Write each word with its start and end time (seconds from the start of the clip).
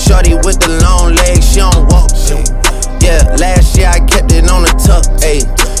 Shorty 0.00 0.34
with 0.34 0.58
the 0.58 0.80
long 0.82 1.14
legs, 1.14 1.52
she 1.52 1.60
don't 1.60 1.86
walk. 1.92 2.08
Yeah, 3.04 3.20
last 3.36 3.76
year 3.76 3.88
I 3.88 4.00
kept 4.00 4.32
it 4.32 4.48
on 4.50 4.62
the 4.62 4.72
tuck. 4.80 5.04
Ayy, 5.20 5.44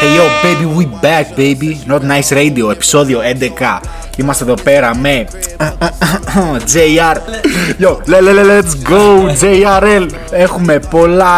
Hey 0.00 0.14
yo 0.16 0.24
baby 0.42 0.64
we 0.76 0.84
back 1.02 1.26
baby. 1.36 1.80
Not 1.86 2.02
Nice 2.02 2.30
Radio 2.32 2.70
επεισόδιο 2.70 3.20
11 3.58 3.78
Είμαστε 4.16 4.44
εδώ 4.44 4.54
πέρα 4.54 4.96
με 4.96 5.26
JR 6.72 7.16
Yo, 7.80 7.96
le, 8.06 8.20
le, 8.20 8.32
le, 8.32 8.44
let's 8.44 8.90
go 8.90 9.32
JRL 9.42 10.06
Έχουμε 10.30 10.78
πολλά, 10.78 11.32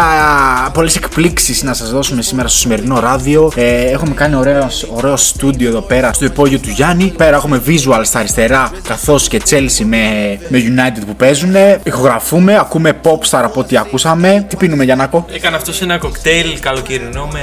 πολλές 0.73 0.95
εκπλήξεις 0.95 1.63
να 1.63 1.73
σας 1.73 1.91
δώσουμε 1.91 2.21
σήμερα 2.21 2.47
στο 2.47 2.57
σημερινό 2.57 2.99
ράδιο. 2.99 3.51
Ε, 3.55 3.89
Έχουμε 3.89 4.13
κάνει 4.13 4.35
ωραίος, 4.35 4.87
ωραίο 4.93 5.15
στούντιο 5.15 5.67
εδώ 5.69 5.81
πέρα 5.81 6.13
στο 6.13 6.25
υπόγειο 6.25 6.59
του 6.59 6.69
Γιάννη. 6.69 7.13
Πέρα 7.17 7.35
έχουμε 7.35 7.61
visual 7.67 8.01
στα 8.03 8.19
αριστερά 8.19 8.71
καθώς 8.87 9.27
και 9.27 9.41
Chelsea 9.49 9.83
με, 9.85 10.37
με 10.49 10.59
United 10.59 11.03
που 11.07 11.15
παίζουν 11.15 11.55
Ηχογραφούμε, 11.83 12.57
ακούμε 12.57 12.99
popstar 13.03 13.41
από 13.43 13.59
ό,τι 13.59 13.77
ακούσαμε. 13.77 14.45
Τι 14.49 14.55
πίνουμε 14.55 14.83
Γιαννάκο 14.83 15.25
Έκανα 15.33 15.55
αυτός 15.57 15.75
σε 15.75 15.83
ένα 15.83 15.97
κοκτέιλ 15.97 16.59
καλοκαιρινό 16.59 17.29
με 17.33 17.39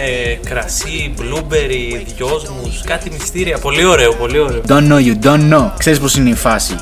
κρασί, 0.49 1.08
blueberry, 1.19 2.03
δυόσμους, 2.17 2.83
κάτι 2.85 3.11
μυστήρια. 3.11 3.59
Πολύ 3.59 3.85
ωραίο, 3.85 4.15
πολύ 4.15 4.39
ωραίο. 4.39 4.61
Don't 4.69 4.89
know 4.91 4.99
you 4.99 5.25
don't 5.25 5.53
know. 5.53 5.71
Ξέρεις 5.79 6.01
πως 6.01 6.17
είναι 6.17 6.31
η 6.31 6.35
φάση; 6.35 6.77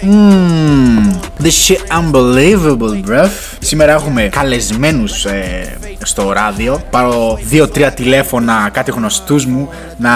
Mmm, 0.00 1.14
this 1.42 1.56
shit 1.66 1.80
unbelievable, 2.00 2.94
bruv. 3.10 3.28
Σήμερα 3.60 3.92
έχουμε 3.92 4.22
καλεσμένους 4.22 5.24
ε, 5.24 5.76
στο 6.04 6.32
ράδιο. 6.32 6.82
Πάρω 6.90 7.38
δύο-τρία 7.42 7.92
τηλέφωνα 7.92 8.68
κάτι 8.72 8.90
γνωστούς 8.90 9.46
μου 9.46 9.68
να 9.98 10.10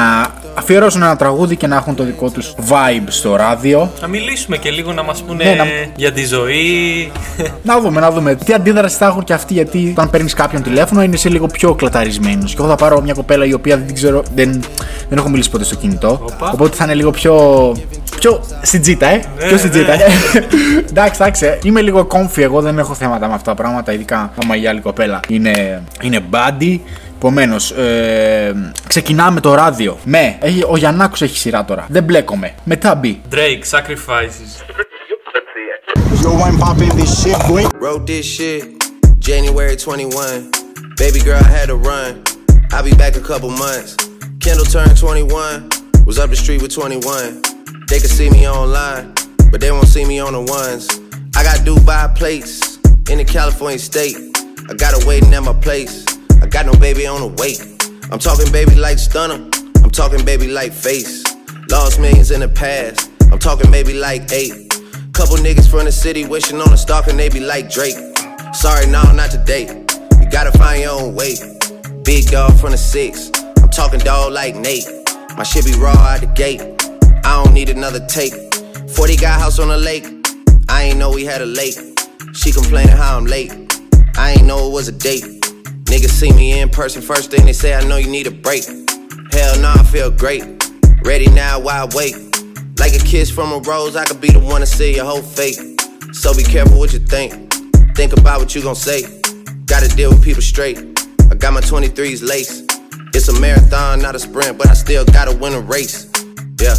αφιερώσουν 0.54 1.02
ένα 1.02 1.16
τραγούδι 1.16 1.56
και 1.56 1.66
να 1.66 1.76
έχουν 1.76 1.94
το 1.94 2.04
δικό 2.04 2.30
τους 2.30 2.54
vibe 2.68 3.04
στο 3.06 3.36
ράδιο. 3.36 3.90
Να 4.00 4.06
μιλήσουμε 4.08 4.56
και 4.56 4.70
λίγο 4.70 4.92
να 4.92 5.02
μας 5.02 5.22
πούνε 5.22 5.44
Ναι, 5.44 5.54
να- 5.54 5.64
για 5.96 6.12
τη 6.12 6.24
ζωή. 6.24 7.12
Να 7.62 7.80
δούμε, 7.80 8.00
να 8.00 8.10
δούμε 8.10 8.34
τι 8.34 8.52
αντίδραση 8.52 8.96
θα 8.96 9.06
έχουν 9.06 9.24
και 9.24 9.32
αυτοί. 9.32 9.52
Γιατί 9.52 9.88
όταν 9.90 10.10
παίρνεις 10.10 10.34
κάποιον 10.34 10.62
τηλέφωνο 10.62 11.02
είναι 11.02 11.16
σε 11.16 11.28
λίγο 11.28 11.46
πιο 11.46 11.74
κλαταρισμένος. 11.74 12.50
Και 12.54 12.56
εγώ 12.60 12.68
θα 12.68 12.74
πάρω 12.76 13.00
μια 13.02 13.14
κοπέλα 13.14 13.44
η 13.44 13.52
οποία 13.52 13.76
δεν 13.76 13.86
την 13.86 13.94
ξέρω, 13.94 14.22
δεν, 14.34 14.60
δεν 15.08 15.18
έχω 15.18 15.28
μιλήσει 15.28 15.50
ποτέ 15.50 15.64
στο 15.64 15.74
κινητό. 15.74 16.20
Οπα. 16.22 16.50
Οπότε 16.52 16.76
θα 16.76 16.84
είναι 16.84 16.94
λίγο 16.94 17.10
πιο. 17.10 17.34
Πιο 18.26 18.44
στην 18.62 18.80
τζίτα, 18.80 19.06
ε. 19.06 19.16
Ναι, 19.16 19.46
πιο 19.46 19.56
στην 19.56 19.70
ναι. 19.70 19.76
τζίτα. 19.76 19.92
ε. 19.92 19.98
εντάξει, 20.90 21.22
εντάξει. 21.22 21.46
ε. 21.46 21.58
Είμαι 21.62 21.80
λίγο 21.80 22.06
comfy. 22.10 22.38
Εγώ 22.38 22.60
δεν 22.60 22.78
έχω 22.78 22.94
θέματα 22.94 23.28
με 23.28 23.34
αυτά 23.34 23.54
τα 23.54 23.62
πράγματα. 23.62 23.92
Ειδικά 23.92 24.32
άμα 24.42 24.56
η 24.56 24.66
άλλη 24.66 24.80
κοπέλα 24.80 25.20
είναι, 25.28 25.82
είναι 26.02 26.20
buddy. 26.30 26.78
Επομένως, 27.16 27.70
ε, 27.70 28.72
ξεκινάμε 28.86 29.40
το 29.40 29.54
ράδιο 29.54 29.98
με. 30.04 30.36
Έχει, 30.40 30.64
ο 30.68 30.76
Γιαννάκος 30.76 31.22
έχει 31.22 31.38
σειρά 31.38 31.64
τώρα. 31.64 31.86
Δεν 31.88 32.02
μπλέκομαι. 32.02 32.54
Μετά 32.64 32.94
μπει. 32.94 33.20
Drake, 33.30 33.76
sacrifices. 33.76 34.50
Yo, 36.22 36.30
I'm 36.46 36.58
popping 36.64 36.94
this 37.00 37.12
shit, 37.20 37.38
boy. 37.50 37.62
Wrote 37.82 38.04
this 38.06 38.26
shit 38.36 38.62
January 39.28 39.76
21. 39.76 40.50
Baby 41.02 41.20
girl, 41.26 41.40
I 41.48 41.50
had 41.58 41.66
to 41.72 41.76
run. 41.90 42.10
I'll 42.72 42.86
be 42.90 42.94
back 43.02 43.14
a 43.22 43.24
couple 43.30 43.50
months. 43.64 43.90
Kendall 44.44 44.68
turned 44.74 44.96
21. 44.96 45.68
Was 46.06 46.18
up 46.22 46.28
the 46.30 46.36
street 46.44 46.60
with 46.62 46.72
21. 46.74 47.55
They 47.88 48.00
can 48.00 48.08
see 48.08 48.28
me 48.28 48.48
online, 48.48 49.14
but 49.52 49.60
they 49.60 49.70
won't 49.70 49.86
see 49.86 50.04
me 50.04 50.18
on 50.18 50.32
the 50.32 50.40
ones. 50.40 50.88
I 51.36 51.44
got 51.44 51.58
Dubai 51.64 52.14
plates 52.16 52.78
in 53.08 53.18
the 53.18 53.24
California 53.24 53.78
state. 53.78 54.16
I 54.68 54.74
got 54.74 55.00
her 55.00 55.06
waiting 55.06 55.32
at 55.32 55.44
my 55.44 55.52
place. 55.52 56.04
I 56.42 56.46
got 56.46 56.66
no 56.66 56.72
baby 56.72 57.06
on 57.06 57.20
the 57.20 57.28
wait. 57.40 57.60
I'm 58.10 58.18
talking 58.18 58.50
baby 58.50 58.74
like 58.74 58.98
stunner. 58.98 59.48
I'm 59.84 59.90
talking 59.90 60.24
baby 60.24 60.48
like 60.48 60.72
face. 60.72 61.22
Lost 61.70 62.00
millions 62.00 62.32
in 62.32 62.40
the 62.40 62.48
past. 62.48 63.08
I'm 63.30 63.38
talking 63.38 63.70
baby 63.70 63.94
like 63.94 64.32
eight. 64.32 64.70
Couple 65.12 65.36
niggas 65.36 65.70
from 65.70 65.84
the 65.84 65.92
city 65.92 66.26
wishing 66.26 66.60
on 66.60 66.72
a 66.72 66.76
stalk 66.76 67.06
and 67.06 67.18
they 67.18 67.28
be 67.28 67.40
like 67.40 67.70
Drake. 67.70 67.96
Sorry, 68.52 68.86
no, 68.86 69.12
not 69.12 69.30
today. 69.30 69.66
You 70.20 70.28
gotta 70.28 70.50
find 70.58 70.82
your 70.82 71.00
own 71.00 71.14
way. 71.14 71.36
Big 72.02 72.26
dog 72.26 72.58
from 72.58 72.72
the 72.72 72.78
six. 72.78 73.30
I'm 73.62 73.68
talking 73.68 74.00
dog 74.00 74.32
like 74.32 74.56
Nate. 74.56 74.88
My 75.36 75.44
shit 75.44 75.64
be 75.64 75.74
raw 75.78 75.92
out 75.92 76.20
the 76.20 76.26
gate. 76.26 76.75
I 77.26 77.42
don't 77.42 77.52
need 77.52 77.70
another 77.70 78.06
take. 78.06 78.32
40 78.94 79.16
got 79.16 79.40
house 79.40 79.58
on 79.58 79.66
the 79.66 79.76
lake. 79.76 80.06
I 80.68 80.84
ain't 80.84 80.96
know 80.96 81.10
we 81.10 81.24
had 81.24 81.42
a 81.42 81.46
lake. 81.46 81.74
She 82.32 82.52
complaining 82.52 82.96
how 82.96 83.16
I'm 83.16 83.24
late. 83.26 83.50
I 84.16 84.34
ain't 84.34 84.44
know 84.44 84.68
it 84.68 84.72
was 84.72 84.86
a 84.86 84.92
date. 84.92 85.24
Niggas 85.90 86.10
see 86.10 86.32
me 86.32 86.60
in 86.60 86.68
person 86.68 87.02
first 87.02 87.32
thing 87.32 87.44
they 87.44 87.52
say 87.52 87.74
I 87.74 87.82
know 87.82 87.96
you 87.96 88.08
need 88.08 88.28
a 88.28 88.30
break. 88.30 88.64
Hell 89.32 89.58
no, 89.58 89.74
I 89.76 89.82
feel 89.90 90.08
great. 90.08 90.44
Ready 91.04 91.28
now, 91.30 91.58
why 91.58 91.84
wait? 91.96 92.14
Like 92.78 92.94
a 92.94 93.04
kiss 93.04 93.28
from 93.28 93.50
a 93.50 93.58
rose, 93.58 93.96
I 93.96 94.04
could 94.04 94.20
be 94.20 94.30
the 94.30 94.38
one 94.38 94.60
to 94.60 94.66
see 94.66 94.94
your 94.94 95.04
whole 95.04 95.20
fate. 95.20 95.58
So 96.12 96.32
be 96.32 96.44
careful 96.44 96.78
what 96.78 96.92
you 96.92 97.00
think. 97.00 97.52
Think 97.96 98.16
about 98.16 98.38
what 98.38 98.54
you 98.54 98.62
gon' 98.62 98.76
say. 98.76 99.02
Gotta 99.64 99.88
deal 99.88 100.10
with 100.10 100.22
people 100.22 100.42
straight. 100.42 100.78
I 101.28 101.34
got 101.34 101.52
my 101.52 101.60
23s 101.60 102.22
lace. 102.22 102.62
It's 103.14 103.26
a 103.26 103.40
marathon, 103.40 103.98
not 103.98 104.14
a 104.14 104.20
sprint, 104.20 104.58
but 104.58 104.68
I 104.68 104.74
still 104.74 105.04
gotta 105.04 105.36
win 105.36 105.54
a 105.54 105.60
race. 105.60 106.08
Yeah. 106.60 106.76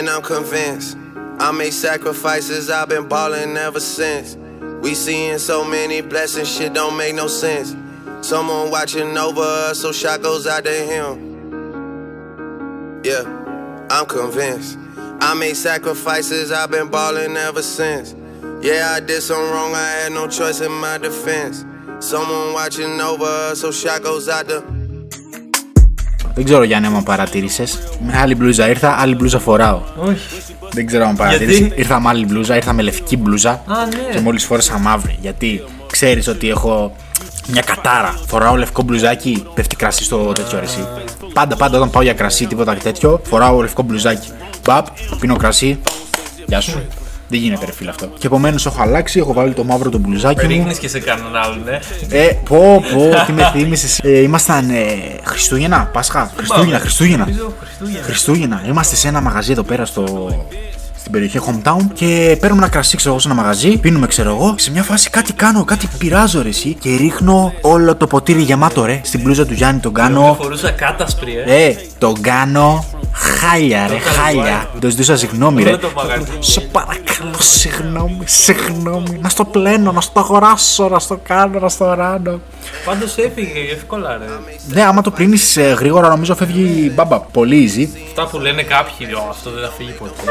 And 0.00 0.08
I'm 0.08 0.22
convinced 0.22 0.96
I 1.38 1.52
made 1.52 1.74
sacrifices, 1.74 2.70
I've 2.70 2.88
been 2.88 3.06
ballin' 3.06 3.54
ever 3.58 3.80
since. 3.80 4.34
We 4.80 4.94
seeing 4.94 5.36
so 5.36 5.62
many 5.62 6.00
blessings, 6.00 6.50
shit 6.50 6.72
don't 6.72 6.96
make 6.96 7.14
no 7.14 7.26
sense. 7.26 7.76
Someone 8.26 8.70
watching 8.70 9.14
over 9.18 9.42
us, 9.42 9.80
so 9.80 9.92
shot 9.92 10.22
goes 10.22 10.46
out 10.46 10.64
to 10.64 10.72
him. 10.72 11.42
Yeah, 13.04 13.24
I'm 13.90 14.06
convinced. 14.06 14.78
I 15.20 15.34
made 15.34 15.54
sacrifices, 15.54 16.50
I've 16.50 16.70
been 16.70 16.88
balling 16.88 17.36
ever 17.36 17.60
since. 17.60 18.14
Yeah, 18.62 18.94
I 18.96 19.00
did 19.00 19.20
some 19.20 19.50
wrong, 19.50 19.74
I 19.74 19.86
had 19.86 20.12
no 20.12 20.28
choice 20.28 20.62
in 20.62 20.72
my 20.72 20.96
defense. 20.96 21.66
Someone 21.98 22.54
watching 22.54 22.98
over 23.02 23.26
us, 23.26 23.60
so 23.60 23.70
shot 23.70 24.02
goes 24.02 24.30
out 24.30 24.46
the. 24.46 24.79
Δεν 26.34 26.44
ξέρω 26.44 26.62
Γιάννη 26.62 26.86
άμα 26.86 27.02
παρατήρησες. 27.02 27.78
Με 28.06 28.18
άλλη 28.18 28.34
μπλούζα 28.34 28.68
ήρθα, 28.68 28.96
άλλη 29.00 29.14
μπλούζα 29.14 29.38
φοράω. 29.38 29.80
Όχι. 29.96 30.42
Δεν 30.72 30.86
ξέρω 30.86 31.06
αν 31.06 31.16
παρατήρησες. 31.16 31.58
Γιατί; 31.58 31.80
Ήρθα 31.80 32.00
με 32.00 32.08
άλλη 32.08 32.24
μπλούζα, 32.24 32.56
ήρθα 32.56 32.72
με 32.72 32.82
λευκή 32.82 33.16
μπλούζα. 33.16 33.50
Α, 33.50 33.62
ναι. 33.66 34.12
Και 34.12 34.20
μόλις 34.20 34.44
φόρεσα 34.44 34.78
μαύρη. 34.78 35.18
Γιατί 35.20 35.64
ξέρεις 35.92 36.28
ότι 36.28 36.48
έχω 36.48 36.96
μια 37.46 37.62
κατάρα. 37.62 38.20
Φοράω 38.26 38.56
λευκό 38.56 38.82
μπλουζάκι, 38.82 39.46
πέφτει 39.54 39.76
κρασί 39.76 40.04
στο 40.04 40.32
τέτοιο 40.32 40.58
αρεσί. 40.58 40.86
Πάντα, 41.32 41.56
πάντα 41.56 41.76
όταν 41.76 41.90
πάω 41.90 42.02
για 42.02 42.14
κρασί, 42.14 42.46
τίποτα 42.46 42.74
τέτοιο, 42.74 43.20
φοράω 43.24 43.60
λευκό 43.60 43.82
μπλουζάκι. 43.82 44.28
Μπαπ, 44.64 44.86
πίνω 45.20 45.36
κρασί. 45.36 45.78
Γεια 46.46 46.60
σου. 46.60 46.82
Δεν 47.30 47.38
γίνεται 47.38 47.64
ρε 47.64 47.72
φίλε 47.72 47.90
αυτό. 47.90 48.06
Και 48.18 48.26
επομένως 48.26 48.66
έχω 48.66 48.82
αλλάξει, 48.82 49.18
έχω 49.18 49.32
βάλει 49.32 49.52
το 49.52 49.64
μαύρο 49.64 49.90
το 49.90 49.98
μπλουζάκι 49.98 50.46
μου. 50.46 50.50
Ρίχνεις 50.50 50.78
και 50.78 50.88
σε 50.88 51.00
κανέναν 51.00 51.36
άλλον, 51.36 51.62
ναι. 51.64 51.78
Ε, 52.08 52.32
πω, 52.48 52.82
πω, 52.92 53.10
τι 53.26 53.32
με 53.32 53.50
θύμισες. 53.52 53.98
Ε, 54.02 54.18
ήμασταν 54.18 54.70
ε, 54.70 54.84
Χριστούγεννα, 55.22 55.90
Πάσχα. 55.92 56.32
Χριστούγεννα, 56.36 56.78
Χριστούγεννα. 56.78 57.24
Νομίζω 57.24 57.54
Χριστούγεννα. 57.60 58.02
Χριστούγεννα. 58.04 58.62
Είμαστε 58.66 58.96
σε 58.96 59.08
ένα 59.08 59.20
μαγαζί 59.20 59.52
εδώ 59.52 59.62
πέρα 59.62 59.84
στο. 59.84 60.28
Στην 61.00 61.12
περιοχή 61.12 61.38
Hometown 61.46 61.84
και 61.92 62.36
παίρνουμε 62.40 62.62
ένα 62.62 62.70
κρασί, 62.72 62.96
ξέρω 62.96 63.10
εγώ, 63.10 63.20
σε 63.20 63.28
ένα 63.28 63.36
μαγαζί. 63.42 63.76
Πίνουμε, 63.78 64.06
ξέρω 64.06 64.30
εγώ. 64.30 64.54
Σε 64.58 64.70
μια 64.70 64.82
φάση 64.82 65.10
κάτι 65.10 65.32
κάνω, 65.32 65.64
κάτι 65.64 65.88
πειράζω 65.98 66.42
ρε 66.42 66.48
εσύ. 66.48 66.76
Και 66.80 66.96
ρίχνω 66.96 67.52
όλο 67.60 67.96
το 67.96 68.06
ποτήρι 68.06 68.42
γεμάτο 68.42 68.84
ρε. 68.84 69.00
Στην 69.04 69.20
μπλούζα 69.20 69.46
του 69.46 69.52
Γιάννη 69.54 69.80
τον 69.80 69.92
Δεν 69.94 70.04
κάνω. 70.04 70.36
φορούσα 70.40 70.70
κάτασπρι, 70.70 71.32
ε. 71.46 71.64
Ε, 71.66 71.76
τον 71.98 72.20
κάνω 72.20 72.84
χάλια 73.12 73.86
ρε, 73.88 73.94
έκανε 73.94 74.16
χάλια. 74.16 74.64
wipe. 74.74 74.78
Το 74.80 74.88
ζητούσα 74.90 75.16
συγγνώμη 75.16 75.62
ρε. 75.62 75.68
Όλο 75.68 75.78
το 75.78 75.90
μαγαζί. 75.96 76.24
Σε 76.38 76.60
παρακαλώ, 76.60 77.34
συγγνώμη, 77.38 78.22
συγγνώμη. 78.24 79.18
Να 79.20 79.28
στο 79.28 79.44
πλένω, 79.44 79.92
να 79.92 80.00
στο 80.00 80.20
αγοράσω, 80.20 80.88
να 80.88 80.98
στο 80.98 81.20
κάνω, 81.28 81.58
να 81.58 81.68
στο 81.68 81.94
ράνω. 81.94 82.40
Πάντως 82.84 83.16
έφυγε 83.16 83.72
εύκολα, 83.72 84.16
ρε. 84.18 84.24
Ναι, 84.68 84.82
άμα 84.82 85.02
το 85.02 85.10
πλύνεις 85.10 85.58
γρήγορα, 85.78 86.08
νομίζω 86.08 86.34
φεύγει 86.34 86.92
μπαμπα. 86.94 87.18
Πολύ 87.20 87.70
easy. 87.76 87.88
Αυτά 88.08 88.26
που 88.26 88.38
λένε 88.38 88.62
κάποιοι, 88.62 89.06
«Ω, 89.14 89.26
αυτό 89.30 89.50
δεν 89.50 89.62
θα 89.62 89.70
φύγει 89.76 89.90
ποτέ. 89.90 90.22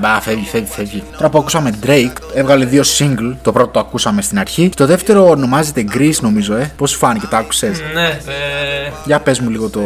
Μπα, 0.00 0.08
μπα, 0.14 0.20
φεύγει, 0.20 0.46
φεύγει, 0.50 0.70
φεύγει. 0.70 1.02
Τώρα 1.16 1.28
που 1.28 1.38
ακούσαμε 1.38 1.78
Drake, 1.86 2.16
έβγαλε 2.34 2.64
δύο 2.64 2.82
single. 2.98 3.36
Το 3.42 3.52
πρώτο 3.52 3.68
το 3.70 3.78
ακούσαμε 3.80 4.22
στην 4.22 4.38
αρχή. 4.38 4.68
Το 4.76 4.86
δεύτερο 4.86 5.28
ονομάζεται 5.28 5.84
Grease, 5.94 6.20
νομίζω, 6.20 6.54
ε. 6.56 6.72
Πώς 6.76 6.94
φάνηκε, 6.94 7.26
το 7.26 7.36
άκουσες; 7.36 7.80
Ναι, 7.94 8.06
ε, 8.06 8.90
Για 9.04 9.20
πες 9.20 9.40
μου 9.40 9.50
λίγο 9.50 9.68
το. 9.68 9.80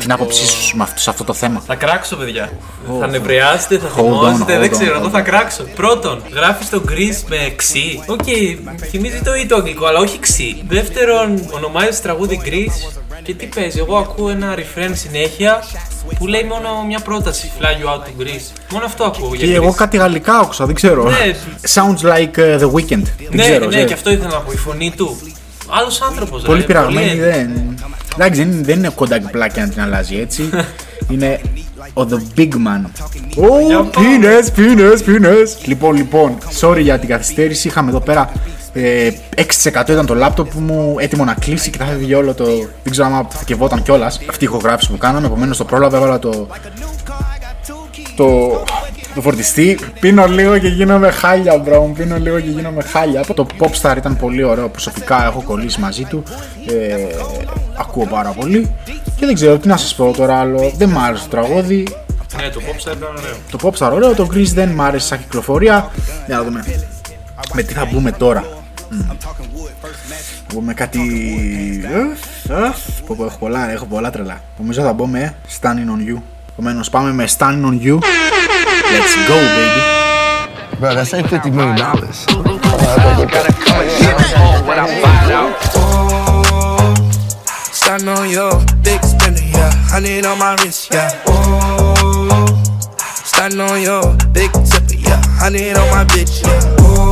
την 0.00 0.12
άποψή 0.12 0.46
σου 0.46 0.76
με 0.76 0.82
αυτό- 0.82 1.00
σε 1.00 1.10
αυτό 1.10 1.24
το 1.24 1.32
θέμα. 1.32 1.62
θα 1.66 1.74
κράξω, 1.74 2.16
παιδιά. 2.16 2.50
Θα 3.00 3.06
νευριάσετε, 3.06 3.78
θα 3.78 3.88
Hold 3.88 3.90
on, 3.90 3.94
θυμόσαστε, 4.02 4.56
hold 4.56 4.60
δεν 4.60 4.68
on, 4.68 4.72
ξέρω, 4.78 4.94
hold 4.96 4.98
εγώ 5.00 5.08
on. 5.08 5.10
θα 5.12 5.20
κράξω. 5.20 5.62
Πρώτον, 5.74 6.22
γράφεις 6.34 6.68
το 6.70 6.82
Greece 6.88 7.24
με 7.28 7.52
ξύ. 7.56 8.02
Οκ, 8.06 8.26
θυμίζει 8.90 9.20
το 9.22 9.34
ή 9.34 9.46
το 9.46 9.54
αγγλικό, 9.56 9.86
αλλά 9.86 9.98
όχι 9.98 10.18
ξι. 10.18 10.62
Δεύτερον, 10.68 11.48
ονομάζεις 11.50 12.00
τραγούδι 12.00 12.40
Greece 12.44 12.92
και 13.22 13.34
τι 13.34 13.46
παίζει. 13.46 13.78
Εγώ 13.78 13.96
ακούω 13.96 14.28
ένα 14.28 14.54
ρεφρέν 14.56 14.90
συνέχεια 14.92 15.62
που 16.18 16.26
λέει 16.26 16.44
μόνο 16.44 16.84
μια 16.86 17.00
πρόταση. 17.00 17.50
Fly 17.60 17.64
you 17.64 17.88
out 17.90 17.98
to 17.98 18.22
Greece. 18.22 18.52
Μόνο 18.72 18.84
αυτό 18.84 19.04
ακούω 19.04 19.34
για 19.34 19.46
Και 19.46 19.54
εγώ 19.54 19.70
Greece. 19.70 19.74
κάτι 19.76 19.96
γαλλικά 19.96 20.38
άκουσα, 20.38 20.66
δεν 20.66 20.74
ξέρω. 20.74 21.04
Ναι. 21.04 21.34
Sounds 21.74 22.06
like 22.08 22.38
uh, 22.38 22.58
The 22.60 22.70
Weeknd. 22.72 23.02
Δεν 23.18 23.28
Ναι, 23.30 23.42
ξέρω. 23.42 23.58
ναι, 23.64 23.68
ξέρεις. 23.68 23.86
και 23.86 23.92
αυτό 23.92 24.10
ήθελα 24.10 24.28
να 24.28 24.40
πω. 24.40 24.52
Η 24.52 24.56
φωνή 24.56 24.92
του. 24.96 25.18
Άλλος 25.68 26.00
άνθρωπος. 26.00 26.42
Πολύ 26.42 26.62
πειραγμένη 26.62 27.18
δεν. 27.20 27.50
Εντάξει, 28.14 28.44
δεν, 28.44 28.64
δεν 28.64 28.78
είναι 28.78 28.88
κοντάκι 28.94 29.30
πλάκια 29.30 29.64
να 29.66 29.72
την 29.72 29.80
αλλάζει 29.82 30.16
έτσι. 30.18 30.50
είναι 31.10 31.40
ο 31.94 32.06
The 32.10 32.38
Big 32.38 32.52
Man. 32.52 32.90
Ω, 33.36 33.84
πίνε, 34.00 34.38
πίνε, 34.54 34.90
πίνε. 35.04 35.32
Λοιπόν, 35.64 35.96
λοιπόν, 35.96 36.38
sorry 36.60 36.80
για 36.80 36.98
την 36.98 37.08
καθυστέρηση. 37.08 37.68
Είχαμε 37.68 37.90
εδώ 37.90 38.00
πέρα 38.00 38.32
ε, 38.72 39.10
6% 39.36 39.88
ήταν 39.88 40.06
το 40.06 40.14
λάπτοπ 40.14 40.54
μου 40.54 40.96
έτοιμο 40.98 41.24
να 41.24 41.34
κλείσει 41.34 41.70
και 41.70 41.78
θα 41.78 41.84
φεύγει 41.84 42.14
όλο 42.14 42.34
το. 42.34 42.44
Δεν 42.82 42.90
ξέρω 42.90 43.06
αν 43.06 43.14
αποθηκευόταν 43.14 43.82
κιόλας 43.82 44.20
αυτή 44.28 44.44
η 44.44 44.48
ηχογράφηση 44.50 44.90
που 44.90 44.98
κάναμε. 44.98 45.26
Επομένως 45.26 45.56
το 45.56 45.64
πρόλαβα, 45.64 45.96
έβαλα 45.96 46.18
το. 46.18 46.46
Το, 48.16 48.62
το 49.14 49.20
φορτιστή. 49.20 49.78
Πίνω 50.00 50.26
λίγο 50.26 50.58
και 50.58 50.68
γίνομαι 50.68 51.10
χάλια, 51.10 51.58
bro. 51.58 51.92
Πίνω 51.96 52.16
λίγο 52.16 52.40
και 52.40 52.50
γίνομαι 52.50 52.82
χάλια. 52.82 53.24
Το 53.34 53.46
Popstar 53.58 53.94
ήταν 53.96 54.16
πολύ 54.16 54.42
ωραίο. 54.44 54.68
Προσωπικά 54.68 55.24
έχω 55.24 55.42
κολλήσει 55.42 55.80
μαζί 55.80 56.04
του. 56.04 56.22
Ε, 56.66 56.96
ακούω 57.76 58.06
πάρα 58.06 58.30
πολύ. 58.30 58.74
Και 59.16 59.26
δεν 59.26 59.34
ξέρω 59.34 59.58
τι 59.58 59.68
να 59.68 59.76
σας 59.76 59.94
πω 59.94 60.12
τώρα 60.16 60.38
άλλο. 60.38 60.72
Δεν 60.76 60.88
μ' 60.88 60.98
άρεσε 60.98 61.22
το 61.22 61.30
τραγούδι. 61.30 61.86
Ναι, 62.36 62.48
το 62.48 62.60
pop 62.66 62.80
ήταν 62.80 62.98
ωραίο. 63.02 63.36
Το 63.50 63.58
Popstar 63.62 63.92
ωραίο. 63.94 64.14
Το 64.14 64.28
Greece 64.32 64.52
δεν 64.54 64.68
μ' 64.68 64.80
άρεσε 64.80 65.06
σαν 65.06 65.18
κυκλοφορία. 65.18 65.90
Για 66.26 66.36
να 66.36 66.42
δούμε. 66.42 66.64
Με 67.52 67.62
τι 67.62 67.72
θα 67.72 67.88
μπούμε 67.92 68.12
τώρα. 68.12 68.44
Μμ. 68.90 69.00
Θα 69.00 70.54
μπούμε 70.54 70.74
κάτι. 70.74 70.98
Ουφ, 71.84 72.20
ουφ. 72.50 73.00
Πω, 73.06 73.14
πω, 73.18 73.24
έχω 73.24 73.38
πολλά, 73.38 73.70
έχω 73.70 73.84
πολλά 73.84 74.10
τρελά. 74.10 74.40
Νομίζω 74.58 74.82
θα 74.82 74.92
μπω 74.92 75.06
με 75.06 75.34
Standing 75.60 75.66
on 75.66 76.16
You. 76.16 76.20
Επομένω 76.52 76.84
πάμε 76.90 77.12
με 77.12 77.28
Standing 77.38 77.64
on 77.64 77.80
You. 77.86 77.98
Let's 78.94 79.14
go, 79.28 79.36
baby. 79.56 79.82
Bro, 80.80 80.90
that's 80.96 81.12
ain't 81.16 81.28
fifty 81.34 81.50
million 81.56 81.76
dollars. 81.84 82.18
Starting 87.80 88.08
on 88.16 88.24
your 88.36 88.52
big 88.86 89.00
spender, 89.12 89.46
yeah. 89.56 89.72
Honey 89.92 90.14
on 90.30 90.36
my 90.42 90.50
wrist, 90.58 90.82
yeah. 90.94 91.10
Oh, 91.30 92.46
starting 93.30 93.60
on 93.68 93.76
your 93.88 94.04
big 94.36 94.50
tipper, 94.70 94.98
yeah. 95.06 95.20
Honey 95.42 95.64
on 95.80 95.86
my 95.94 96.02
bitch, 96.12 96.34
yeah. 96.42 96.82
Oh, 96.82 97.09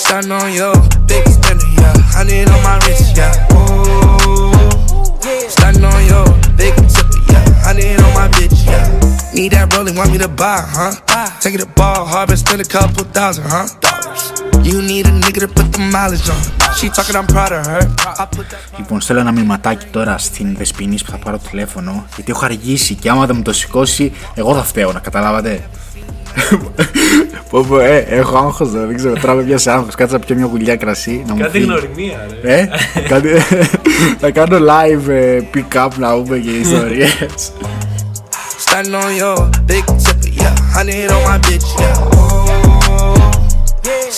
starting 0.00 0.32
on 0.32 0.52
your 0.60 0.74
big 1.06 1.24
spender, 1.28 1.68
yeah. 1.78 1.94
Honey 2.16 2.38
on 2.52 2.60
my 2.66 2.76
wrist, 2.84 3.16
yeah. 3.16 3.46
Oh, 3.52 5.18
starting 5.54 5.84
on 5.84 6.00
your 6.10 6.26
big 6.60 6.74
tipper, 6.92 7.20
yeah. 7.30 7.44
Honey 7.66 7.88
on 8.04 8.10
my 8.18 8.26
bitch, 8.36 8.58
yeah. 8.66 8.86
Need 9.34 9.52
that 9.52 9.72
rolling, 9.74 9.96
want 9.98 10.10
me 10.12 10.18
to 10.18 10.28
buy, 10.28 10.58
huh? 10.76 10.92
Take 11.40 11.54
it 11.54 11.60
to 11.64 11.70
ball, 11.78 12.06
hard, 12.12 12.30
spend 12.38 12.60
a 12.66 12.68
couple 12.76 13.04
thousand, 13.16 13.44
huh? 13.54 13.66
Dollars. 13.84 14.22
You 14.68 14.76
need 14.90 15.06
a 15.06 15.14
nigga 15.24 15.40
to 15.46 15.48
put 15.48 15.66
the 15.74 15.82
mileage 15.94 16.28
on. 16.34 16.42
She 16.76 16.88
talking, 16.96 17.16
I'm 17.20 17.26
proud 17.34 17.52
of 17.58 17.66
her. 17.66 17.82
I 18.22 18.26
put 18.36 18.46
that. 18.50 18.78
Λοιπόν, 18.78 19.00
στέλνω 19.00 19.22
ένα 19.22 19.32
μηνυματάκι 19.32 19.86
τώρα 19.86 20.18
στην 20.18 20.56
Δεσποινή 20.56 20.96
που 21.04 21.10
θα 21.10 21.16
πάρω 21.16 21.38
τηλέφωνο. 21.50 22.06
Γιατί 22.14 22.30
έχω 22.30 22.44
αργήσει 22.44 22.94
και 22.94 23.10
άμα 23.10 23.26
δεν 23.26 23.36
μου 23.36 23.42
το 23.42 23.52
σηκώσει, 23.52 24.12
εγώ 24.34 24.54
θα 24.54 24.62
φταίω, 24.62 24.92
να 24.92 24.98
καταλάβατε. 24.98 25.68
Πω 27.50 27.64
πω, 27.68 27.78
ε, 27.78 27.96
έχω 28.08 28.36
άγχος, 28.36 28.70
δεν 28.70 28.96
ξέρω, 28.96 29.14
τώρα 29.20 29.34
με 29.34 29.42
πιάσει 29.42 29.70
άγχος. 29.70 29.94
Κάτσε 29.94 30.14
να 30.16 30.20
πιω 30.24 30.36
μια 30.36 30.46
γουλιά 30.46 30.76
κρασί, 30.76 31.24
να 31.26 31.34
μου 31.34 31.40
Κάτι 31.40 31.52
φύγει. 31.52 31.64
γνωριμία, 31.64 32.26
ρε. 32.42 32.54
Ε, 32.58 32.68
κάτι, 33.08 33.28
θα 34.20 34.30
κάνω 34.30 34.56
live 34.58 35.08
ε, 35.08 35.38
pick-up 35.54 35.88
να 35.98 36.12
πούμε 36.14 36.38
και 36.38 36.50
ιστορίες. 36.50 37.52
Standing 38.70 38.94
on 39.04 39.12
your 39.22 39.38
big 39.70 39.84
tipper, 40.04 40.30
yeah. 40.40 40.54
Honey 40.74 41.00
on 41.14 41.20
my 41.28 41.38
bitch, 41.46 41.68
yeah. 41.80 41.96
Oh, 42.14 43.30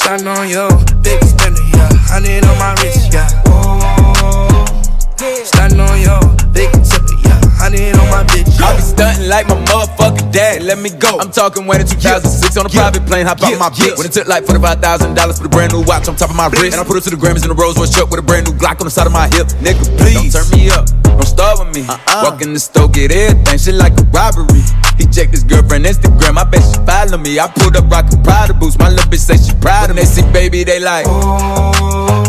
standing 0.00 0.28
on 0.36 0.44
your 0.54 0.70
big 1.06 1.20
spender, 1.32 1.66
yeah. 1.76 1.90
Honey 2.12 2.36
on 2.50 2.56
my 2.62 2.70
wrist, 2.80 3.06
yeah. 3.16 3.50
Oh, 3.50 4.64
standing 5.50 5.80
on 5.88 5.96
your 6.06 6.20
big 6.56 6.70
tipper, 6.88 7.01
yeah. 7.70 7.94
Honey 7.94 7.94
on 7.94 8.10
my 8.10 8.24
bitch, 8.24 8.50
I 8.58 8.74
be 8.74 8.82
stunting 8.82 9.28
like 9.28 9.46
my 9.46 9.54
motherfucking 9.66 10.32
dad. 10.32 10.62
Let 10.62 10.78
me 10.78 10.90
go. 10.90 11.18
I'm 11.18 11.30
talking 11.30 11.66
when 11.66 11.80
in 11.80 11.86
2006 11.86 12.56
on 12.56 12.66
a 12.66 12.68
private 12.68 13.06
plane. 13.06 13.26
Hop 13.26 13.42
out 13.42 13.58
my 13.58 13.70
bitch. 13.70 13.96
When 13.96 14.06
it 14.06 14.12
took 14.12 14.26
like 14.26 14.44
$45,000 14.44 15.36
for 15.36 15.42
the 15.42 15.48
brand 15.48 15.72
new 15.72 15.82
watch 15.82 16.08
on 16.08 16.16
top 16.16 16.30
of 16.30 16.36
my 16.36 16.48
wrist. 16.48 16.74
And 16.74 16.80
I 16.80 16.84
put 16.84 16.96
it 16.96 17.04
to 17.04 17.10
the 17.10 17.16
Grammys 17.16 17.44
in 17.44 17.50
a 17.50 17.54
Rolls 17.54 17.78
Royce 17.78 17.94
truck 17.94 18.10
with 18.10 18.18
a 18.18 18.22
brand 18.22 18.46
new 18.46 18.54
Glock 18.54 18.80
on 18.80 18.86
the 18.86 18.90
side 18.90 19.06
of 19.06 19.12
my 19.12 19.28
hip. 19.28 19.46
Nigga, 19.62 19.84
please. 19.98 20.32
Don't 20.32 20.42
turn 20.42 20.58
me 20.58 20.70
up. 20.70 20.86
Don't 21.02 21.26
start 21.26 21.58
with 21.58 21.74
me. 21.74 21.86
Uh-uh. 21.86 22.30
Walk 22.30 22.42
in 22.42 22.52
the 22.54 22.60
store, 22.60 22.88
get 22.88 23.12
everything. 23.12 23.58
Shit 23.58 23.74
like 23.74 23.94
a 23.98 24.04
robbery. 24.10 24.62
He 24.98 25.06
checked 25.06 25.30
his 25.30 25.44
girlfriend 25.44 25.86
Instagram. 25.86 26.38
I 26.38 26.44
bet 26.44 26.62
she 26.62 26.78
follow 26.82 27.18
me. 27.18 27.38
I 27.38 27.46
pulled 27.48 27.76
up 27.76 27.90
rockin' 27.90 28.22
Prada 28.22 28.54
boots. 28.54 28.78
My 28.78 28.88
little 28.88 29.06
bitch 29.10 29.22
say 29.22 29.38
she 29.38 29.54
proud 29.60 29.90
of 29.90 29.96
me. 29.96 30.02
They 30.02 30.08
see 30.08 30.26
baby, 30.32 30.64
they 30.64 30.80
like. 30.80 31.06
Oh. 31.08 32.21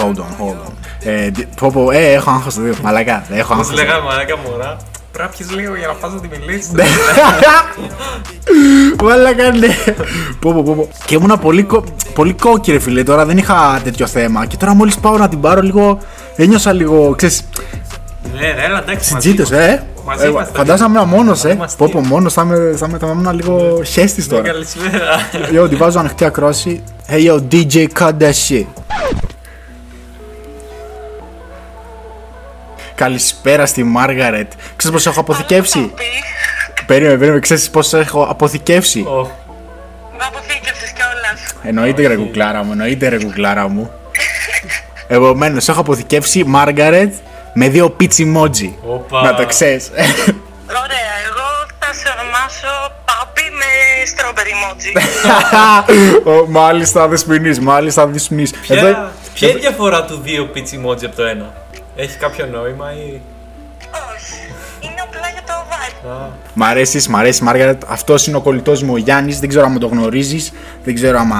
Hold 0.00 0.16
on, 0.18 0.42
hold 0.42 0.58
on. 0.66 0.72
Ε, 1.00 1.28
δι- 1.30 1.46
πω 1.60 1.70
πω, 1.72 1.90
ε, 1.90 2.12
έχω 2.12 2.30
άγχος 2.30 2.54
το 2.54 2.60
δύο, 2.60 2.74
μαλακά, 2.82 3.24
έχω 3.30 3.52
Όπω 3.52 3.60
άγχος. 3.60 3.74
λέγαμε 3.76 4.04
μαλάκα 4.04 4.36
μωρά. 4.36 4.76
Πρέπει 5.12 5.30
να 5.30 5.36
πιεις 5.36 5.50
λίγο 5.60 5.76
για 5.76 5.86
να 5.86 5.92
πας 5.92 6.12
να 6.12 6.20
τη 6.20 6.28
μιλήσεις. 6.38 6.70
Μαλάκα 9.04 9.50
ναι. 9.52 9.66
Πω 10.40 10.52
πω 10.52 10.62
πω 10.62 10.74
πω. 10.74 10.88
Και 11.04 11.14
ήμουνα 11.14 11.36
πολύ, 11.36 11.62
κο... 11.62 11.84
πολύ 12.14 12.32
κόκκι 12.32 12.72
ρε 12.72 12.78
φίλε, 12.78 13.02
τώρα 13.02 13.24
δεν 13.26 13.38
είχα 13.38 13.80
τέτοιο 13.84 14.06
θέμα. 14.06 14.46
Και 14.46 14.56
τώρα 14.56 14.74
μόλις 14.74 14.96
πάω 14.98 15.16
να 15.16 15.28
την 15.28 15.40
πάρω 15.40 15.60
λίγο, 15.60 15.98
ένιωσα 16.36 16.72
λίγο, 16.72 17.14
ξέρεις, 17.16 17.42
Ναι, 18.34 18.40
ναι, 18.40 18.62
έλα 18.64 18.78
εντάξει. 18.82 19.12
μαζί 19.12 19.28
τζίτες, 19.28 19.50
μας. 19.50 19.58
ε. 19.60 19.86
Μαζί 20.04 20.24
Ε, 20.24 20.28
είμαστε. 20.28 20.58
Φαντάζομαι 20.58 21.00
ήμουν 21.00 21.08
μόνος, 21.14 21.44
ε. 21.44 21.50
Είμαστε. 21.52 21.76
Πω 21.84 21.90
πω 21.92 22.00
μόνος, 22.06 22.32
θα 22.32 22.42
είμαι, 22.42 22.74
θα 22.76 22.86
είμαι, 22.88 22.98
θα 22.98 23.06
ήμουν 23.06 23.32
λίγο 23.34 23.80
χέστης 23.84 24.26
Ναι, 24.28 24.36
τώρα. 24.36 24.48
Καλησπέρα. 24.48 25.64
Yo, 25.64 25.68
τη 25.68 25.76
βάζω 25.76 25.98
ανοιχτή 25.98 26.24
ακρόαση. 26.24 26.82
Hey 27.10 27.26
yo, 27.28 27.38
DJ 27.52 27.86
cut 27.98 28.12
Καλησπέρα 32.98 33.66
στη 33.66 33.82
Μάργαρετ. 33.84 34.52
Ξέρεις 34.76 34.96
πως 34.96 35.06
έχω 35.06 35.20
αποθηκεύσει; 35.20 35.78
Παπί, 35.78 36.04
Περίμενε, 36.86 37.16
περίμενε, 37.16 37.40
ξέρεις 37.40 37.70
πως 37.70 37.92
έχω 37.92 38.22
αποθηκεύσει; 38.22 39.00
Ω, 39.00 39.30
με 40.18 40.24
αποθήκευσες 40.26 40.92
κιόλας. 40.92 41.54
Εννοείται 41.62 42.06
ρε 42.06 42.16
κουκλάρα 42.16 42.62
μου, 42.64 42.72
εννοείται 42.72 43.08
ρε 43.08 43.18
κουκλάρα 43.18 43.68
μου. 43.68 43.90
Επομένω, 45.08 45.60
έχω 45.68 45.80
αποθηκεύσει 45.80 46.44
Μάργαρετ 46.44 47.14
με 47.54 47.68
δύο 47.68 47.90
πίτσι 47.90 48.32
emoji. 48.34 48.72
Όπα. 48.86 49.22
Να 49.22 49.34
το 49.34 49.46
ξέρεις. 49.46 49.90
Ωραία, 50.66 51.12
εγώ 51.28 51.46
θα 51.78 51.92
σε 51.92 52.08
ονομάσω 52.18 52.92
Πάπι 53.04 53.42
με 53.58 53.70
strawberry 54.10 54.52
emoji. 54.56 54.92
Ω, 56.42 56.46
μάλιστα 56.46 57.08
δεσποινής, 57.08 57.60
μάλιστα 57.60 58.06
δεσποινής. 58.06 58.52
Εδώ, 58.68 58.80
ποια, 58.86 59.12
ποια 59.34 59.48
είναι 59.48 59.58
η 59.58 59.60
διαφορά 59.60 60.04
του 60.04 60.20
δύο 60.22 60.50
pitch 60.54 60.58
emoji 60.58 61.04
από 61.04 61.16
το 61.16 61.22
ένα; 61.22 61.54
Έχει 62.00 62.16
κάποιο 62.16 62.46
νόημα 62.46 62.92
ή. 62.92 63.20
Όχι, 64.14 64.38
είναι 64.80 65.00
απλά 65.06 65.28
για 65.32 65.42
το 65.46 65.52
vibe. 65.70 66.30
Μ' 66.54 66.62
αρέσει, 66.64 67.10
μ' 67.10 67.16
αρέσει, 67.16 67.42
Μάργαρετ. 67.42 67.82
Αυτός 67.88 68.26
είναι 68.26 68.36
ο 68.36 68.40
κολλητός 68.40 68.82
μου 68.82 68.92
ο 68.92 68.96
Γιάννης. 68.96 69.38
Δεν 69.40 69.48
ξέρω 69.48 69.64
αν 69.64 69.78
το 69.78 69.86
γνωρίζεις. 69.86 70.52
Δεν 70.84 70.94
ξέρω 70.94 71.18
αν 71.18 71.32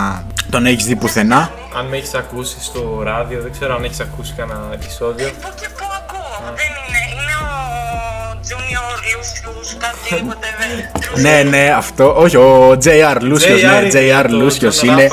τον 0.50 0.67
έχεις 0.67 0.85
δει 0.85 0.97
πουθενά. 0.97 1.50
Αν 1.79 1.87
με 1.87 1.97
έχεις 1.97 2.15
ακούσει 2.15 2.57
στο 2.61 3.00
ράδιο, 3.05 3.43
δεν 3.43 3.53
ξέρω 3.53 3.75
αν 3.75 3.85
έχεις 3.85 4.00
ακούσει 4.00 4.35
κανένα 4.37 4.69
επεισόδιο. 4.73 5.29
Πού 5.43 5.49
και 5.61 5.69
πού 5.79 5.85
ακούω, 5.99 6.53
δεν 6.57 6.71
είναι. 6.88 7.00
Είναι 7.23 7.35
ο 7.45 8.41
Junior 8.49 8.95
Lucius, 9.09 9.77
κάτι 9.79 10.25
whatever. 10.29 11.21
Ναι, 11.21 11.43
ναι, 11.43 11.73
αυτό. 11.77 12.15
Όχι, 12.17 12.37
ο 12.37 12.71
JR 12.85 13.17
Λούσιος. 13.21 13.62
Ναι, 13.62 13.69
είναι 13.69 14.21
JR 14.23 14.27
το- 14.29 14.37
Λούσιος 14.37 14.79
τον 14.79 14.88
είναι. 14.88 15.09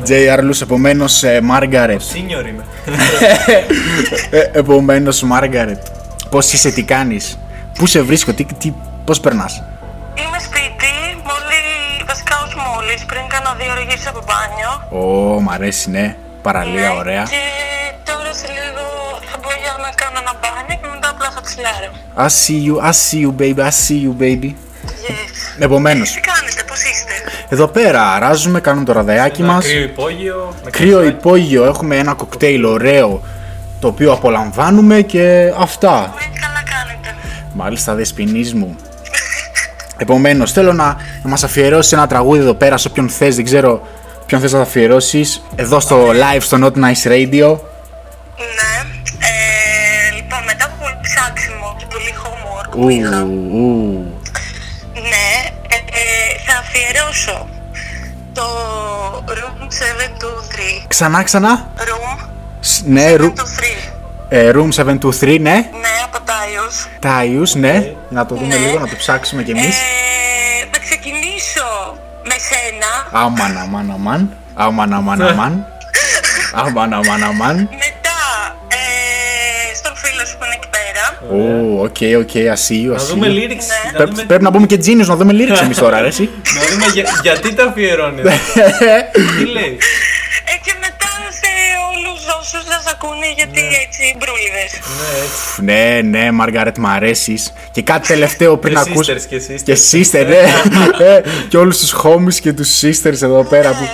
Ράφαελ. 0.00 0.38
JR 0.38 0.42
Λούσιο, 0.42 0.66
επομένως 0.66 1.22
Μάργαρετ. 1.42 2.00
Senior 2.00 2.46
είμαι. 2.48 2.64
Επομένως 4.52 5.22
Μάργαρετ. 5.22 5.82
Πώς 6.30 6.52
είσαι, 6.52 6.70
τι 6.70 6.82
κάνεις; 6.82 7.38
Πού 7.78 7.86
σε 7.86 8.00
βρίσκω, 8.00 8.32
τι, 8.32 8.44
τι, 8.44 8.72
πώς 9.04 9.20
περνάς; 9.20 9.62
Είμαι 10.14 10.38
σπίτι, 10.38 10.92
μόλι, 11.28 11.60
βασικά 12.06 12.34
όχι 12.44 12.56
μόλις, 12.68 13.04
πριν 13.04 13.22
κάνα 13.28 13.56
δύο 13.58 13.70
ώρε 13.72 13.80
γύρισα 13.88 14.10
από 14.10 14.22
μπάνιο. 14.26 14.70
Ω, 15.02 15.40
μ' 15.40 15.50
αρέσει, 15.50 15.90
ναι. 15.90 16.16
Παραλία, 16.42 16.92
ωραία. 16.94 17.22
Και 17.22 17.42
τώρα 18.04 18.32
σε 18.32 18.46
λίγο 18.46 18.84
θα 19.30 19.38
μπω 19.42 19.48
για 19.62 19.74
να 19.84 19.90
κάνω 20.00 20.18
ένα 20.24 20.34
μπάνιο 20.40 20.76
και 20.82 20.88
μετά 20.94 21.08
απλά 21.14 21.30
θα 21.34 21.40
τσιλάρω. 21.40 21.90
I 22.16 22.28
see 22.42 22.60
you, 22.66 22.74
I 22.88 22.92
see 23.04 23.20
you, 23.24 23.32
baby, 23.42 23.60
I 23.68 23.72
see 23.84 24.00
you, 24.06 24.12
baby. 24.24 24.50
Yes. 24.90 25.62
Επομένως, 25.62 26.10
Τι 26.12 26.20
κάνετε, 26.20 26.62
πώς 26.68 26.78
είστε; 26.82 27.12
εδώ 27.48 27.66
πέρα 27.66 28.12
αράζουμε, 28.12 28.60
κάνουμε 28.60 28.84
το 28.84 28.92
ραδεάκι 28.92 29.42
Ένα 29.42 29.52
μας. 29.52 29.64
κρύο 29.64 29.82
υπόγειο. 29.82 30.54
με 30.64 30.70
Κρύο 30.70 30.96
καφέ. 30.98 31.08
υπόγειο, 31.08 31.64
έχουμε 31.64 31.96
ένα 31.96 32.14
κοκτέιλ 32.14 32.64
ωραίο 32.64 33.22
το 33.80 33.88
οποίο 33.88 34.12
απολαμβάνουμε 34.12 35.00
και 35.02 35.52
αυτά. 35.58 35.90
Ναι, 36.00 36.38
καλά 36.40 36.62
κάνετε. 36.64 37.14
Μάλιστα, 37.54 37.94
δεσποινής 37.94 38.54
μου. 38.54 38.76
Επομένως, 39.96 40.52
θέλω 40.52 40.72
να, 40.72 40.84
να 41.22 41.30
μας 41.30 41.44
αφιερώσεις 41.44 41.92
ένα 41.92 42.06
τραγούδι 42.06 42.40
εδώ 42.40 42.54
πέρα 42.54 42.76
σε 42.76 42.88
όποιον 42.88 43.08
θες, 43.08 43.36
δεν 43.36 43.44
ξέρω 43.44 43.86
ποιον 44.26 44.40
θες 44.40 44.52
να 44.52 44.60
αφιερώσεις. 44.60 45.42
Εδώ 45.56 45.80
στο 45.80 46.08
live 46.10 46.40
στο 46.40 46.58
Not 46.62 46.72
Nice 46.72 47.10
Radio. 47.10 47.58
Ναι. 48.38 48.72
Ε, 49.18 50.14
λοιπόν, 50.16 50.38
μετά 50.46 50.64
από 50.64 50.74
πολύ 50.78 50.98
ψάξιμο 51.02 51.74
και 51.78 51.84
πολύ 51.90 52.14
homework 52.22 52.68
που 52.70 52.82
Ου, 52.82 52.88
είχα, 52.88 53.22
ου. 53.22 54.04
ναι, 54.04 54.17
το 58.38 59.24
Room 59.28 59.66
723. 60.82 60.84
Ξανά, 60.88 61.22
ξανά. 61.22 61.66
Room 61.78 62.26
Σ- 62.60 62.82
Ναι, 62.86 63.14
ρου, 63.16 63.32
723. 63.36 63.92
ε, 64.28 64.50
Room 64.54 64.68
723, 64.72 65.38
ναι. 65.40 65.50
Ναι, 65.50 65.94
από 66.04 66.18
Τάιος. 66.24 66.86
Τάιους, 67.00 67.54
ναι. 67.54 67.92
Να 68.08 68.26
το 68.26 68.34
δούμε 68.34 68.46
Ναι. 68.46 68.56
λίγο, 68.66 68.78
να 68.78 68.88
το 68.88 68.96
ψάξουμε 68.96 69.42
κι 69.42 69.50
εμείς. 69.50 69.76
Ε, 69.76 70.68
θα 70.72 70.78
ξεκινήσω 70.78 71.96
με 72.24 72.34
σένα. 72.48 73.20
Αμάν, 73.24 73.58
αμάν, 73.58 73.90
αμάν. 73.94 74.32
Αμάν, 74.54 74.92
αμάν, 74.92 75.22
αμάν. 75.22 75.66
Αμάν, 76.52 76.92
αμάν, 76.92 77.22
αμάν. 77.22 77.68
Οκ, 81.80 81.96
οκ, 82.18 82.50
ασίου, 82.52 82.92
Να 82.92 83.04
δούμε 83.04 83.26
ασίου. 83.26 83.38
lyrics. 83.40 83.66
Ναι. 83.92 83.98
Να 83.98 84.06
δούμε, 84.06 84.24
Πρέπει 84.26 84.42
να 84.42 84.50
μπούμε 84.50 84.66
και 84.66 84.78
Genius 84.84 85.06
να 85.06 85.16
δούμε 85.16 85.32
lyrics 85.32 85.62
εμείς 85.64 85.78
τώρα, 85.78 86.00
ρε, 86.00 86.06
εσύ. 86.06 86.28
να 86.54 86.66
δούμε 86.70 86.86
για- 86.94 87.04
γιατί 87.22 87.54
τα 87.54 87.64
αφιερώνεις. 87.64 88.22
Τι 89.38 89.44
λέει; 89.56 89.76
Ε, 90.44 90.54
και 90.64 90.72
μετά 90.80 91.10
σε 91.40 91.50
όλους 91.90 92.20
όσους 92.40 92.62
σας 92.68 92.84
ακούνε 92.92 93.26
γιατί 93.36 93.60
έτσι 93.60 94.16
μπρούλιδες. 94.18 94.70
Ναι, 95.64 95.82
έτσι. 96.00 96.10
Ναι, 96.10 96.18
ναι, 96.18 96.30
Μαργαρέτ, 96.30 96.78
μ' 96.78 96.86
αρέσεις. 96.86 97.52
Και 97.70 97.82
κάτι 97.82 98.06
τελευταίο 98.06 98.56
πριν 98.56 98.74
Και 98.74 98.80
ακούς. 98.90 99.08
sisters, 99.08 99.24
και 99.28 99.36
sisters. 99.48 99.62
Και 99.64 99.76
sister, 99.92 100.26
ναι. 100.26 100.42
Ε, 101.06 101.20
και 101.48 101.56
όλους 101.56 101.78
τους 101.78 101.94
homies 102.02 102.34
και 102.34 102.52
τους 102.52 102.80
sisters 102.82 103.22
εδώ 103.22 103.44
πέρα 103.44 103.70
που. 103.70 103.88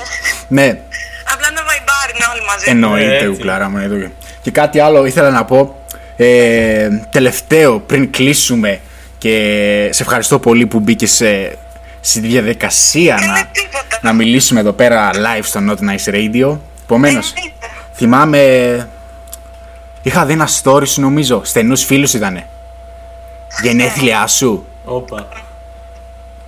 Ναι, 0.49 0.67
Απλά 1.33 1.51
να 1.51 1.63
βαϊμπάρουν 1.65 2.21
όλοι 2.33 2.43
μαζί. 2.47 2.71
εννοείται, 2.71 3.15
έτσι. 3.15 3.27
κουκλάρα 3.29 3.69
μου. 3.69 3.79
εννοείται. 3.79 4.11
Και 4.43 4.51
κάτι 4.51 4.81
άλλο 4.81 5.05
ήθελα 5.07 5.31
να 5.31 5.45
πω. 5.45 5.84
Ε, 6.17 6.89
τελευταίο, 7.11 7.79
πριν 7.81 8.11
κλείσουμε 8.11 8.81
και 9.19 9.89
σε 9.93 10.03
ευχαριστώ 10.03 10.39
πολύ 10.39 10.67
που 10.67 10.81
μπήκες 10.81 11.11
σε, 11.11 11.59
στη 12.01 12.21
διαδικασία 12.21 13.19
Είναι 13.23 13.33
να, 13.33 13.45
τίποτα. 13.53 13.99
να 14.03 14.13
μιλήσουμε 14.13 14.61
εδώ 14.61 14.73
πέρα 14.73 15.11
live 15.13 15.43
στο 15.43 15.61
Not 15.69 15.75
Nice 15.77 16.15
Radio. 16.15 16.59
Επομένως, 16.83 17.33
Εννοείται. 17.37 17.67
θυμάμαι. 17.95 18.89
Είχα 20.03 20.25
δει 20.25 20.33
ένα 20.33 20.49
story 20.63 20.87
σου 20.89 21.01
νομίζω. 21.01 21.41
Στενούς 21.45 21.85
φίλους 21.85 22.13
ήτανε. 22.15 22.47
Γενέθλιά 23.63 24.27
σου. 24.27 24.67
Όπα. 24.85 25.29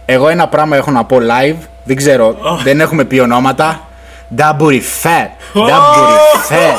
Εγώ 0.06 0.28
ένα 0.28 0.48
πράγμα 0.48 0.76
έχω 0.76 0.90
να 0.90 1.04
πω 1.04 1.16
live. 1.20 1.56
Δεν 1.84 1.96
ξέρω, 1.96 2.36
δεν 2.62 2.80
έχουμε 2.80 3.04
πει 3.04 3.18
ονόματα. 3.18 3.88
Double 4.36 4.80
fat. 5.02 5.28
Double 5.54 6.16
fat. 6.50 6.76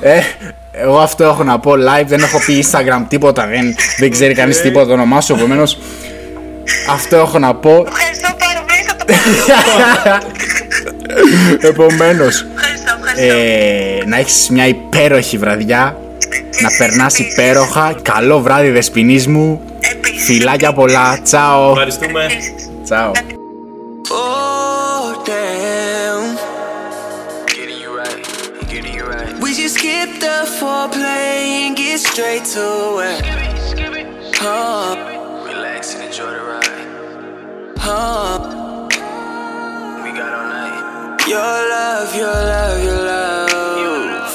Ε, 0.00 0.12
ε, 0.18 0.22
εγώ 0.72 0.98
αυτό 0.98 1.24
έχω 1.24 1.44
να 1.44 1.58
πω 1.58 1.72
live. 1.72 2.06
Δεν 2.06 2.22
έχω 2.22 2.38
πει 2.46 2.64
Instagram 2.70 3.04
τίποτα. 3.08 3.46
Δεν, 3.46 3.74
δεν 3.98 4.10
ξέρει 4.10 4.34
κανείς 4.34 4.60
τίποτα 4.60 4.86
το 4.86 4.92
όνομά 4.92 5.20
σου. 5.20 5.32
Επομένως, 5.34 5.78
αυτό 6.90 7.16
έχω 7.16 7.38
να 7.38 7.54
πω. 7.54 7.86
Ευχαριστώ 7.88 8.28
πάρα 8.38 8.64
πολύ, 8.66 8.82
θα 8.86 8.96
το 8.96 9.04
πάρω. 10.04 10.18
Επομένως, 11.70 12.46
Ευχαριστώ, 12.54 12.92
ευχαριστώ. 12.98 13.36
ε, 14.02 14.06
να 14.06 14.16
έχεις 14.18 14.48
μια 14.50 14.66
υπέροχη 14.66 15.38
βραδιά. 15.38 15.96
Να 16.62 16.68
περνάς 16.78 17.14
επίσης. 17.18 17.32
υπέροχα. 17.36 17.94
Καλό 18.02 18.40
βράδυ, 18.40 18.70
δεσποινής 18.70 19.26
μου. 19.26 19.60
Επίσης, 19.92 20.24
Φιλάκια 20.24 20.72
πολλά. 20.72 21.18
Τσάω. 21.22 21.70
Ευχαριστούμε. 21.70 22.24
επίσης. 22.24 22.70
Τσάω. 22.84 23.10
skip 29.71 30.19
the 30.19 30.45
foreplay 30.59 31.67
and 31.67 31.75
get 31.77 31.99
straight 31.99 32.43
to 32.45 32.99
it. 32.99 33.25
Huh, 34.35 34.95
Relax 35.45 35.95
and 35.95 36.03
enjoy 36.03 36.31
the 36.31 36.41
ride. 36.43 36.85
huh. 37.77 38.39
We 40.03 40.09
got 40.11 40.33
all 40.33 40.47
night. 40.47 41.27
Your 41.27 41.57
love, 41.69 42.15
your 42.15 42.27
love, 42.27 42.83
your 42.83 43.01
love. 43.05 44.33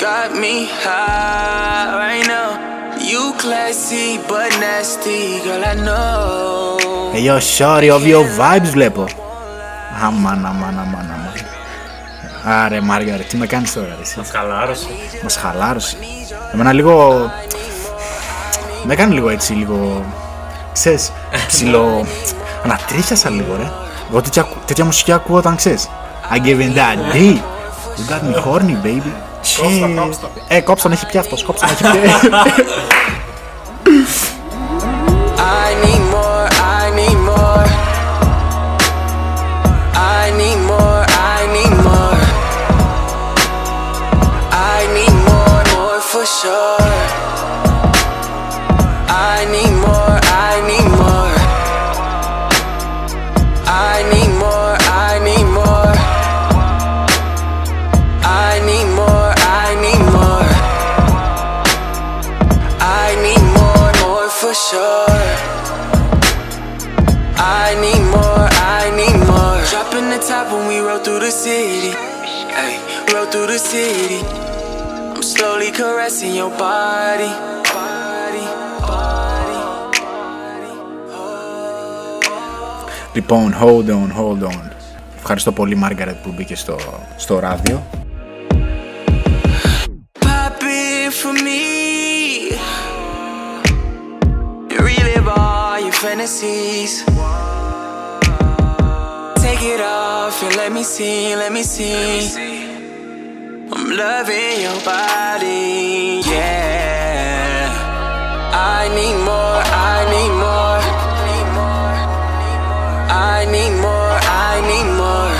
Got 0.00 0.36
me 0.38 0.66
high 0.68 1.96
right 1.96 2.26
now. 2.26 2.96
You 3.00 3.32
classy 3.38 4.18
but 4.28 4.50
nasty, 4.60 5.40
girl, 5.42 5.64
I 5.64 5.74
know. 5.74 6.78
Ε, 7.14 7.18
yo, 7.20 7.38
sorry, 7.40 7.90
OVO 7.90 8.22
vibes 8.38 8.70
βλέπω. 8.72 9.04
Αμάν, 10.02 10.46
αμάν, 10.46 10.78
αμάν, 10.78 11.10
αμάν. 11.14 11.34
Άρε, 12.43 12.81
Μάργαρε, 12.81 13.23
τι 13.23 13.37
με 13.37 13.45
κάνεις 13.45 13.73
τώρα, 13.73 13.87
ρε, 13.87 14.01
εσύ; 14.01 14.17
Μας 14.17 14.29
χαλάρωσε. 14.31 14.87
Μας 15.23 15.35
χαλάρωσε. 15.35 15.97
Εμένα 16.53 16.73
λίγο... 16.73 17.31
Με 18.83 18.93
έκανε 18.93 19.13
λίγο 19.13 19.29
έτσι, 19.29 19.53
λίγο... 19.53 20.05
Ξέρεις, 20.73 21.11
ψηλό... 21.47 22.05
Ανατρίχιασα 22.63 23.29
λίγο, 23.29 23.55
ρε. 23.55 23.71
Εγώ 24.09 24.21
τέτοια, 24.21 24.47
τέτοια 24.65 24.85
μουσική 24.85 25.11
ακούω 25.11 25.37
όταν 25.37 25.55
ξέρεις. 25.55 25.89
I 26.31 26.37
give 26.37 26.59
it 26.59 26.75
that 26.75 27.15
D. 27.15 27.17
You 27.97 28.05
got 28.11 28.21
me 28.23 28.33
horny, 28.43 28.75
baby. 28.85 29.11
Shit. 29.43 30.11
Ε, 30.47 30.61
κόψ' 30.61 30.81
τον 30.81 30.91
έχει 30.91 31.05
πια 31.05 31.19
αυτός, 31.19 31.43
κόψ' 31.43 31.59
τον 31.59 31.69
έχει 31.69 31.83
πια. 31.83 32.19
sure. 46.41 46.79
I 49.11 49.43
need 49.51 49.73
more, 49.83 50.15
I 50.47 50.53
need 50.69 50.89
more. 51.03 51.35
I 53.67 54.07
need 54.11 54.31
more, 54.39 54.75
I 55.03 55.19
need 55.27 55.47
more. 55.59 55.93
I 58.23 58.51
need 58.69 58.87
more, 58.95 59.31
I 59.35 59.67
need 59.83 60.03
more. 60.15 60.49
I 62.79 63.07
need 63.25 63.43
more, 63.57 63.91
more 64.03 64.29
for 64.29 64.53
sure. 64.53 65.21
I 67.35 67.75
need 67.83 68.03
more, 68.15 68.47
I 68.79 68.83
need 68.95 69.17
more. 69.27 69.59
Dropping 69.71 70.09
the 70.09 70.19
top 70.25 70.53
when 70.53 70.67
we 70.69 70.79
roll 70.79 70.99
through 70.99 71.19
the 71.19 71.31
city. 71.31 71.91
Ay, 72.63 72.79
roll 73.13 73.25
through 73.25 73.47
the 73.47 73.59
city. 73.59 74.48
Slowly 75.39 75.71
caressing 75.71 76.33
your 76.41 76.51
body. 76.65 77.31
Body, 77.75 78.45
body, 78.89 79.59
Λοιπόν, 83.13 83.53
hold 83.53 83.89
on, 83.89 84.09
hold 84.17 84.43
on. 84.43 84.71
Ευχαριστώ 85.17 85.51
πολύ 85.51 85.75
Μάργαρετ 85.75 86.15
που 86.15 86.33
μπήκε 86.35 86.55
στο, 86.55 86.77
στο 87.17 87.39
ράδιο. 87.39 87.83
Pop 90.19 90.61
it 90.61 91.11
for 91.21 91.33
me. 91.45 91.63
Relive 94.87 95.27
all 95.37 95.79
your 95.85 95.97
fantasies. 96.03 96.93
Take 99.45 99.63
it 99.73 99.81
off 99.81 100.37
and 100.45 100.55
let 100.61 100.71
me 100.77 100.83
see, 100.83 101.35
let 101.41 101.51
me 101.57 101.63
see. 101.63 102.58
I'm 103.71 103.87
loving 103.91 104.61
your 104.61 104.79
body, 104.83 106.21
yeah. 106.25 107.69
I 108.51 108.89
need 108.97 109.17
more, 109.23 109.61
I 109.61 110.05
need 110.09 110.33
more. 110.43 110.81
I 113.11 113.45
need 113.45 113.73
more, 113.85 114.17
I 114.25 114.61
need 114.69 114.89
more. 114.97 115.35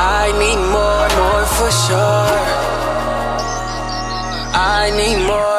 I 0.00 0.32
need 0.40 0.60
more, 0.72 1.08
more 1.20 1.44
for 1.56 1.70
sure. 1.84 2.40
I 4.56 4.90
need 4.96 5.18
more, 5.26 5.49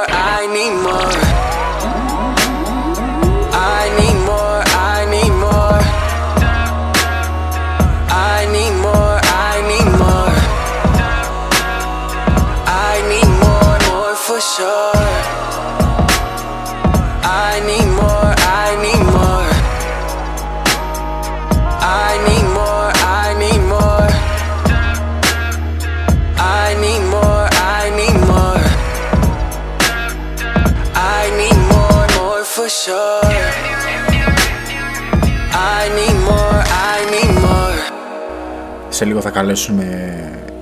Σε 39.02 39.08
λίγο 39.08 39.22
θα 39.22 39.30
καλέσουμε 39.30 39.86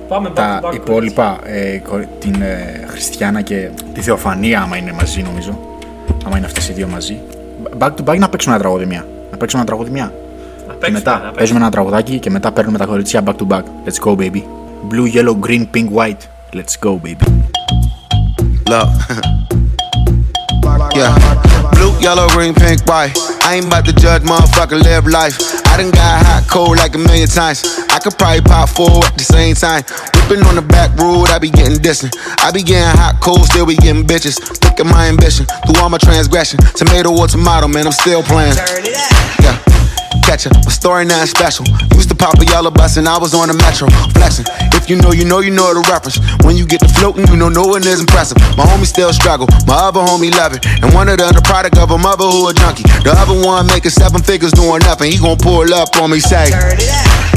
Πάμε 0.08 0.28
back 0.28 0.34
τα 0.34 0.60
to 0.62 0.66
back, 0.66 0.74
υπόλοιπα, 0.74 1.38
ε, 1.44 1.78
κο- 1.78 2.04
την 2.18 2.42
ε, 2.42 2.84
Χριστιανά 2.86 3.40
και 3.42 3.68
τη 3.92 4.00
Θεοφανία, 4.00 4.60
άμα 4.62 4.76
είναι 4.76 4.92
μαζί 4.92 5.22
νομίζω. 5.22 5.58
Άμα 6.26 6.36
είναι 6.36 6.46
αυτές 6.46 6.68
οι 6.68 6.72
δύο 6.72 6.86
μαζί. 6.88 7.18
Back 7.78 7.88
to 7.88 8.04
back 8.10 8.18
να 8.18 8.28
παίξουμε 8.28 8.54
ένα 8.54 8.62
τραγούδι 8.62 8.86
μια. 8.86 9.06
Να 9.30 9.36
παίξουμε 9.36 9.62
ένα 9.62 9.70
τραγούδι 9.70 9.90
μια. 9.90 10.12
Να 10.66 10.72
Και 10.72 10.78
παίξουμε, 10.78 10.98
μετά 10.98 11.10
να 11.10 11.16
παίξουμε. 11.16 11.36
παίζουμε 11.36 11.58
ένα 11.58 11.70
τραγουδάκι 11.70 12.18
και 12.18 12.30
μετά 12.30 12.52
παίρνουμε 12.52 12.78
τα 12.78 12.84
κοριτσιά 12.86 13.22
back 13.24 13.34
to 13.36 13.46
back. 13.48 13.62
Let's 13.86 14.08
go 14.08 14.16
baby. 14.16 14.42
Blue, 14.88 15.06
yellow, 15.14 15.36
green, 15.46 15.66
pink, 15.76 15.88
white. 15.98 16.22
Let's 16.56 16.86
go 16.86 16.98
baby. 17.04 17.26
Look. 18.70 18.88
yeah. 20.94 21.12
Blue, 21.72 21.98
yellow, 22.00 22.28
green, 22.28 22.54
pink, 22.54 22.84
white. 22.86 23.12
I 23.42 23.56
ain't 23.56 23.66
about 23.66 23.84
to 23.86 23.92
judge, 23.92 24.22
motherfucker, 24.22 24.82
live 24.82 25.06
life. 25.06 25.36
I 25.66 25.76
done 25.76 25.90
got 25.90 26.26
hot, 26.26 26.46
cold 26.48 26.76
like 26.76 26.94
a 26.94 26.98
million 26.98 27.28
times. 27.28 27.64
I 27.88 27.98
could 27.98 28.16
probably 28.18 28.42
pop 28.42 28.68
four 28.68 29.04
at 29.04 29.16
the 29.16 29.24
same 29.24 29.54
time. 29.54 29.82
Whipping 30.14 30.44
on 30.46 30.54
the 30.54 30.62
back 30.62 30.96
road, 30.98 31.30
I 31.30 31.38
be 31.38 31.50
getting 31.50 31.78
distant. 31.78 32.16
I 32.38 32.50
be 32.52 32.62
getting 32.62 32.96
hot, 32.98 33.20
cold, 33.20 33.44
still 33.46 33.66
be 33.66 33.76
getting 33.76 34.04
bitches. 34.04 34.38
At 34.78 34.86
my 34.86 35.08
ambition, 35.08 35.46
through 35.66 35.80
all 35.82 35.90
my 35.90 35.98
transgression. 35.98 36.58
Tomato 36.74 37.10
or 37.12 37.26
tomato, 37.28 37.68
man, 37.68 37.86
I'm 37.86 37.92
still 37.92 38.22
playing. 38.22 38.56
Yeah. 38.56 39.99
Catch 40.26 40.46
ya, 40.46 40.52
my 40.64 40.70
story 40.70 41.04
not 41.04 41.28
special. 41.28 41.66
Used 41.94 42.08
to 42.10 42.14
pop 42.14 42.38
a 42.38 42.44
yellow 42.44 42.70
bus 42.70 42.96
and 42.96 43.08
I 43.08 43.18
was 43.18 43.34
on 43.34 43.48
the 43.48 43.54
metro, 43.54 43.88
flexing. 44.14 44.46
If 44.74 44.90
you 44.90 44.96
know, 44.96 45.12
you 45.12 45.24
know, 45.24 45.40
you 45.40 45.50
know 45.50 45.72
the 45.74 45.82
reference. 45.90 46.18
When 46.44 46.56
you 46.56 46.66
get 46.66 46.80
to 46.80 46.88
floating, 46.88 47.26
you 47.28 47.36
know 47.36 47.48
no 47.48 47.66
one 47.66 47.86
is 47.86 48.00
impressive. 48.00 48.38
My 48.56 48.64
homie 48.64 48.86
still 48.86 49.12
struggle, 49.12 49.46
my 49.66 49.90
other 49.90 50.00
homie 50.00 50.30
love 50.30 50.54
it. 50.54 50.66
And 50.82 50.92
one 50.94 51.08
of 51.08 51.18
them 51.18 51.32
the 51.34 51.42
product 51.42 51.78
of 51.78 51.90
a 51.90 51.98
mother 51.98 52.24
who 52.24 52.48
a 52.48 52.54
junkie. 52.54 52.82
The 53.04 53.14
other 53.16 53.34
one 53.34 53.66
making 53.66 53.92
seven 53.92 54.22
figures 54.22 54.52
doing 54.52 54.80
nothing. 54.80 55.12
He 55.12 55.18
gon' 55.18 55.38
pull 55.38 55.72
up 55.74 55.94
on 55.96 56.10
me, 56.10 56.20
say, 56.20 56.50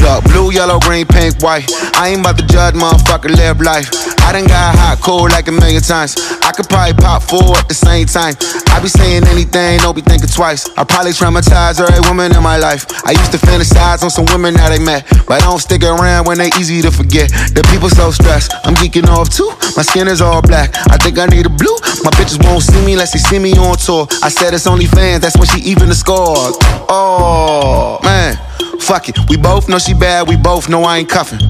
Look, 0.02 0.24
blue, 0.24 0.52
yellow, 0.52 0.80
green, 0.80 1.06
pink, 1.06 1.40
white. 1.40 1.70
I 1.94 2.08
ain't 2.08 2.20
about 2.20 2.36
to 2.38 2.46
judge, 2.46 2.74
motherfucker, 2.74 3.30
live 3.30 3.60
life. 3.60 3.88
I 4.20 4.32
done 4.32 4.46
got 4.46 4.76
hot, 4.76 4.98
cold 5.00 5.30
like 5.30 5.48
a 5.48 5.52
million 5.52 5.80
times. 5.80 6.16
I 6.42 6.52
could 6.52 6.68
probably 6.68 6.92
pop 6.94 7.22
four 7.22 7.56
at 7.56 7.68
the 7.68 7.74
same 7.74 8.06
time. 8.06 8.34
I 8.72 8.80
be 8.80 8.88
saying 8.88 9.24
anything, 9.28 9.80
don't 9.80 9.94
be 9.94 10.02
thinking 10.02 10.28
twice. 10.28 10.68
I 10.76 10.84
probably 10.84 11.12
traumatize 11.12 11.80
every 11.80 12.00
woman 12.08 12.34
in 12.34 12.42
my 12.42 12.56
life. 12.56 12.63
I 12.64 13.12
used 13.12 13.32
to 13.32 13.38
fantasize 13.38 14.02
on 14.02 14.10
some 14.10 14.24
women 14.32 14.54
that 14.54 14.72
I 14.72 14.78
met, 14.80 15.04
but 15.28 15.42
I 15.42 15.44
don't 15.44 15.60
stick 15.60 15.84
around 15.84 16.26
when 16.26 16.38
they 16.38 16.48
easy 16.56 16.80
to 16.82 16.90
forget. 16.90 17.28
The 17.52 17.60
people 17.70 17.90
so 17.90 18.10
stressed, 18.10 18.54
I'm 18.64 18.74
geeking 18.74 19.06
off 19.06 19.28
too. 19.28 19.52
My 19.76 19.82
skin 19.82 20.08
is 20.08 20.20
all 20.20 20.40
black. 20.40 20.72
I 20.88 20.96
think 20.96 21.18
I 21.18 21.26
need 21.26 21.44
a 21.44 21.52
blue. 21.52 21.76
My 22.02 22.10
bitches 22.16 22.40
won't 22.42 22.62
see 22.62 22.80
me 22.84 22.92
unless 22.94 23.12
they 23.12 23.20
see 23.20 23.38
me 23.38 23.52
on 23.58 23.76
tour. 23.76 24.08
I 24.22 24.30
said 24.30 24.54
it's 24.54 24.66
only 24.66 24.86
fans, 24.86 25.20
that's 25.20 25.36
when 25.36 25.46
she 25.46 25.60
even 25.68 25.88
the 25.88 25.94
score. 25.94 26.56
Oh 26.88 28.00
man, 28.02 28.40
fuck 28.80 29.08
it. 29.08 29.18
We 29.28 29.36
both 29.36 29.68
know 29.68 29.78
she 29.78 29.94
bad. 29.94 30.28
We 30.28 30.36
both 30.36 30.68
know 30.68 30.84
I 30.84 30.98
ain't 30.98 31.08
cuffing. 31.08 31.40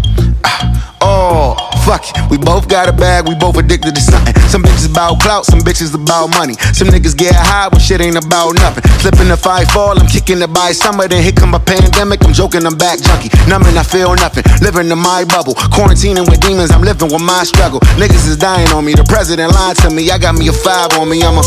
Ah, 0.44 0.84
Oh, 1.06 1.52
fuck 1.84 2.00
it. 2.08 2.16
We 2.30 2.38
both 2.38 2.66
got 2.66 2.88
a 2.88 2.92
bag, 2.92 3.28
we 3.28 3.34
both 3.34 3.58
addicted 3.58 3.94
to 3.94 4.00
something. 4.00 4.32
Some 4.48 4.62
bitches 4.62 4.88
about 4.88 5.20
clout, 5.20 5.44
some 5.44 5.60
bitches 5.60 5.92
about 5.92 6.32
money. 6.32 6.54
Some 6.72 6.88
niggas 6.88 7.14
get 7.14 7.36
high 7.36 7.68
when 7.68 7.78
shit 7.78 8.00
ain't 8.00 8.16
about 8.16 8.56
nothing. 8.56 8.80
Slipping 9.04 9.28
the 9.28 9.36
I 9.44 9.66
fall, 9.66 9.92
I'm 10.00 10.08
kicking 10.08 10.40
it 10.40 10.48
by 10.48 10.72
summer. 10.72 11.06
Then 11.06 11.22
here 11.22 11.36
come 11.36 11.52
a 11.52 11.60
pandemic, 11.60 12.24
I'm 12.24 12.32
joking, 12.32 12.64
I'm 12.64 12.78
back 12.80 13.04
junkie. 13.04 13.28
Numbing, 13.44 13.76
I 13.76 13.82
feel 13.82 14.16
nothing. 14.16 14.44
Living 14.64 14.88
in 14.90 14.96
my 14.96 15.28
bubble. 15.28 15.52
Quarantining 15.76 16.24
with 16.24 16.40
demons, 16.40 16.70
I'm 16.70 16.80
living 16.80 17.12
with 17.12 17.20
my 17.22 17.44
struggle. 17.44 17.80
Niggas 18.00 18.24
is 18.24 18.38
dying 18.38 18.68
on 18.72 18.82
me, 18.86 18.94
the 18.94 19.04
president 19.04 19.52
lied 19.52 19.76
to 19.84 19.90
me. 19.90 20.10
I 20.10 20.16
got 20.16 20.36
me 20.36 20.48
a 20.48 20.56
five 20.56 20.96
on 20.96 21.10
me, 21.10 21.20
I'm 21.20 21.36
a. 21.36 21.44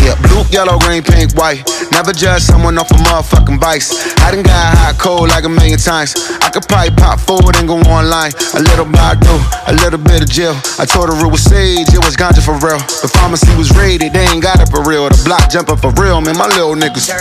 Yeah, 0.00 0.16
blue, 0.22 0.46
yellow, 0.48 0.78
green, 0.78 1.02
pink, 1.02 1.34
white. 1.34 1.60
Never 1.92 2.12
judge 2.12 2.42
someone 2.42 2.78
off 2.78 2.90
a 2.90 2.94
motherfucking 2.94 3.60
vice. 3.60 3.92
I 4.22 4.30
done 4.30 4.42
got 4.42 4.78
hot, 4.80 4.96
cold 4.96 5.28
like 5.28 5.44
a 5.44 5.52
million 5.52 5.78
times. 5.78 6.16
I 6.40 6.48
could 6.48 6.64
probably 6.64 6.90
pop 6.96 7.20
forward 7.20 7.56
and 7.60 7.68
go 7.68 7.76
online. 7.92 8.32
A 8.56 8.60
little 8.60 8.88
Badu, 8.88 9.36
a 9.68 9.74
little 9.76 10.00
bit 10.00 10.24
of 10.24 10.28
Jill. 10.32 10.56
I 10.80 10.88
told 10.88 11.12
her 11.12 11.16
it 11.16 11.30
was 11.30 11.44
sage, 11.44 11.92
it 11.92 12.00
was 12.00 12.16
ganja 12.16 12.40
for 12.40 12.56
real. 12.64 12.80
The 13.04 13.10
pharmacy 13.12 13.52
was 13.60 13.68
raided, 13.76 14.12
they 14.12 14.24
ain't 14.32 14.42
got 14.42 14.60
it 14.60 14.72
for 14.72 14.80
real. 14.82 15.08
The 15.12 15.20
block 15.24 15.52
jumping 15.52 15.76
for 15.76 15.92
real, 16.00 16.20
man, 16.20 16.36
my 16.36 16.48
little 16.48 16.74
niggas. 16.74 17.12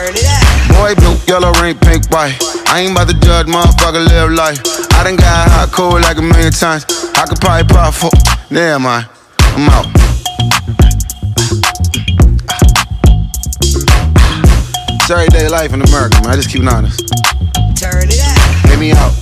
Boy, 0.80 0.96
blue, 0.96 1.20
yellow, 1.28 1.52
green, 1.60 1.78
pink, 1.78 2.08
white. 2.10 2.40
I 2.72 2.82
ain't 2.82 2.96
about 2.96 3.12
to 3.12 3.18
judge, 3.20 3.48
motherfucker, 3.48 4.08
live 4.08 4.32
life. 4.32 4.60
I 4.96 5.04
done 5.04 5.18
got 5.18 5.52
hot, 5.52 5.70
cold 5.72 6.02
like 6.02 6.18
a 6.18 6.24
million 6.24 6.52
times. 6.52 6.86
I 7.16 7.26
could 7.28 7.40
probably 7.40 7.68
pop 7.68 7.94
for. 7.94 8.12
Damn, 8.50 8.84
man. 8.84 9.06
I'm 9.56 9.70
out. 9.70 9.88
It's 15.02 15.10
everyday 15.10 15.50
life 15.50 15.74
in 15.74 15.82
America, 15.82 16.22
man. 16.22 16.30
I 16.30 16.36
just 16.36 16.52
keep 16.52 16.62
it 16.62 16.70
honest. 16.70 17.02
Hit 17.82 18.78
me 18.78 18.92
out. 18.92 19.14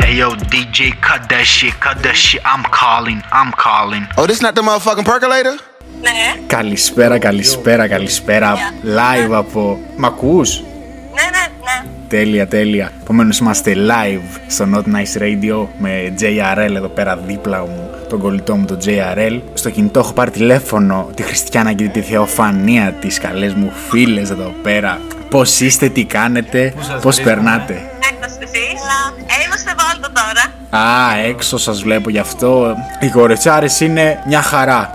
Hey 0.00 0.14
yo, 0.20 0.28
DJ, 0.52 0.78
cut 1.06 1.28
that 1.28 1.44
shit, 1.44 1.74
cut 1.80 1.96
that 2.04 2.14
shit. 2.14 2.40
I'm 2.44 2.62
calling, 2.80 3.20
I'm 3.32 3.50
calling. 3.66 4.04
Oh, 4.16 4.26
this 4.28 4.40
not 4.42 4.54
the 4.54 4.62
motherfucking 4.62 5.04
percolator? 5.04 5.58
Ναι, 6.00 6.42
Καλησπέρα, 6.46 7.18
καλησπέρα, 7.18 7.88
καλησπέρα. 7.88 8.54
Live 8.84 9.32
από. 9.32 9.78
Μ' 9.96 10.04
ακούς? 10.04 10.60
ναι, 11.14 11.22
ναι, 11.22 11.46
ναι. 11.64 11.88
Τέλεια, 12.08 12.46
τέλεια. 12.46 12.92
Επομένω 13.00 13.34
είμαστε 13.40 13.72
live 13.76 14.38
στο 14.46 14.64
Not 14.74 14.84
Nice 14.94 15.22
Radio 15.22 15.66
με 15.78 16.14
JRL 16.20 16.74
εδώ 16.74 16.88
πέρα 16.88 17.16
δίπλα 17.16 17.60
μου, 17.60 17.90
τον 18.12 18.20
κολλητό 18.20 18.56
μου 18.56 18.64
τον 18.64 18.78
JRL. 18.84 19.40
Στο 19.54 19.70
κινητό 19.70 19.98
έχω 19.98 20.12
πάρει 20.12 20.30
τηλέφωνο 20.30 21.10
τη 21.14 21.22
Χριστιανά 21.22 21.72
και 21.72 21.88
τη 21.88 22.00
Θεοφανία, 22.00 22.94
τις 23.00 23.18
καλές 23.18 23.54
μου 23.54 23.72
φίλες 23.88 24.30
εδώ 24.30 24.54
πέρα. 24.62 24.98
Πώς 25.30 25.60
είστε, 25.60 25.88
τι 25.88 26.04
κάνετε, 26.04 26.72
Πού 26.76 26.82
σας 26.82 27.02
πώς 27.02 27.02
βρίσκουμε; 27.02 27.34
περνάτε; 27.34 27.72
Έκταση 28.12 28.36
εσείς. 28.42 28.80
Ε, 29.20 29.44
είμαστε 29.46 29.72
βάλτο 29.76 30.08
τώρα. 30.20 30.84
Α, 30.86 31.18
έξω 31.28 31.58
σας 31.58 31.82
βλέπω 31.82 32.10
γι' 32.10 32.18
αυτό. 32.18 32.74
Οι 33.00 33.08
κορετσάρες 33.08 33.80
είναι 33.80 34.22
μια 34.26 34.42
χαρά. 34.42 34.90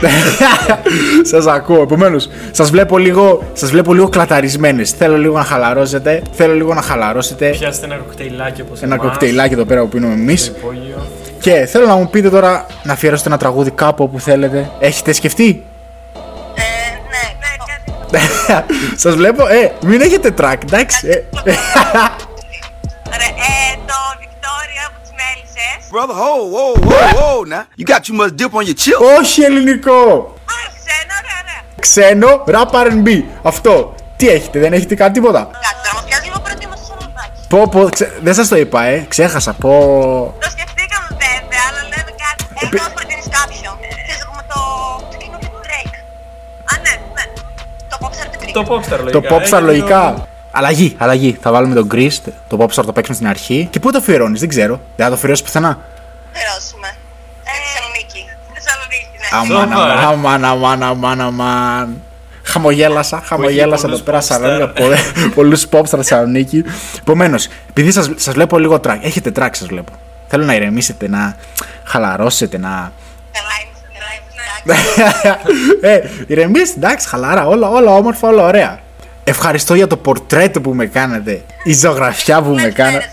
σας 1.32 1.46
ακούω. 1.46 1.82
Επομένως, 1.82 2.28
σας 2.50 2.70
βλέπω 2.70 2.98
λίγο, 2.98 3.42
σας 3.52 3.70
βλέπω 3.70 3.94
λίγο 3.94 4.08
κλαταρισμένες. 4.08 4.90
Θέλω 4.90 5.16
λίγο 5.18 5.36
να 5.36 5.44
χαλαρώσετε. 5.44 6.22
Θέλω 6.32 6.54
λίγο 6.54 6.74
να 6.74 6.82
χαλαρώσετε. 6.82 7.48
Πιάστε 7.48 7.86
ένα 7.86 7.96
κοκτέιλάκι 7.96 8.60
όπως 8.60 8.82
Ένα 8.82 8.94
εμάς, 8.94 9.06
κοκτέιλάκι 9.06 9.52
εδώ 9.52 9.64
πέρα 9.64 9.80
που 9.80 9.88
πίνουμε 9.88 10.12
εμείς. 10.12 10.52
Στο 11.48 11.56
υπόγειο. 11.56 11.64
Και 11.64 11.66
θέλω 11.66 11.86
να 11.86 11.94
μου 11.94 12.08
πείτε 12.10 12.30
τώρα 12.30 12.66
να 12.82 12.92
αφιερώσετε 12.92 13.28
ένα 13.28 13.38
τραγούδι 13.38 13.70
κάπου 13.70 14.04
όπου 14.04 14.20
θέλετε. 14.20 14.70
Έχετε 14.78 15.12
σκεφτεί; 15.12 15.64
Ε, 16.54 16.60
ναι, 17.10 18.18
ναι, 18.18 18.26
κάτι. 18.54 18.74
σας 18.96 19.14
βλέπω. 19.14 19.46
Ε, 19.46 19.72
μην 19.80 20.00
έχετε 20.00 20.34
track, 20.40 20.56
εντάξει. 20.62 21.08
Ε, 21.08 21.12
Ρε, 21.44 21.52
Brother, 25.90 26.14
whoa, 26.22 26.44
whoa, 26.54 26.74
whoa, 26.88 27.06
whoa, 27.18 27.44
now. 27.44 27.64
You 27.78 27.84
got 27.92 28.04
too 28.04 28.12
much 28.20 28.32
dip 28.36 28.52
on 28.54 28.64
your 28.68 28.74
chip. 28.82 28.98
Όχι 29.18 29.42
ελληνικό! 29.42 30.00
Α, 30.52 30.56
ξένα, 30.78 31.14
ωραία, 31.20 31.38
ωραία. 31.42 31.60
Ξένο, 31.80 32.44
rap 32.46 32.70
R&B. 32.86 33.22
Αυτό. 33.42 33.94
Τι 34.16 34.28
έχετε, 34.28 34.58
δεν 34.58 34.72
έχετε 34.72 34.94
κάτι 34.94 35.12
τίποτα; 35.12 35.38
Κάτσε, 35.38 35.58
τώρα 35.84 36.00
μου 36.00 36.08
πιάζει 36.08 36.24
λίγο 36.24 36.40
προετοίμαση 36.40 36.84
στο 36.84 36.94
λαδάκι. 37.00 37.40
Πω, 37.48 37.68
πω, 37.68 37.88
ξε... 37.94 38.12
δεν 38.22 38.34
σας 38.34 38.48
το 38.48 38.56
είπα, 38.56 38.82
ε. 38.82 39.06
Ξέχασα, 39.08 39.52
πω. 39.52 39.70
Το 40.40 40.48
σκεφτήκαμε 40.50 40.58
βέβαια, 40.58 40.60
αλλά 40.60 40.66
λέμε 40.70 40.77
κάτι. 42.70 42.76
Έχω 42.76 42.88
να 42.88 42.94
προτείνεις 42.98 43.28
κάποιον. 43.38 43.74
Θες 44.08 44.18
να 44.22 44.26
πούμε 44.30 44.42
το... 44.52 44.58
το 45.10 45.16
καινούργιο 45.22 45.48
του 45.54 45.60
Drake. 45.66 45.94
Α, 46.70 46.72
ναι, 46.84 46.92
ναι. 47.16 47.24
Το 47.92 47.96
Popstar 48.02 48.26
του 48.32 48.38
Drake. 48.40 48.52
Το 48.58 48.62
Popstar 48.70 49.10
Το 49.12 49.20
λογικά. 49.20 49.30
Popstar 49.36 49.60
ε, 49.62 49.68
λογικά. 49.70 50.02
Αλλαγή, 50.50 50.94
αλλαγή. 50.98 51.38
Θα 51.42 51.50
βάλουμε 51.52 51.74
τον 51.74 51.88
Chris, 51.94 52.14
το 52.48 52.56
Popstar 52.60 52.84
το 52.86 52.92
παίξουμε 52.92 53.16
στην 53.16 53.28
αρχή. 53.28 53.68
Και 53.70 53.78
πού 53.80 53.90
το 53.92 53.98
αφιερώνεις, 53.98 54.40
δεν 54.40 54.48
ξέρω. 54.48 54.80
Δεν 54.96 55.04
θα 55.04 55.10
το 55.10 55.16
αφιερώσεις 55.16 55.44
πουθενά. 55.44 55.78
Θερώσουμε. 56.32 56.88
Ε, 57.44 57.50
Θεσσαλονίκη. 57.64 58.22
Θεσσαλονίκη, 58.54 59.14
ναι. 59.20 59.28
Αμάν, 59.38 59.78
Σοβαρά. 59.78 60.06
αμάν, 60.08 60.44
αμάν, 60.44 60.82
αμάν, 60.82 61.20
αμάν. 61.20 62.02
Χαμογέλασα, 62.42 63.22
χαμογέλασα 63.24 63.86
εδώ 63.88 63.98
πολλούς 63.98 64.02
πέρα. 64.02 64.18
popstar. 64.18 64.24
Σαρέλα, 64.24 64.72
πολλούς 65.34 65.66
pop 65.70 65.82
στα 65.86 65.96
Θεσσαλονίκη. 65.96 66.64
Επομένως, 67.00 67.48
επειδή 67.68 67.92
σας 67.92 68.10
σας 68.16 68.34
βλέπω 68.34 68.58
λίγο 68.58 68.80
track, 68.84 68.98
έχετε 69.00 69.32
track, 69.36 69.48
σας 69.52 69.66
βλέπω. 69.66 69.92
Θέλω 70.28 70.44
να 70.44 70.54
ηρεμήσετε, 70.54 71.08
να 71.08 71.36
χαλαρώσετε, 71.84 72.58
να. 72.58 72.92
Καλά 73.32 73.54
είμαι, 73.62 73.78
καλά 74.64 74.76
είμαι. 75.80 75.94
ε, 75.94 76.00
ηρεμήστε, 76.26 76.76
εντάξει, 76.76 77.08
χαλαρά, 77.08 77.46
όλα, 77.46 77.68
όλα 77.68 77.90
όμορφα, 77.94 78.28
όλα 78.28 78.42
ωραία. 78.44 78.78
Ευχαριστώ 79.24 79.74
για 79.74 79.86
το 79.86 79.96
πορτρέτο 79.96 80.60
που 80.60 80.74
με 80.74 80.86
κάνετε. 80.86 81.42
Η 81.64 81.72
ζωγραφιά 81.74 82.42
που 82.42 82.50
με 82.50 82.68
κάνετε. 82.68 83.10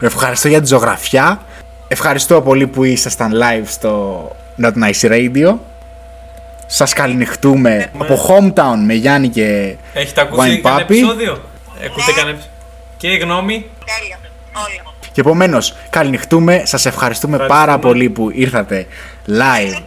Ευχαριστώ 0.00 0.48
για 0.48 0.60
τη 0.60 0.66
ζωγραφιά. 0.66 1.40
Ευχαριστώ 1.88 2.40
πολύ 2.42 2.66
που 2.66 2.84
ήσασταν 2.84 3.32
live 3.34 3.64
στο 3.66 4.28
Not 4.62 4.72
Nice 4.72 5.10
Radio. 5.10 5.54
Σας 6.66 6.92
καληνυχτούμε 6.92 7.90
από 7.98 8.26
Hometown 8.28 8.76
με 8.86 8.94
Γιάννη 8.94 9.28
και 9.28 9.74
Έχετε 9.92 10.20
ακούσει 10.20 10.40
Wine 10.56 10.60
κανένα 10.62 10.78
Papi. 10.78 10.90
επεισόδιο; 10.90 11.32
Ακούτε 11.84 12.12
κανένα 12.12 12.30
επεισόδιο; 12.30 12.52
Και 12.96 13.08
η 13.08 13.16
γνώμη; 13.16 13.70
Τέλειο. 13.84 14.16
Όλο. 14.54 14.94
Και 15.12 15.20
επομένως, 15.20 15.74
καληνυχτούμε. 15.90 16.62
Σας 16.64 16.86
ευχαριστούμε 16.86 17.36
Ευχαριστούμε. 17.36 17.66
πάρα 17.66 17.78
πολύ 17.78 18.10
που 18.10 18.30
ήρθατε 18.32 18.86
live. 19.28 19.82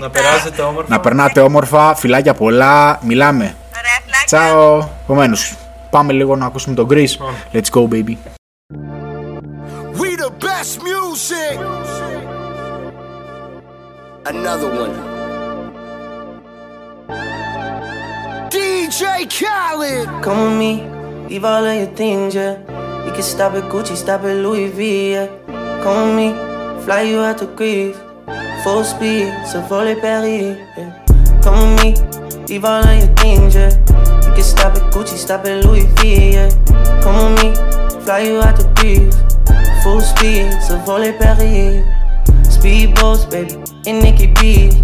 Να 0.00 0.10
περάσετε 0.10 0.62
όμορφα. 0.62 0.88
Να 0.90 1.00
περνάτε 1.00 1.40
όμορφα, 1.40 1.94
φιλάκια 1.94 2.34
πολλά. 2.34 2.98
Μιλάμε. 3.02 3.44
Ωραία, 3.44 3.98
φλάκια. 4.06 4.24
Τσάω. 4.26 4.88
Επομένως, 5.02 5.54
πάμε 5.90 6.12
λίγο 6.12 6.36
να 6.36 6.46
ακούσουμε 6.46 6.74
τον 6.74 6.88
Chris. 6.90 7.08
Let's 7.52 7.70
go, 7.72 7.88
baby. 7.88 8.16
We 10.00 10.08
the 10.24 10.30
best 10.46 10.74
music. 10.90 11.56
Another 14.32 14.70
one. 14.82 14.94
DJ 18.54 19.00
Khaled. 19.38 20.06
Come 20.24 20.40
with 20.44 20.56
me, 20.62 20.72
leave 21.28 21.44
all 21.44 21.64
of 21.70 21.74
your 21.80 21.92
things, 22.00 22.34
yeah. 22.34 22.54
Can 23.16 23.22
stop 23.22 23.54
at 23.54 23.72
Gucci, 23.72 23.96
stop 23.96 24.24
at 24.24 24.36
Louis 24.36 24.68
V, 24.68 25.12
yeah. 25.12 25.26
Come 25.82 26.16
with 26.16 26.34
me, 26.34 26.84
fly 26.84 27.00
you 27.00 27.20
out 27.20 27.38
to 27.38 27.46
Greece. 27.46 27.96
Full 28.62 28.84
speed, 28.84 29.32
so 29.50 29.62
volley 29.62 29.94
Paris, 29.94 30.58
yeah. 30.76 31.40
Come 31.42 31.76
with 31.76 31.82
me, 31.82 32.44
leave 32.46 32.66
all 32.66 32.84
of 32.84 32.98
your 32.98 33.08
things, 33.16 33.54
yeah. 33.54 33.70
You 34.20 34.34
can 34.34 34.42
stop 34.42 34.76
at 34.76 34.92
Gucci, 34.92 35.16
stop 35.16 35.46
at 35.46 35.64
Louis 35.64 35.86
V, 35.96 36.32
yeah. 36.32 36.50
Come 37.00 37.32
with 37.32 37.42
me, 37.42 38.00
fly 38.04 38.20
you 38.20 38.42
out 38.42 38.60
to 38.60 38.68
Greece. 38.82 39.16
Full 39.82 40.02
speed, 40.02 40.52
so 40.60 40.76
volley 40.84 41.12
Paris. 41.12 41.86
Speedboats, 42.54 43.30
baby, 43.30 43.54
in 43.86 44.00
Nikki 44.00 44.26
Beach. 44.26 44.74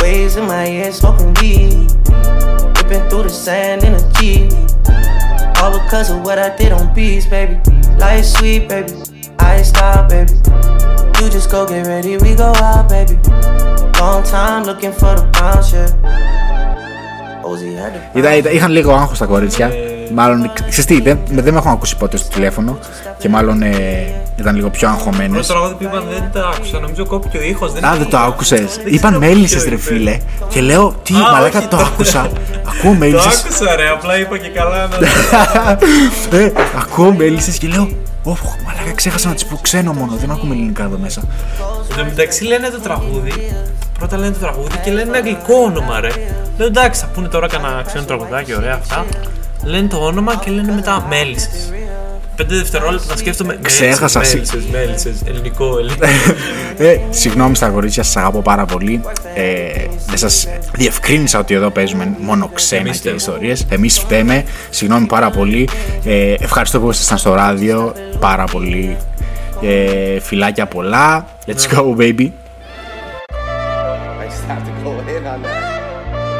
Waves 0.00 0.36
in 0.36 0.46
my 0.46 0.68
ear, 0.68 0.90
smoking 0.90 1.34
weed. 1.42 1.92
Ripping 2.78 3.06
through 3.10 3.24
the 3.24 3.28
sand 3.28 3.84
in 3.84 3.92
a 3.92 4.12
Jeep. 4.14 4.65
All 5.58 5.72
because 5.78 6.10
of 6.10 6.22
what 6.22 6.38
I 6.38 6.54
did 6.56 6.72
on 6.72 6.94
beats, 6.94 7.26
baby. 7.26 7.58
Life 7.98 8.24
sweet, 8.24 8.68
baby. 8.68 8.92
I 9.38 9.62
stop, 9.62 10.08
baby. 10.08 10.32
You 11.18 11.30
just 11.30 11.50
go 11.50 11.66
get 11.66 11.86
ready, 11.86 12.16
we 12.18 12.34
go 12.34 12.52
out, 12.56 12.88
baby. 12.88 13.16
Long 13.98 14.22
time 14.22 14.64
looking 14.64 14.92
for 14.92 15.14
the 15.16 15.28
bounce, 15.32 15.72
yeah. 15.72 16.45
Ozzy 17.52 17.80
had 17.80 18.14
the 18.14 18.18
Είδα, 18.18 18.34
είδα, 18.36 18.50
είχαν 18.50 18.70
λίγο 18.72 18.92
άγχος 18.94 19.18
τα 19.18 19.24
κορίτσια. 19.26 19.70
Μάλλον, 20.14 20.52
ξέρεις 20.68 20.84
τι, 20.84 21.00
δεν, 21.00 21.18
δεν 21.30 21.52
με 21.52 21.58
έχουν 21.58 21.70
ακούσει 21.70 21.96
ποτέ 21.96 22.16
στο 22.16 22.28
τηλέφωνο 22.28 22.78
και 23.18 23.28
μάλλον 23.28 23.62
ε, 23.62 23.72
ήταν 24.36 24.54
λίγο 24.56 24.70
πιο 24.70 24.88
Το 24.88 24.94
αγχωμένες. 24.94 25.46
τραγούδι 25.46 25.74
που 25.74 25.82
είπαν 25.82 26.04
δεν 26.10 26.30
το 26.32 26.48
άκουσα. 26.48 26.78
Νομίζω 26.78 27.06
κόπηκε 27.06 27.38
ο 27.38 27.42
ήχος. 27.42 27.70
Α, 27.74 27.94
δεν 27.98 28.08
το 28.08 28.16
άκουσες. 28.18 28.80
Είπαν 28.84 29.16
μέλισσες 29.16 29.64
ρε 29.64 29.76
φίλε. 29.76 30.18
Και 30.48 30.60
λέω, 30.60 30.94
τι, 31.02 31.14
Α, 31.14 31.18
μαλάκα 31.32 31.58
όχι, 31.58 31.68
το 31.68 31.76
το- 31.76 31.82
άκουσα. 31.82 32.20
Ακούω 32.68 32.90
Το 32.92 32.96
μέλισσες. 32.98 33.44
άκουσα 33.44 33.76
ρε, 33.76 33.88
απλά 33.88 34.18
είπα 34.18 34.38
και 34.38 34.48
καλά 34.48 34.88
να... 34.88 36.38
ε, 36.38 36.52
ακούω 36.80 37.12
μέλισσες 37.12 37.58
και 37.58 37.66
λέω, 37.68 37.88
Ωχ, 38.22 38.38
μαλάκα 38.66 38.92
ξέχασα 38.94 39.28
να 39.28 39.34
τις 39.34 39.44
πω 39.46 39.58
ξένο 39.62 39.92
μόνο, 39.92 40.12
δεν 40.20 40.30
ακούμε 40.30 40.54
ελληνικά 40.54 40.82
εδώ 40.84 40.98
μέσα. 40.98 41.20
Εν 41.90 41.96
τω 41.96 42.04
μεταξύ 42.04 42.44
λένε 42.44 42.68
το 42.68 42.78
τραγούδι. 42.80 43.32
Πρώτα 43.98 44.16
λένε 44.18 44.32
το 44.32 44.38
τραγούδι 44.38 44.76
και 44.84 44.90
λένε 44.90 45.02
ένα 45.08 45.16
αγγλικό 45.16 45.54
όνομα, 45.64 46.00
ρε. 46.00 46.08
Λέω 46.58 46.66
εντάξει, 46.66 47.00
θα 47.00 47.06
πούνε 47.06 47.28
τώρα 47.28 47.46
κανένα 47.48 47.82
ξένο 47.86 48.04
τραγουδάκι, 48.04 48.54
ωραία 48.54 48.74
αυτά. 48.74 49.04
Λένε 49.64 49.88
το 49.88 49.96
όνομα 49.96 50.36
και 50.44 50.50
λένε 50.50 50.72
μετά 50.72 51.06
μέλισσες. 51.08 51.72
Πέντε 52.36 52.54
δευτερόλεπτα 52.56 53.04
να 53.10 53.16
σκέφτομαι. 53.16 53.58
Ξέχασα, 53.62 54.22
σι- 54.22 54.34
Μέλισσες, 54.34 54.64
μέλισσες. 54.72 55.14
Ελληνικό, 55.26 55.78
ελληνικό. 55.78 56.06
Ε, 56.78 56.96
συγγνώμη 57.10 57.56
στα 57.56 57.68
κορίτσια, 57.68 58.02
σας 58.02 58.16
αγαπώ 58.16 58.42
πάρα 58.42 58.64
πολύ. 58.64 59.00
Ε, 59.34 59.68
δεν 60.06 60.18
σας 60.18 60.48
διευκρίνησα 60.72 61.38
ότι 61.38 61.54
εδώ 61.54 61.70
παίζουμε 61.70 62.16
μόνο 62.20 62.50
ξένα 62.54 62.80
Εμείς 62.80 62.92
και 62.92 62.98
φταίμε. 62.98 63.16
ιστορίες. 63.16 63.66
Εμείς 63.68 63.98
φταίμε. 63.98 64.44
Συγγνώμη 64.70 65.06
πάρα 65.06 65.30
πολύ. 65.30 65.68
Ε, 66.04 66.34
ευχαριστώ 66.40 66.80
που 66.80 66.90
ήσασταν 66.90 67.18
στο 67.18 67.34
ράδιο. 67.34 67.92
Πάρα 68.20 68.44
πολύ. 68.44 68.96
Ε, 69.62 70.20
φιλάκια 70.20 70.66
πολλά. 70.66 71.26
Let's 71.46 71.74
go, 71.76 71.96
baby. 72.00 72.28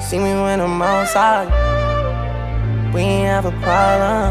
See 0.00 0.18
me 0.18 0.32
when 0.44 0.60
I'm 0.60 0.80
outside. 0.82 1.48
We 2.94 3.00
ain't 3.00 3.28
have 3.34 3.46
a 3.46 3.56
problem. 3.66 4.28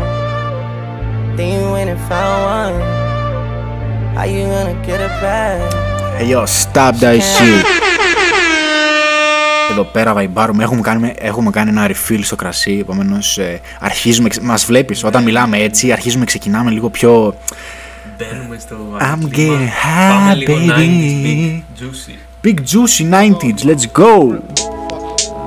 Then 1.38 1.48
you 1.56 1.72
went 1.76 1.90
and 1.94 2.00
found 2.10 2.40
one. 2.56 2.78
How 4.16 4.26
you 4.34 4.44
gonna 4.56 4.78
get 4.88 5.00
it 5.08 5.14
back? 5.22 5.60
Hey 6.18 6.28
yo, 6.34 6.46
stop 6.46 6.94
that 7.04 7.20
shit. 7.34 7.66
Εδώ 9.72 9.84
πέρα 9.84 10.14
βαϊμπάρουμε, 10.14 10.64
έχουμε 10.64 10.82
κάνει, 10.82 11.14
έχουμε 11.18 11.50
κάνει 11.50 11.70
ένα 11.70 11.88
refill 11.88 12.20
στο 12.24 12.36
κρασί, 12.36 12.78
επομένως 12.82 13.38
ε, 13.38 13.62
αρχίζουμε, 13.80 14.30
ξε- 14.30 14.44
μας 14.44 14.66
βλέπεις, 14.66 15.04
όταν 15.04 15.24
μιλάμε 15.24 15.58
έτσι, 15.58 15.92
αρχίζουμε, 15.92 16.26
ξεκινάμε 16.26 16.70
λίγο 16.72 16.90
πιο... 16.90 17.36
Μπαίνουμε 18.18 18.58
στο. 18.60 18.76
I'm 19.00 19.30
κλίμα. 19.32 19.56
getting 19.58 19.70
Πάμε 20.10 20.34
high, 20.34 20.38
λίγο 20.38 20.54
baby. 20.54 20.70
90s, 20.70 21.62
big 21.74 21.82
juicy. 21.82 22.18
Big 22.48 22.60
juicy 22.60 23.14
90s, 23.14 23.66
let's 23.70 23.86
go! 24.02 24.40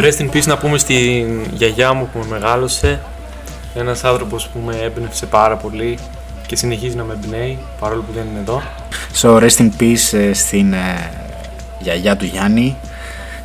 Rest 0.00 0.20
in 0.22 0.36
peace 0.36 0.46
να 0.46 0.58
πούμε 0.58 0.78
στην 0.78 1.40
γιαγιά 1.52 1.92
μου 1.92 2.08
που 2.12 2.18
με 2.18 2.26
μεγάλωσε. 2.28 3.00
Ένας 3.74 4.04
άνθρωπος 4.04 4.46
που 4.48 4.58
με 4.66 4.76
έμπνευσε 4.76 5.26
πάρα 5.26 5.56
πολύ 5.56 5.98
και 6.46 6.56
συνεχίζει 6.56 6.96
να 6.96 7.04
με 7.04 7.18
εμπνέει 7.22 7.58
παρόλο 7.80 8.00
που 8.02 8.12
δεν 8.12 8.24
είναι 8.30 8.38
εδώ. 8.40 8.62
So 9.20 9.38
rest 9.42 9.58
in 9.58 9.70
peace 9.80 10.18
ε, 10.18 10.32
στην 10.32 10.72
ε, 10.72 11.10
γιαγιά 11.78 12.16
του 12.16 12.24
Γιάννη. 12.24 12.76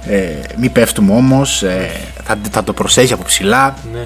Ε, 0.05 0.25
μη 0.57 0.69
πέφτουμε 0.69 1.13
όμως, 1.13 1.63
ε, 1.63 1.91
θα, 2.23 2.37
θα 2.51 2.63
το 2.63 2.73
προσέχει 2.73 3.13
από 3.13 3.23
ψηλά 3.23 3.75
Ναι. 3.93 4.05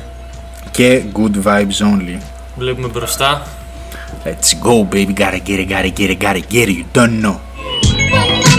και 0.71 1.01
good 1.13 1.47
vibes 1.47 1.85
only. 1.93 2.17
Βλέπουμε 2.57 2.87
μπροστά. 2.87 3.47
Let's 4.25 4.53
go 4.67 4.83
baby, 4.93 5.13
gotta 5.13 5.39
get 5.47 5.59
it, 5.59 5.69
gotta 5.69 5.91
get 5.99 6.09
it, 6.09 6.19
gotta 6.25 6.41
get 6.53 6.67
it, 6.67 6.77
you 6.77 6.85
don't 6.93 7.21
know. 7.25 8.54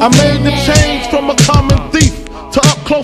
I 0.00 0.06
made 0.10 0.44
the 0.44 0.57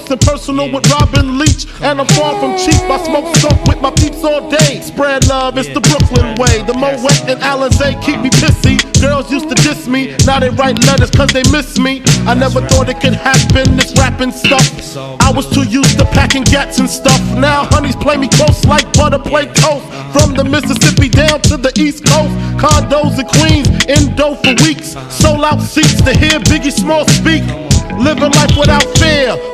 close 0.04 0.10
and 0.10 0.20
personal 0.20 0.72
with 0.72 0.90
Robin 0.90 1.38
Leach. 1.38 1.66
And 1.80 2.00
I'm 2.00 2.06
far 2.08 2.38
from 2.40 2.56
cheap. 2.58 2.80
I 2.90 2.98
smoke 3.04 3.34
skunk 3.36 3.64
with 3.66 3.80
my 3.80 3.90
peeps 3.90 4.24
all 4.24 4.50
day. 4.50 4.80
Spread 4.80 5.26
love, 5.28 5.58
it's 5.58 5.68
the 5.68 5.80
Brooklyn 5.80 6.34
way. 6.36 6.62
The 6.62 6.74
Moet 6.74 7.28
and 7.28 7.40
Alizé 7.40 8.00
keep 8.02 8.20
me 8.20 8.30
pissy. 8.30 8.80
Girls 9.00 9.30
used 9.30 9.48
to 9.48 9.54
diss 9.56 9.86
me, 9.86 10.16
now 10.24 10.40
they 10.40 10.50
write 10.50 10.78
letters 10.86 11.10
cause 11.10 11.30
they 11.30 11.42
miss 11.50 11.78
me. 11.78 12.02
I 12.26 12.34
never 12.34 12.60
thought 12.68 12.88
it 12.88 13.00
could 13.00 13.14
happen, 13.14 13.76
this 13.76 13.92
rapping 13.98 14.32
stuff. 14.32 14.64
I 15.20 15.30
was 15.30 15.48
too 15.50 15.64
used 15.64 15.98
to 15.98 16.04
packing 16.06 16.44
gats 16.44 16.78
and 16.78 16.88
stuff. 16.88 17.20
Now 17.36 17.64
honeys 17.70 17.96
play 17.96 18.16
me 18.16 18.28
close 18.28 18.64
like 18.64 18.90
butter 18.94 19.18
play 19.18 19.46
toast. 19.46 19.84
From 20.12 20.34
the 20.34 20.44
Mississippi 20.44 21.08
down 21.08 21.40
to 21.42 21.56
the 21.56 21.72
East 21.78 22.04
Coast. 22.04 22.32
Condos 22.60 23.18
in 23.18 23.26
Queens, 23.26 23.68
in 23.86 24.16
dough 24.16 24.36
for 24.36 24.54
weeks. 24.64 24.96
Sold 25.10 25.44
out 25.44 25.60
seats 25.60 26.00
to 26.02 26.16
hear 26.16 26.38
Biggie 26.40 26.72
Small 26.72 27.06
speak. 27.08 27.44
Living 27.98 28.32
life 28.32 28.56
without 28.58 28.84
fear. 28.98 29.53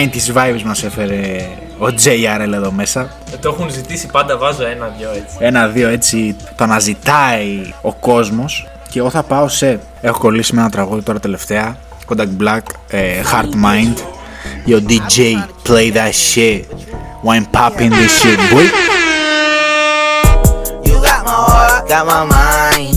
90s 0.00 0.34
vibes 0.34 0.62
μας 0.64 0.84
έφερε 0.84 1.48
ο 1.78 1.86
JRL 1.86 2.52
εδώ 2.52 2.70
μέσα. 2.72 3.10
Ε, 3.32 3.36
το 3.36 3.48
έχουν 3.48 3.70
ζητήσει 3.70 4.06
πάντα, 4.06 4.36
βάζω 4.36 4.66
ένα-δυο 4.66 5.10
έτσι. 5.10 5.36
Ένα-δύο 5.38 5.88
έτσι 5.88 6.36
το 6.56 6.64
αναζητάει 6.64 7.74
ο 7.82 7.92
κόσμος 7.92 8.68
και 8.90 8.98
εγώ 8.98 9.10
θα 9.10 9.22
πάω 9.22 9.48
σε... 9.48 9.80
Έχω 10.00 10.18
κολλήσει 10.18 10.54
με 10.54 10.60
ένα 10.60 10.70
τραγούδι 10.70 11.02
τώρα 11.02 11.20
τελευταία 11.20 11.78
Kodak 12.08 12.28
Black, 12.42 12.60
ε, 12.88 13.20
Heart 13.32 13.64
Mind 13.64 13.96
Yo 14.66 14.80
DJ, 14.88 15.16
play 15.68 15.90
that 15.90 16.14
shit 16.14 16.64
Wine 17.22 17.46
popping 17.56 17.90
this 17.90 18.12
shit, 18.20 18.38
boy 18.50 18.66
You 20.88 20.96
got 21.08 21.20
my 21.28 21.38
heart, 21.50 21.88
got 21.88 22.04
my 22.12 22.22
mind. 22.36 22.94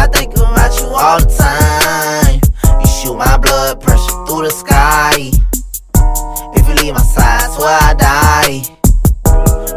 I 0.00 0.02
think 0.14 0.30
about 0.36 0.72
you 0.80 0.88
all 1.02 1.18
the 1.24 1.30
time. 1.46 2.38
You 2.80 2.88
shoot 2.96 3.16
my 3.26 3.36
blood 3.44 3.80
pressure 3.84 4.18
through 4.26 4.42
the 4.46 4.54
sky. 4.62 5.47
My 6.90 7.02
side, 7.02 7.50
swear 7.52 7.68
I 7.68 7.92
die. 8.00 8.64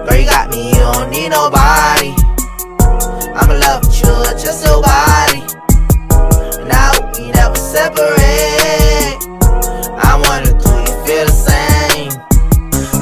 Girl, 0.08 0.16
you 0.16 0.26
got 0.26 0.50
me, 0.50 0.70
you 0.70 0.80
don't 0.80 1.10
need 1.12 1.28
nobody. 1.28 2.16
I'm 3.36 3.52
in 3.52 3.60
love 3.60 3.84
with 3.84 4.00
you, 4.00 4.16
just 4.40 4.64
your 4.64 4.80
body. 4.82 5.44
Now 6.64 6.96
we 7.12 7.32
never 7.36 7.56
separate. 7.60 9.20
I 10.00 10.16
wonder, 10.24 10.56
do 10.56 10.72
you 10.72 10.96
feel 11.04 11.28
the 11.28 11.36
same? 11.36 12.16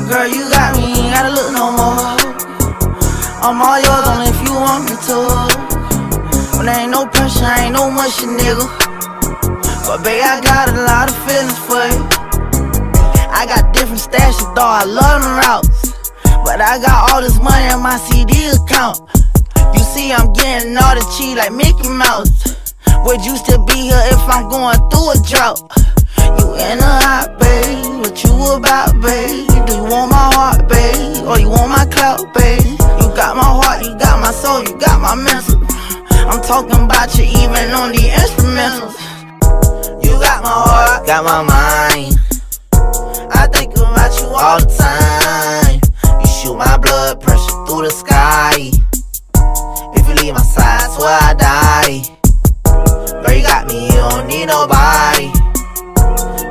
Girl, 0.09 0.25
you 0.25 0.49
got 0.49 0.75
me, 0.75 0.89
ain't 0.89 1.13
gotta 1.13 1.29
look 1.29 1.53
no 1.53 1.69
more. 1.69 2.17
I'm 3.45 3.61
all 3.61 3.77
yours 3.77 4.07
only 4.09 4.33
if 4.33 4.41
you 4.41 4.53
want 4.57 4.89
me 4.89 4.97
to. 5.05 6.57
When 6.57 6.65
there 6.65 6.81
ain't 6.81 6.89
no 6.91 7.05
pressure, 7.05 7.45
ain't 7.45 7.73
no 7.73 7.91
mushy 7.91 8.25
nigga. 8.25 8.65
But 9.85 10.03
babe, 10.03 10.23
I 10.25 10.41
got 10.41 10.69
a 10.69 10.81
lot 10.81 11.09
of 11.09 11.15
feelings 11.29 11.59
for 11.59 11.85
you. 11.85 12.18
Stashes, 13.99 14.55
though 14.55 14.63
I 14.63 14.85
love 14.88 15.21
them 15.21 15.35
routes. 15.43 15.91
But 16.47 16.62
I 16.62 16.79
got 16.79 17.12
all 17.12 17.21
this 17.21 17.35
money 17.38 17.67
in 17.67 17.83
my 17.83 17.97
CD 17.99 18.47
account. 18.47 19.03
You 19.75 19.83
see, 19.83 20.13
I'm 20.15 20.31
getting 20.31 20.71
all 20.79 20.95
the 20.95 21.03
cheese 21.19 21.35
like 21.35 21.51
Mickey 21.51 21.91
Mouse. 21.91 22.31
Would 23.03 23.25
you 23.27 23.35
still 23.35 23.59
be 23.65 23.91
here 23.91 24.03
if 24.07 24.23
I'm 24.31 24.47
going 24.47 24.79
through 24.88 25.12
a 25.12 25.17
drought? 25.27 25.59
You 26.39 26.55
in 26.55 26.79
a 26.79 26.93
hot, 27.03 27.35
babe. 27.43 27.99
What 27.99 28.15
you 28.23 28.31
about, 28.55 28.95
babe? 29.03 29.51
Do 29.67 29.75
you 29.75 29.83
want 29.83 30.15
my 30.15 30.31
heart, 30.31 30.63
babe? 30.71 31.27
Or 31.27 31.35
you 31.35 31.49
want 31.51 31.67
my 31.67 31.83
clout, 31.91 32.23
babe? 32.33 32.63
You 33.03 33.07
got 33.19 33.35
my 33.35 33.43
heart, 33.43 33.83
you 33.83 33.99
got 33.99 34.23
my 34.23 34.31
soul, 34.31 34.63
you 34.63 34.79
got 34.79 35.03
my 35.03 35.15
mental. 35.19 35.59
I'm 36.23 36.39
talking 36.39 36.88
about 36.88 37.12
you 37.19 37.27
even 37.27 37.67
on 37.75 37.91
the 37.91 38.07
instrumentals. 38.15 38.95
You 39.99 40.15
got 40.23 40.39
my 40.39 40.55
heart, 40.55 41.05
got 41.05 41.27
my 41.27 41.43
mind. 41.43 42.15
I 43.41 43.45
think 43.56 43.71
about 43.78 44.12
you 44.21 44.28
all 44.43 44.60
the 44.63 44.69
time. 44.86 45.75
You 46.21 46.28
shoot 46.38 46.56
my 46.65 46.75
blood 46.84 47.15
pressure 47.25 47.58
through 47.65 47.84
the 47.88 47.93
sky. 48.04 48.58
If 49.97 50.04
you 50.08 50.13
leave 50.21 50.34
my 50.39 50.45
side, 50.56 50.88
swear 50.95 51.17
I 51.30 51.34
die. 51.49 51.95
Girl, 53.23 53.34
you 53.38 53.43
got 53.52 53.63
me, 53.69 53.78
you 53.93 53.99
don't 54.10 54.25
need 54.32 54.47
nobody. 54.58 55.28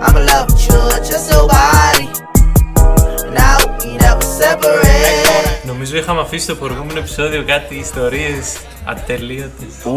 I'm 0.04 0.14
in 0.18 0.24
love 0.32 0.46
with 0.50 0.62
you, 0.68 0.80
just 1.10 1.26
your 1.32 1.44
body. 1.56 2.06
Now 3.40 3.56
we 3.80 3.88
never 4.04 4.24
separate. 4.40 5.64
Νομίζω 5.66 5.96
είχαμε 5.96 6.20
αφήσει 6.20 6.44
στο 6.44 6.54
προηγούμενο 6.54 6.98
επεισόδιο 6.98 7.44
κάτι 7.46 7.74
ιστορίες 7.74 8.56
ατελείωτες. 8.84 9.68
Ω, 9.84 9.90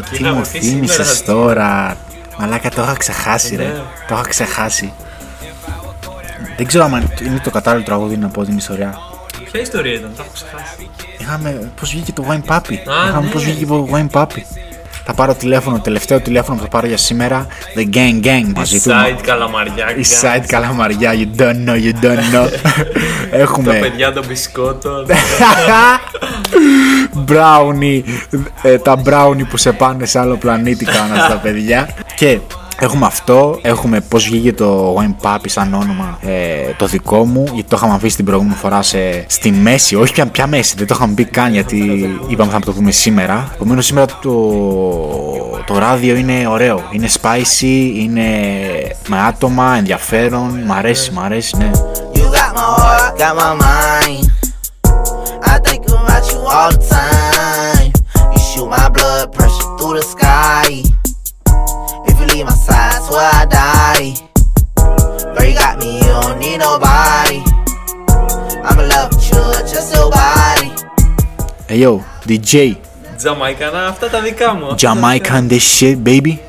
Και 0.00 0.08
τι 0.10 0.14
είχαμε 0.14 0.32
μου 0.32 0.40
αφήσει 0.40 0.64
σήμερα 0.68 0.94
θύμισες 0.94 1.22
το- 1.22 1.32
τώρα 1.32 1.96
Μαλάκα 2.38 2.68
το 2.70 2.82
είχα 2.82 2.94
ξεχάσει 2.96 3.56
ρε 3.56 3.64
Ναι. 3.64 3.72
Το 4.08 4.14
είχα 4.14 4.22
ξεχάσει 4.28 4.92
Δεν 6.58 6.66
ξέρω 6.66 6.84
αν 6.84 7.10
είναι 7.26 7.40
το 7.44 7.50
κατάλληλο 7.50 7.84
τραγούδι 7.84 8.16
να 8.16 8.28
πω 8.28 8.44
την 8.44 8.56
ιστορία 8.56 8.98
Ποια 9.52 9.60
ιστορία 9.60 9.92
ήταν, 9.92 10.10
το 10.16 10.22
έχω 10.22 10.30
ξεχάσει. 10.34 10.90
Είχαμε 11.18 11.70
πώς 11.80 11.90
βγήκε 11.90 12.12
το 12.12 12.24
Wine 12.28 12.52
Papi 12.54 12.72
Α, 12.74 13.08
Είχαμε 13.08 13.26
ναι. 13.26 13.32
πώς 13.32 13.44
βγήκε 13.44 13.66
το 13.66 13.88
Wine 13.92 14.20
Papi 14.20 14.38
Θα 15.04 15.14
πάρω 15.14 15.34
τηλέφωνο, 15.34 15.80
τελευταίο 15.80 16.20
τηλέφωνο 16.20 16.56
που 16.56 16.62
θα 16.62 16.68
πάρω 16.68 16.86
για 16.86 16.96
σήμερα 16.96 17.46
The 17.76 17.94
Gang 17.94 18.24
Gang 18.24 18.52
μαζί 18.56 18.80
του 18.80 18.90
Side 18.90 19.20
καλαμαριά. 19.22 19.86
East 19.96 20.24
Side 20.24 20.44
Καλαμαριά 20.46 21.12
You 21.14 21.40
don't 21.40 21.68
know, 21.68 21.74
you 21.74 22.04
don't 22.04 22.34
know 22.34 22.48
Τα 23.30 23.36
Έχουμε 23.36 23.78
παιδιά 23.78 24.12
των 24.12 24.24
μπισκότων. 24.26 25.06
brownie, 27.28 28.02
ε, 28.62 28.78
τα 28.78 29.02
brownie 29.04 29.46
που 29.48 29.56
σε 29.56 29.72
πάνε 29.72 30.06
σε 30.06 30.18
άλλο 30.18 30.36
πλανήτη 30.36 30.84
κάναν 30.84 31.18
στα 31.18 31.36
παιδιά. 31.36 31.88
Και 32.16 32.38
έχουμε 32.78 33.06
αυτό, 33.06 33.58
έχουμε 33.62 34.00
πώς 34.00 34.24
βγήκε 34.24 34.52
το 34.52 34.96
Wine 34.98 35.26
Papi 35.26 35.46
σαν 35.46 35.74
όνομα 35.74 36.18
ε, 36.20 36.72
το 36.76 36.86
δικό 36.86 37.24
μου, 37.24 37.44
γιατί 37.44 37.68
το 37.68 37.76
είχαμε 37.76 37.94
αφήσει 37.94 38.16
την 38.16 38.24
προηγούμενη 38.24 38.54
φορά 38.56 38.82
σε, 38.82 39.24
στη 39.28 39.50
μέση, 39.50 39.94
όχι 39.94 40.12
καν 40.12 40.30
πια 40.30 40.46
μέση, 40.46 40.74
δεν 40.76 40.86
το 40.86 40.94
είχαμε 40.96 41.14
πει 41.14 41.24
καν 41.24 41.52
γιατί 41.52 42.10
είπαμε 42.26 42.52
θα 42.52 42.60
το 42.60 42.72
δούμε 42.72 42.90
σήμερα. 42.90 43.50
Επομένως 43.54 43.86
σήμερα 43.86 44.06
το, 44.06 44.32
το 45.66 45.78
ράδιο 45.78 46.16
είναι 46.16 46.46
ωραίο. 46.48 46.82
Είναι 46.90 47.08
spicy, 47.20 47.92
είναι 47.94 48.22
με 49.08 49.20
άτομα, 49.20 49.76
ενδιαφέρον. 49.76 50.62
Μ' 50.66 50.72
αρέσει, 50.72 51.12
μ' 51.12 51.20
αρέσει, 51.20 51.56
ναι. 51.56 51.70
You 52.14 52.26
got 52.36 52.54
my 52.54 52.68
heart, 52.78 53.18
got 53.18 53.34
my 53.36 53.52
mind. 53.64 54.24
I 55.52 55.58
think 55.66 55.82
about 55.96 56.24
you 56.32 56.40
all 56.56 56.70
the 56.76 56.82
time. 56.96 57.92
You 58.32 58.40
shoot 58.48 58.68
my 58.76 58.88
blood 58.96 59.26
pressure 59.36 59.68
through 59.78 59.94
the 59.98 60.04
sky. 60.14 60.88
If 62.37 62.37
you 62.37 62.37
leave 62.37 62.45
my 62.45 62.53
side, 62.53 63.01
swear 63.07 63.29
I 63.41 63.45
die. 63.45 64.13
Girl, 65.33 65.45
you 65.49 65.55
got 65.55 65.79
me, 65.79 65.97
you 65.97 66.11
don't 66.21 66.37
need 66.39 66.59
nobody. 66.59 67.41
I'm 68.67 68.77
in 68.81 68.87
love 68.87 69.09
with 69.13 69.25
you, 69.29 69.43
just 69.73 69.89
your 69.95 70.09
body. 70.11 70.69
Hey 71.67 71.79
yo, 71.79 72.03
DJ, 72.27 72.75
Τζαμαϊκανά, 73.17 73.87
αυτά 73.87 74.09
τα 74.09 74.21
δικά 74.21 74.53
μου. 74.53 74.75
Jamaican 74.77 75.47
this 75.49 75.65
shit, 75.77 76.03
baby. 76.03 76.39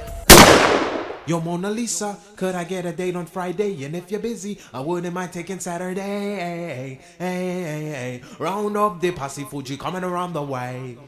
Yo, 1.27 1.41
Mona 1.41 1.71
Lisa, 1.71 2.19
could 2.37 2.55
I 2.55 2.65
get 2.65 2.85
a 2.85 2.93
date 2.93 3.17
on 3.17 3.25
Friday? 3.25 3.73
And 3.87 3.97
if 3.97 4.11
you're 4.11 4.21
busy, 4.21 4.59
I 4.75 4.81
wouldn't 4.81 5.15
mind 5.15 5.33
taking 5.33 5.59
Saturday. 5.59 6.01
Hey, 6.45 7.01
hey, 7.19 7.93
hey. 7.99 8.21
Round 8.39 8.77
up 8.77 9.01
the 9.01 9.11
posse 9.11 9.45
Fuji 9.51 9.79
coming 9.79 10.05
around 10.05 10.35
the 10.35 10.43
way. 10.43 10.99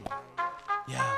Yeah, 0.93 1.09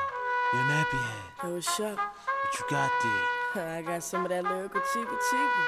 you're 0.54 0.68
nappy 0.74 1.00
head. 1.08 1.26
Hey, 1.42 1.52
what's 1.54 1.80
up? 1.80 1.98
What 2.42 2.52
you 2.58 2.66
got 2.70 2.92
there? 3.04 3.33
I 3.57 3.83
got 3.83 4.03
some 4.03 4.25
of 4.25 4.31
that 4.31 4.43
lyrical 4.43 4.81
cheaper 4.93 5.17
cheaper. 5.31 5.65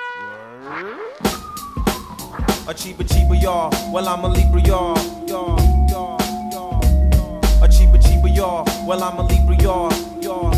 A 2.69 2.75
cheaper, 2.75 3.05
cheaper, 3.05 3.35
y'all. 3.37 3.71
Well, 3.93 4.09
I'm 4.09 4.25
a 4.25 4.29
Libra, 4.29 4.61
y'all. 4.63 4.99
Y'all, 5.29 5.57
y'all, 5.89 6.19
y'all. 6.51 6.83
A 7.63 7.69
cheaper, 7.69 7.99
cheaper, 7.99 8.27
y'all. 8.27 8.65
Well, 8.89 9.05
I'm 9.05 9.19
a 9.19 9.23
Libra, 9.23 9.57
y'all. 9.63 9.93
Y'all, 10.21 10.56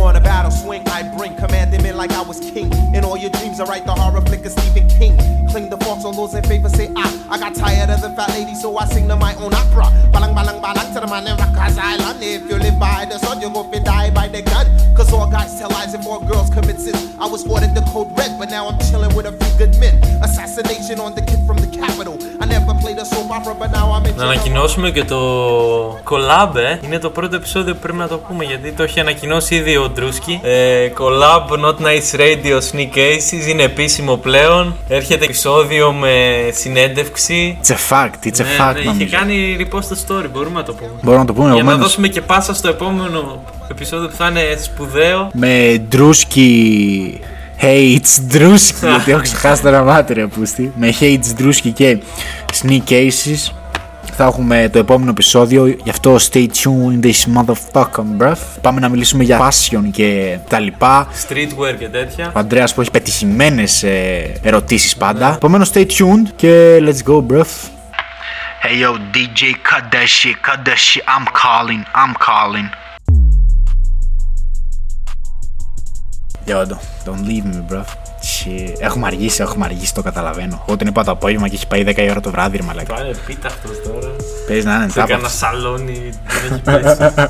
on 0.00 0.16
a 0.16 0.20
battle 0.20 0.50
swing, 0.50 0.82
I 0.88 1.02
bring 1.16 1.34
commanding 1.36 1.82
me 1.82 1.92
like 1.92 2.12
I 2.12 2.22
was 2.22 2.38
king. 2.40 2.72
In 2.94 3.04
all 3.04 3.16
your 3.16 3.30
dreams, 3.30 3.60
I 3.60 3.64
write 3.64 3.84
the 3.84 3.92
horror 3.92 4.20
flick 4.22 4.44
of 4.44 4.52
Stephen 4.52 4.88
King. 4.88 5.16
Cling 5.50 5.68
the 5.70 5.76
forks 5.78 6.04
on 6.04 6.14
those 6.16 6.34
in 6.34 6.42
favor, 6.44 6.68
say 6.68 6.90
ah. 6.96 7.12
I 7.30 7.38
got 7.38 7.54
tired 7.54 7.90
of 7.90 8.00
the 8.00 8.10
fat 8.10 8.30
lady, 8.30 8.54
so 8.54 8.76
I 8.78 8.86
sing 8.86 9.08
to 9.08 9.16
my 9.16 9.34
own 9.36 9.52
opera. 9.54 9.86
Balang, 10.12 10.34
balang, 10.34 10.60
balang 10.62 10.92
to 10.94 11.00
the 11.00 11.06
man 11.06 11.26
in 11.26 11.36
Rikers 11.36 11.78
Island. 11.78 12.22
If 12.22 12.48
you 12.48 12.56
live 12.58 12.78
by 12.78 13.06
the 13.10 13.18
sun, 13.18 13.40
you 13.40 13.50
go 13.50 13.64
fi 13.70 13.78
die 13.80 14.10
by 14.10 14.28
the 14.28 14.42
gun. 14.42 14.66
Cause 14.96 15.12
all 15.12 15.30
guys 15.30 15.58
tell 15.58 15.70
lies 15.70 15.94
and 15.94 16.04
more 16.04 16.20
girls 16.20 16.50
commit 16.50 16.78
sins. 16.80 17.14
I 17.18 17.26
was 17.26 17.46
ordered 17.46 17.74
the 17.74 17.82
code 17.92 18.10
red, 18.18 18.38
but 18.38 18.48
now 18.50 18.68
I'm 18.68 18.78
chilling 18.78 19.14
with 19.14 19.26
a 19.26 19.32
few 19.32 19.52
good 19.58 19.78
men. 19.78 19.94
Assassination 20.22 21.00
on 21.00 21.14
the 21.14 21.22
kid 21.22 21.40
from 21.46 21.58
the 21.58 21.66
capital. 21.66 22.16
I 22.40 22.46
never 22.46 22.74
played 22.74 22.98
a 22.98 23.04
soap 23.04 23.30
opera, 23.30 23.54
but 23.54 23.70
now 23.70 23.92
I'm 23.92 24.06
in 24.06 24.16
Να 24.16 24.24
ανακοινώσουμε 24.24 24.90
και 24.90 25.04
το 25.04 25.18
collab, 26.10 26.56
ε. 26.56 26.78
Είναι 26.84 26.98
το 26.98 27.10
πρώτο 27.10 27.36
επεισόδιο 27.36 27.74
που 27.74 27.80
πρέπει 27.80 27.98
να 27.98 28.08
το 28.08 28.18
πούμε 28.18 28.44
γιατί 28.44 28.72
το 28.72 28.82
έχει 28.82 29.00
ανακοινώσει 29.00 29.54
ήδη 29.54 29.76
ο 29.76 29.89
Ντρούσκι. 29.91 30.39
Ε, 30.43 30.89
collab 30.97 31.53
Not 31.65 31.75
Nice 31.85 32.19
Radio 32.19 32.57
Sneak 32.71 32.97
Aces 32.97 33.47
είναι 33.49 33.63
επίσημο 33.63 34.15
πλέον. 34.15 34.75
Έρχεται 34.87 35.23
επεισόδιο 35.25 35.91
με 35.91 36.13
συνέντευξη. 36.51 37.57
It's 37.63 37.69
a 37.71 37.93
fact, 37.93 38.27
it's 38.27 38.39
a 38.41 38.43
Ναι, 38.43 38.45
fact 38.59 38.73
ναι, 38.73 38.79
είχε 38.79 38.89
νομίζω. 38.89 39.17
κάνει 39.17 39.57
repost 39.59 39.83
στο 39.83 39.95
story, 40.07 40.25
μπορούμε 40.33 40.55
να 40.59 40.63
το 40.63 40.73
πούμε. 40.73 40.91
Μπορούμε 41.01 41.21
να 41.21 41.25
το 41.27 41.33
πούμε 41.33 41.45
Για 41.45 41.53
να 41.53 41.59
επομένως. 41.59 41.85
δώσουμε 41.85 42.07
και 42.07 42.21
πάσα 42.21 42.53
στο 42.53 42.67
επόμενο 42.67 43.43
επεισόδιο 43.71 44.07
που 44.07 44.15
θα 44.15 44.27
είναι 44.27 44.57
σπουδαίο. 44.61 45.29
Με 45.33 45.83
Ντρούσκι 45.89 47.19
Hates 47.61 48.33
Drewski, 48.35 48.87
γιατί 48.95 49.11
έχω 49.11 49.21
ξεχάσει 49.21 49.61
το 49.61 49.67
όνομά 49.67 50.03
του 50.03 50.13
ρε 50.13 50.27
πούστη. 50.27 50.71
Με 50.75 50.93
Hates 50.99 51.41
Drewski 51.41 51.71
και 51.73 51.97
Sneak 52.61 52.89
Aces. 52.91 53.51
Θα 54.23 54.27
έχουμε 54.27 54.69
το 54.71 54.79
επόμενο 54.79 55.09
επεισόδιο, 55.09 55.65
γι' 55.67 55.89
αυτό 55.89 56.15
stay 56.15 56.47
tuned 56.47 57.05
this 57.05 57.11
motherfucker 57.35 58.03
bruv. 58.17 58.35
Πάμε 58.61 58.79
να 58.79 58.89
μιλήσουμε 58.89 59.23
για 59.23 59.49
fashion 59.49 59.83
και 59.91 60.39
τα 60.49 60.59
λοιπά. 60.59 61.07
Streetwear 61.27 61.75
και 61.79 61.87
τέτοια. 61.87 62.31
Ο 62.35 62.39
Ανδρέας 62.39 62.73
που 62.73 62.81
έχει 62.81 62.91
πετυχημένες 62.91 63.83
ε, 63.83 64.39
ερωτήσεις 64.41 64.95
πάντα. 64.97 65.33
Επομένως 65.33 65.71
stay 65.73 65.85
tuned 65.85 66.29
και 66.35 66.77
let's 66.81 67.11
go 67.11 67.25
bruv. 67.27 67.45
Hey 68.63 68.81
yo 68.81 68.91
DJ 69.13 69.41
cut 69.69 69.83
that 69.91 70.07
shit, 70.07 70.35
cut 70.47 70.65
that 70.65 70.77
shit, 70.77 71.03
I'm 71.15 71.25
calling, 71.43 71.83
I'm 72.01 72.13
calling. 72.27 72.69
Yo, 76.47 76.65
don't, 76.65 76.81
don't 77.05 77.23
leave 77.29 77.45
me, 77.45 77.61
bro. 77.69 77.83
Shit. 78.23 78.75
Έχουμε 78.79 79.07
αργήσει, 79.07 79.41
έχουμε 79.41 79.65
αργήσει, 79.65 79.93
το 79.93 80.01
καταλαβαίνω. 80.01 80.63
Εγώ 80.67 80.77
τον 80.77 80.87
είπα 80.87 81.03
το 81.03 81.11
απόγευμα 81.11 81.47
και 81.47 81.55
έχει 81.55 81.67
πάει 81.67 81.83
10 81.87 81.97
η 81.97 82.09
ώρα 82.09 82.19
το 82.19 82.31
βράδυ, 82.31 82.57
ρε 82.57 82.63
μαλάκα. 82.63 82.93
Πάνε 82.93 83.09
επίταχτος 83.09 83.81
τώρα. 83.83 84.15
Παίζει 84.47 84.65
να 84.65 84.75
είναι 84.75 84.89
Σε 84.89 84.99
κανένα 84.99 85.17
τάπα. 85.17 85.29
σαλόνι 85.29 86.09
δεν 86.41 86.51
έχει 86.53 86.61
πέσει. 86.61 87.29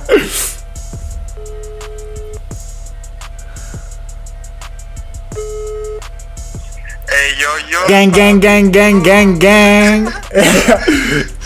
Gang, 7.88 8.12
gang, 8.12 8.40
gang, 8.40 8.72
gang, 8.72 9.02
gang, 9.04 9.40
gang. 9.40 10.02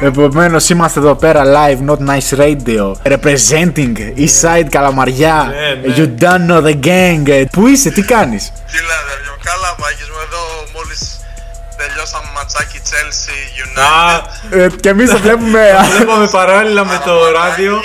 Επομένως, 0.00 0.68
είμαστε 0.68 0.98
εδώ 1.00 1.14
πέρα 1.14 1.42
live, 1.44 1.90
not 1.90 1.98
nice 2.08 2.38
radio. 2.38 2.92
Representing 3.12 3.94
East 4.18 4.40
Side 4.42 4.66
Καλαμαριά. 4.70 5.52
Ναι, 5.82 5.88
ναι. 5.88 5.94
You 5.96 6.22
don't 6.22 6.50
know 6.50 6.62
the 6.66 6.74
gang. 6.86 7.28
Ε, 7.28 7.44
Πού 7.52 7.66
είσαι, 7.66 7.90
τι 7.90 8.02
κάνεις; 8.02 8.52
Τι 8.70 8.72
λέτε, 8.76 9.14
δυο 9.22 9.36
καλά 9.44 9.74
μάγκες 9.80 10.08
μου 10.08 10.20
εδώ 10.26 10.42
μόλις 10.74 11.20
τελειώσαμε 11.76 12.26
ματσάκι 12.34 12.80
Chelsea 12.90 13.38
United. 13.64 14.58
Ε, 14.58 14.66
και 14.80 14.88
εμείς 14.88 15.10
το 15.10 15.18
βλέπουμε. 15.18 15.60
Το 15.88 15.96
βλέπαμε 15.96 16.26
παράλληλα 16.28 16.84
με 16.84 17.00
το 17.04 17.30
ράδιο. 17.30 17.80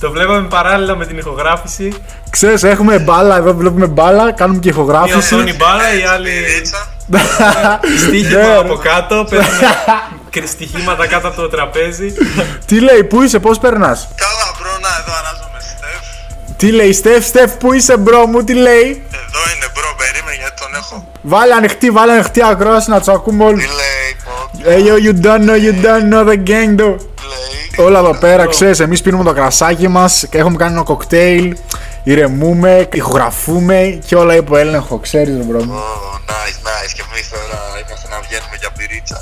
Το 0.00 0.10
βλέπαμε 0.10 0.48
παράλληλα 0.48 0.96
με 0.96 1.06
την 1.06 1.18
ηχογράφηση. 1.18 1.92
Ξέρεις, 2.30 2.62
έχουμε 2.62 2.98
μπάλα, 2.98 3.36
εδώ 3.36 3.54
βλέπουμε 3.54 3.86
μπάλα, 3.86 4.32
κάνουμε 4.32 4.58
και 4.58 4.68
Η 4.68 4.70
ηχογράφηση. 4.74 5.16
οθόνη 5.34 5.52
μπάλα, 5.54 5.94
η 5.98 6.02
άλλη. 6.14 6.30
Στοίχημα 8.06 8.40
Ναι, 8.40 8.56
από 8.56 8.74
κάτω. 8.74 9.26
Παίρνουμε 10.34 10.40
κρυ- 10.40 10.48
στοιχήματα 10.48 11.06
κάτω 11.06 11.28
από 11.28 11.40
το 11.40 11.48
τραπέζι. 11.48 12.12
Τι 12.66 12.80
λέει, 12.80 13.04
πού 13.04 13.22
είσαι, 13.22 13.38
πώς 13.38 13.58
περνάς; 13.58 14.08
Καλά 14.16 14.46
bro, 14.58 14.70
να 14.80 14.88
εδώ 15.00 15.12
αράζω 15.20 15.47
με 15.47 15.58
Στεφ. 15.60 16.56
Τι 16.56 16.70
λέει, 16.70 16.92
Στεφ, 16.92 17.26
Στεφ, 17.26 17.52
πού 17.52 17.72
είσαι, 17.72 17.96
bro 17.96 18.26
μου, 18.26 18.44
τι 18.44 18.52
λέει; 18.54 19.02
Εδώ 19.10 19.40
είναι 19.54 19.66
bro, 19.74 19.94
περίμενε 19.98 20.36
γιατί 20.38 20.54
τον 20.60 20.74
έχω. 20.74 21.08
Βάλε 21.22 21.54
ανοιχτή, 21.54 21.90
βάλε 21.90 22.12
ανοιχτή 22.12 22.42
ακρόαση 22.44 22.90
να 22.90 22.98
τους 22.98 23.08
ακούμε 23.08 23.44
όλους. 23.44 23.64
Hey 24.66 24.80
yo, 24.88 24.94
you 25.06 25.12
don't 25.26 25.44
know, 25.48 25.58
you 25.66 25.74
don't 25.84 26.06
know 26.12 26.24
the 26.30 26.38
gang 26.50 26.80
though. 26.80 26.96
Όλα 27.76 27.98
εδώ 27.98 28.14
πέρα, 28.18 28.46
ξέρεις, 28.46 28.80
εμείς 28.80 29.00
πίνουμε 29.02 29.24
το 29.24 29.32
κρασάκι 29.32 29.88
μας 29.88 30.26
και 30.30 30.38
έχουμε 30.38 30.56
κάνει 30.56 30.72
ένα 30.72 30.82
κοκτέιλ, 30.82 31.56
ηρεμούμε, 32.04 32.88
ηχογραφούμε 32.92 33.98
και 34.06 34.16
όλα 34.16 34.34
υπό 34.34 34.56
έλεγχο, 34.56 34.98
ξέρεις 34.98 35.36
ρε 35.36 35.42
bro 35.42 35.64
μου. 35.64 35.74
Nice, 36.28 36.66
nice. 36.66 36.92
Και 36.94 37.02
εμείς 37.12 37.28
τώρα 37.30 37.60
είμαστε 37.86 38.08
να 38.10 38.20
βγαίνουμε 38.20 38.56
για 38.60 38.70
μπιρίτσα. 38.76 39.20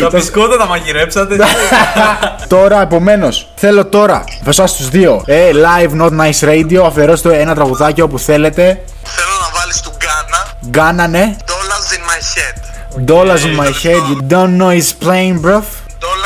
Τα 0.00 0.08
μπισκότα 0.12 0.56
τα 0.56 0.66
μαγειρέψατε. 0.66 1.36
Τώρα, 2.54 2.80
επομένως, 2.80 3.48
θέλω 3.54 3.86
τώρα, 3.86 4.24
μέσα 4.42 4.66
στούντιο. 4.66 5.22
Ε, 5.26 5.50
live, 5.52 6.00
not 6.00 6.10
nice 6.10 6.48
radio, 6.48 6.82
αφιερώστε 6.86 7.40
ένα 7.40 7.54
τραγουδάκι 7.54 8.00
όπου 8.00 8.18
θέλετε. 8.18 8.62
Θέλω 9.02 9.34
να 9.40 9.58
βάλεις 9.60 9.80
του 9.80 9.92
Ghana. 10.00 10.56
Γκάνα, 10.68 11.06
ναι. 11.06 11.36
Dollars 11.46 11.96
in 11.96 12.00
my 12.00 12.20
head. 12.36 12.66
Dollars 13.04 13.44
in 13.44 13.56
my 13.56 13.70
head, 13.82 14.02
you 14.10 14.18
don't 14.34 14.56
know 14.58 14.70
it's 14.70 14.92
playing, 15.04 15.40
bro. 15.40 15.62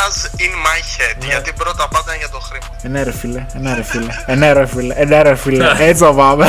Dollars 0.01 0.41
in 0.41 0.53
my 0.67 0.81
head. 0.99 1.27
Γιατί 1.29 1.53
πρώτα 1.53 1.89
πάντα 1.89 2.15
είναι 2.15 2.19
για 2.19 2.29
το 2.29 2.41
χρήμα. 2.41 2.67
Ε, 2.83 2.89
ναι, 2.89 3.03
ρε 3.03 3.13
φίλε, 3.13 3.47
ε, 3.55 3.59
ναι, 3.59 3.75
ρε 3.75 3.83
φίλε, 3.83 4.13
ε, 4.27 4.35
ναι, 4.35 4.53
ρε 4.53 4.67
φίλε, 4.67 4.95
ε, 4.95 5.05
ναι, 5.05 5.23
ρε 5.23 5.35
φίλε. 5.35 5.67
Έτσι 5.79 6.05
θα 6.05 6.15
πάμε. 6.15 6.47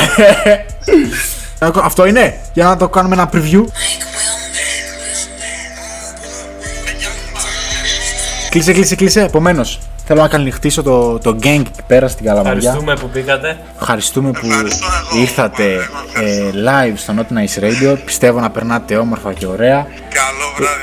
Αυτό 1.83 2.05
είναι, 2.05 2.39
για 2.53 2.65
να 2.65 2.77
το 2.77 2.89
κάνουμε 2.89 3.15
ένα 3.15 3.29
preview. 3.33 3.63
Κλείσε, 8.49 8.73
κλείσε, 8.73 8.95
κλείσε. 8.95 9.21
Επομένως, 9.21 9.79
θέλω 10.13 10.23
να 10.23 10.29
καληνυχτήσω 10.29 10.83
το, 10.83 11.19
το 11.19 11.37
gang 11.43 11.63
εκεί 11.67 11.81
πέρα 11.87 12.07
στην 12.07 12.25
Καλαμαριά. 12.25 12.57
Ευχαριστούμε 12.57 12.95
που 12.95 13.09
μπήκατε. 13.13 13.57
Ευχαριστούμε 13.79 14.31
που 14.31 14.47
ήρθατε 15.19 15.63
ε, 16.21 16.49
live 16.51 16.93
στο 16.95 17.13
Not 17.17 17.33
Nice 17.33 17.63
Radio. 17.63 17.97
Πιστεύω 18.05 18.39
να 18.39 18.49
περνάτε 18.49 18.95
όμορφα 18.95 19.33
και 19.33 19.45
ωραία. 19.45 19.87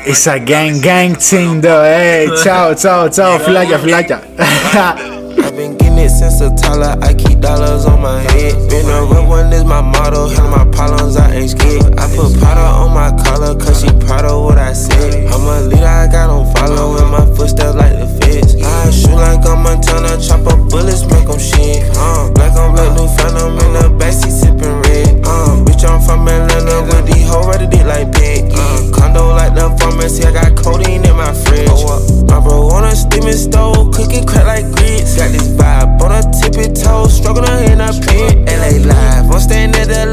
It's 0.07 0.33
a 0.33 0.39
gang 0.51 0.85
gang 0.87 1.12
team 1.31 1.61
though. 1.61 1.83
Hey, 1.83 2.26
ciao, 2.45 2.74
ciao, 2.74 3.09
ciao. 3.09 3.39
Φιλάκια, 3.39 3.79
φιλάκια. 3.79 4.22
I've 5.45 5.57
been 5.57 5.76
getting 5.79 5.99
it 6.05 6.11
since 6.18 6.41
a 6.47 6.51
toddler. 6.61 6.95
I 7.09 7.12
keep 7.22 7.39
dollars 7.49 7.85
on 7.93 8.01
my 8.09 8.18
head. 8.31 8.55
Been 8.70 8.89
a 8.97 9.01
real 9.11 9.26
one 9.37 9.53
is 9.59 9.64
my 9.74 9.83
motto. 9.93 10.22
Handle 10.35 10.53
my 10.59 10.64
problems, 10.76 11.14
I 11.16 11.26
ain't 11.39 11.51
scared. 11.55 11.93
I 12.03 12.05
put 12.16 12.31
powder 12.41 12.68
on 12.83 12.91
my 13.01 13.11
collar, 13.22 13.55
cause 13.62 13.76
she 13.81 13.91
proud 14.07 14.24
of 14.33 14.39
what 14.47 14.59
I 14.70 14.72
said. 14.87 15.12
I'm 15.33 15.45
a 15.55 15.57
leader, 15.70 15.93
I 16.03 16.07
got 16.16 16.26
on 16.37 16.45
follow 16.55 16.87
in 17.01 17.09
my 17.16 17.24
footsteps 17.35 17.74
like 17.81 17.95
the 18.01 18.18
bitch. 18.29 18.61
I 18.62 18.91
shoot 18.91 19.16
like 19.16 19.45
I'm 19.47 19.62
Montana, 19.62 20.20
chop 20.20 20.47
up 20.47 20.68
bullets, 20.68 21.05
make 21.09 21.26
them 21.26 21.39
shit. 21.41 21.89
Uh, 21.97 22.31
black 22.33 22.53
on 22.57 22.74
black, 22.74 22.93
new 22.97 23.09
phantom 23.16 23.57
in 23.57 23.70
the 23.72 23.89
backseat, 23.97 24.33
sipping 24.33 24.76
red. 24.85 25.24
Uh, 25.24 25.57
bitch, 25.64 25.85
I'm 25.89 26.01
from 26.01 26.29
Atlanta, 26.29 26.85
with 26.85 27.07
the 27.09 27.18
hoe 27.24 27.49
ready 27.49 27.66
dick 27.66 27.87
like 27.87 28.12
pig. 28.12 28.53
Uh, 28.53 28.91
condo 28.93 29.33
like 29.33 29.55
the 29.55 29.72
pharmacy, 29.81 30.24
I 30.24 30.33
got 30.33 30.57
codeine 30.57 31.05
in 31.05 31.16
my 31.16 31.33
fridge. 31.33 31.68
Oh, 31.72 31.97
uh, 31.97 32.24
my 32.29 32.41
bro 32.41 32.68
on 32.68 32.85
a 32.85 32.95
steaming 32.95 33.33
stove, 33.33 33.93
cooking 33.93 34.26
crack 34.26 34.47
like 34.47 34.66
grits. 34.76 35.16
Got 35.16 35.33
this 35.33 35.49
vibe 35.49 36.01
on 36.01 36.12
a 36.12 36.22
tippy 36.37 36.72
toe, 36.72 37.09
struggling 37.09 37.72
in 37.72 37.81
a 37.81 37.91
pit. 38.05 38.45
LA 38.49 38.85
live, 38.85 39.31
I'm 39.31 39.41
staying 39.41 39.74
at 39.74 39.89
the 39.89 40.08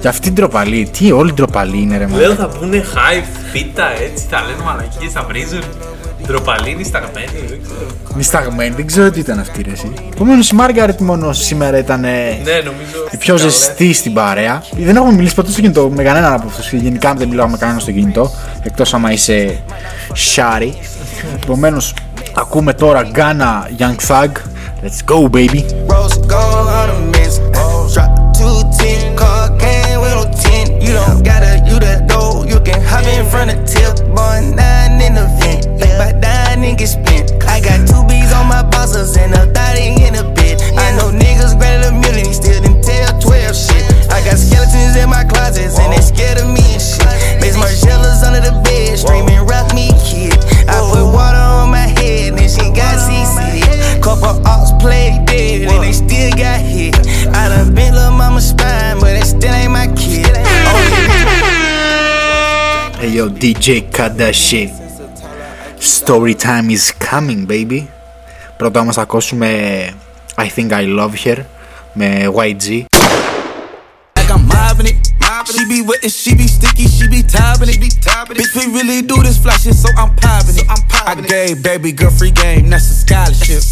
Και 0.00 0.08
αυτή 0.08 0.20
την 0.20 0.34
ντροπαλή, 0.34 0.88
τι 0.98 1.12
όλη 1.12 1.32
ντροπαλή 1.32 1.80
είναι 1.82 1.96
ρε 1.98 2.06
Λέω 2.06 2.16
μάλλον. 2.20 2.36
θα 2.36 2.48
πούνε 2.48 2.84
hype, 2.94 3.26
πίτα, 3.52 3.84
έτσι, 4.02 4.24
θα 4.30 4.40
λένε 4.40 4.62
μαλακίες, 4.64 5.12
θα 5.12 5.22
βρίζουν. 5.28 5.62
Ντροπαλή, 6.26 6.74
νησταγμένη, 6.74 7.26
δεν 7.48 7.60
ξέρω. 7.62 7.86
Νησταγμένη, 8.16 8.74
δεν 8.74 8.86
ξέρω 8.86 9.10
τι 9.10 9.20
ήταν 9.20 9.38
αυτή 9.38 9.62
ρε 9.62 9.70
εσύ. 9.70 9.92
Επομένως 10.14 10.50
η 10.50 10.54
Μάργαρετ 10.54 11.00
μόνο 11.00 11.32
σήμερα 11.32 11.78
ήταν 11.78 12.04
ε, 12.04 12.08
Ναι, 12.44 12.52
νομίζω. 12.52 13.08
η 13.10 13.16
πιο 13.16 13.36
ζεστή 13.36 13.92
στην 13.92 14.12
παρέα. 14.12 14.62
Δεν 14.78 14.96
έχουμε 14.96 15.12
μιλήσει 15.12 15.34
ποτέ 15.34 15.50
στο 15.50 15.60
κινητό 15.60 15.90
με 15.94 16.02
κανέναν 16.02 16.32
από 16.32 16.46
αυτούς. 16.48 16.72
Γενικά 16.72 17.14
δεν 17.14 17.28
μιλάω 17.28 17.48
με 17.48 17.56
κανέναν 17.56 17.80
στο 17.80 17.90
κινητό. 17.92 18.30
Εκτός 18.62 18.94
άμα 18.94 19.12
είσαι 19.12 19.62
Shari. 20.34 20.70
Επομένως, 21.42 21.94
ακούμε 22.34 22.72
τώρα 22.74 23.10
Ghana 23.14 23.80
Young 23.82 23.96
Thug. 24.08 24.28
Let's 24.82 25.12
go, 25.14 25.30
baby. 25.30 25.64
In 33.20 33.26
front 33.26 33.50
of 33.50 33.66
tip, 33.66 33.96
boy, 34.14 34.40
nine 34.56 35.00
in 35.00 35.14
the 35.14 35.28
vent. 35.38 35.66
Like 35.98 36.20
by 36.20 36.56
and 36.56 36.78
get 36.78 36.88
spent. 36.88 37.32
I 37.44 37.60
got 37.60 37.86
two 37.86 38.02
B's 38.08 38.32
on 38.32 38.46
my 38.48 38.62
bosses 38.62 39.16
and 39.16 39.34
a 39.34 39.59
DJ 63.39 63.89
cut 63.91 64.17
that 64.17 64.35
shit. 64.35 64.69
Story 65.79 66.35
time 66.35 66.69
is 66.69 66.91
coming, 66.91 67.45
baby. 67.47 67.87
Πρώτα 68.57 68.79
όμως 68.79 68.95
θα 68.95 69.01
ακούσουμε 69.01 69.47
I 70.35 70.47
think 70.55 70.71
I 70.71 70.99
love 70.99 71.13
her 71.23 71.37
με 71.93 72.27
YG. 72.35 72.85
Like 74.15 74.29
I'm 74.29 74.47
mobbing 74.47 74.87
it. 74.87 75.08
she 75.50 75.66
be 75.66 75.82
wet 75.82 76.02
and 76.02 76.12
she 76.12 76.34
be 76.34 76.46
sticky, 76.46 76.86
she 76.86 77.08
be 77.08 77.22
topping 77.22 77.68
it. 77.68 77.80
Bitch, 77.80 78.54
we 78.54 78.72
really 78.72 79.02
do 79.02 79.20
this 79.22 79.36
fly 79.38 79.56
shit, 79.56 79.74
so 79.74 79.88
I'm 79.96 80.14
popping 80.16 80.56
it. 80.56 80.66
I'm 80.68 80.82
popping 80.88 81.24
I 81.24 81.26
gave 81.26 81.62
baby 81.62 81.92
girl 81.92 82.10
free 82.10 82.30
game, 82.30 82.70
that's 82.70 82.88
a 82.90 82.94
scholarship. 82.94 83.62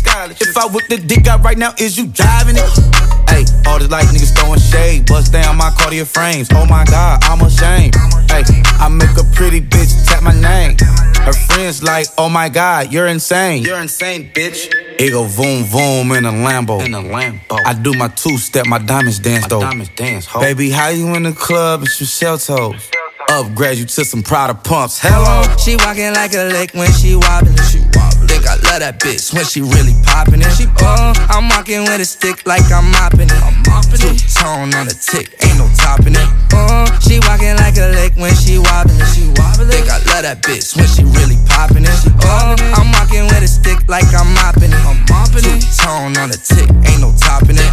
If 0.41 0.57
I 0.57 0.67
whip 0.67 0.89
the 0.89 0.99
dick 0.99 1.27
out 1.29 1.45
right 1.45 1.57
now, 1.57 1.75
is 1.79 1.97
you 1.97 2.07
driving 2.07 2.57
it? 2.57 2.69
Hey, 3.29 3.45
all 3.67 3.79
this 3.79 3.91
life 3.91 4.07
niggas 4.07 4.35
throwing 4.35 4.59
shade, 4.59 5.07
bust 5.07 5.33
down 5.33 5.59
my 5.59 5.69
cardio 5.71 6.07
frames. 6.07 6.49
Oh 6.51 6.65
my 6.65 6.85
god, 6.87 7.23
I'm 7.25 7.41
ashamed. 7.43 7.95
Hey, 8.31 8.43
I 8.81 8.89
make 8.89 9.17
a 9.19 9.25
pretty 9.35 9.61
bitch 9.61 10.07
tap 10.07 10.23
my 10.23 10.33
name. 10.33 10.77
Her 11.23 11.35
friends 11.35 11.83
like, 11.83 12.07
oh 12.17 12.31
my 12.31 12.49
god, 12.49 12.91
you're 12.91 13.07
insane. 13.07 13.63
You're 13.63 13.81
insane, 13.81 14.31
bitch. 14.33 14.88
It 15.01 15.13
go 15.13 15.29
boom 15.29 15.63
boom 15.71 16.11
in 16.11 16.25
a 16.25 16.33
Lambo. 16.33 16.85
In 16.85 16.93
a 16.93 17.01
Lambo. 17.01 17.57
I 17.65 17.73
do 17.73 17.95
my 17.95 18.09
two 18.09 18.37
step, 18.37 18.67
my 18.67 18.79
diamonds 18.79 19.21
dance 19.21 19.47
though. 19.47 19.61
diamonds 19.61 19.91
dance, 19.91 20.27
Baby, 20.33 20.71
how 20.71 20.89
you 20.89 21.15
in 21.15 21.23
the 21.23 21.33
club? 21.33 21.83
It's 21.85 22.01
your 22.01 22.09
shell 22.09 22.39
toes. 22.39 22.91
Upgrade 23.29 23.77
you 23.77 23.85
to 23.85 24.05
some 24.07 24.23
Prada 24.23 24.55
pumps. 24.55 24.99
Hello. 25.05 25.45
She 25.61 25.77
walking 25.85 26.17
like 26.17 26.33
a 26.33 26.49
lick 26.49 26.73
when 26.73 26.89
she 26.97 27.13
wobbling. 27.13 27.61
She 27.69 27.85
wobbling. 27.93 28.25
Think 28.25 28.49
I 28.49 28.57
love 28.65 28.81
that 28.81 28.97
bitch 29.05 29.37
when 29.37 29.45
she 29.45 29.61
really 29.61 29.93
popping 30.01 30.41
it. 30.41 30.49
She 30.57 30.65
uh, 30.81 31.13
I'm 31.29 31.45
walking 31.53 31.85
with 31.85 32.01
a 32.01 32.09
stick 32.09 32.49
like 32.49 32.65
I'm 32.73 32.89
mopping 32.89 33.29
it. 33.29 33.41
I'm 33.45 33.53
mopping 33.69 34.01
Two 34.01 34.17
tone 34.33 34.73
on 34.73 34.89
the 34.89 34.97
tick, 34.97 35.37
ain't 35.45 35.61
no 35.61 35.69
topping 35.77 36.17
it. 36.17 36.29
Uh, 36.57 36.89
she 37.05 37.21
walking 37.29 37.53
like 37.61 37.77
a 37.77 37.93
lick 38.01 38.17
when 38.17 38.33
she 38.33 38.57
wobbling. 38.57 38.97
She 39.13 39.29
wobbling. 39.37 39.77
Think 39.77 39.93
I 39.93 40.01
love 40.09 40.25
that 40.25 40.41
bitch 40.41 40.73
when 40.73 40.89
she 40.89 41.05
really 41.05 41.37
popping 41.53 41.85
it. 41.85 42.01
Uh, 42.25 42.57
I'm 42.81 42.89
walking 42.97 43.29
with 43.29 43.45
a 43.45 43.51
stick 43.51 43.77
like 43.93 44.09
I'm 44.17 44.33
mopping 44.41 44.73
it. 44.73 44.83
I'm 44.89 45.05
mopping 45.13 45.45
Two 45.45 45.61
tone 45.77 46.17
on 46.17 46.33
the 46.33 46.41
tick, 46.41 46.65
ain't 46.89 47.05
no 47.05 47.13
topping 47.13 47.61
it. 47.61 47.73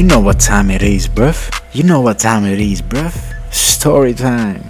You 0.00 0.06
know 0.10 0.20
what 0.28 0.38
time 0.50 0.68
it 0.76 0.82
is, 0.82 1.04
bruv. 1.16 1.36
You 1.76 1.84
know 1.90 2.00
what 2.06 2.18
time 2.28 2.44
it 2.52 2.60
is, 2.72 2.80
bruv. 2.92 3.12
Story 3.52 4.14
time. 4.20 4.60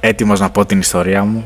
Έτοιμος 0.00 0.40
να 0.40 0.50
πω 0.50 0.66
την 0.66 0.78
ιστορία 0.78 1.24
μου; 1.24 1.44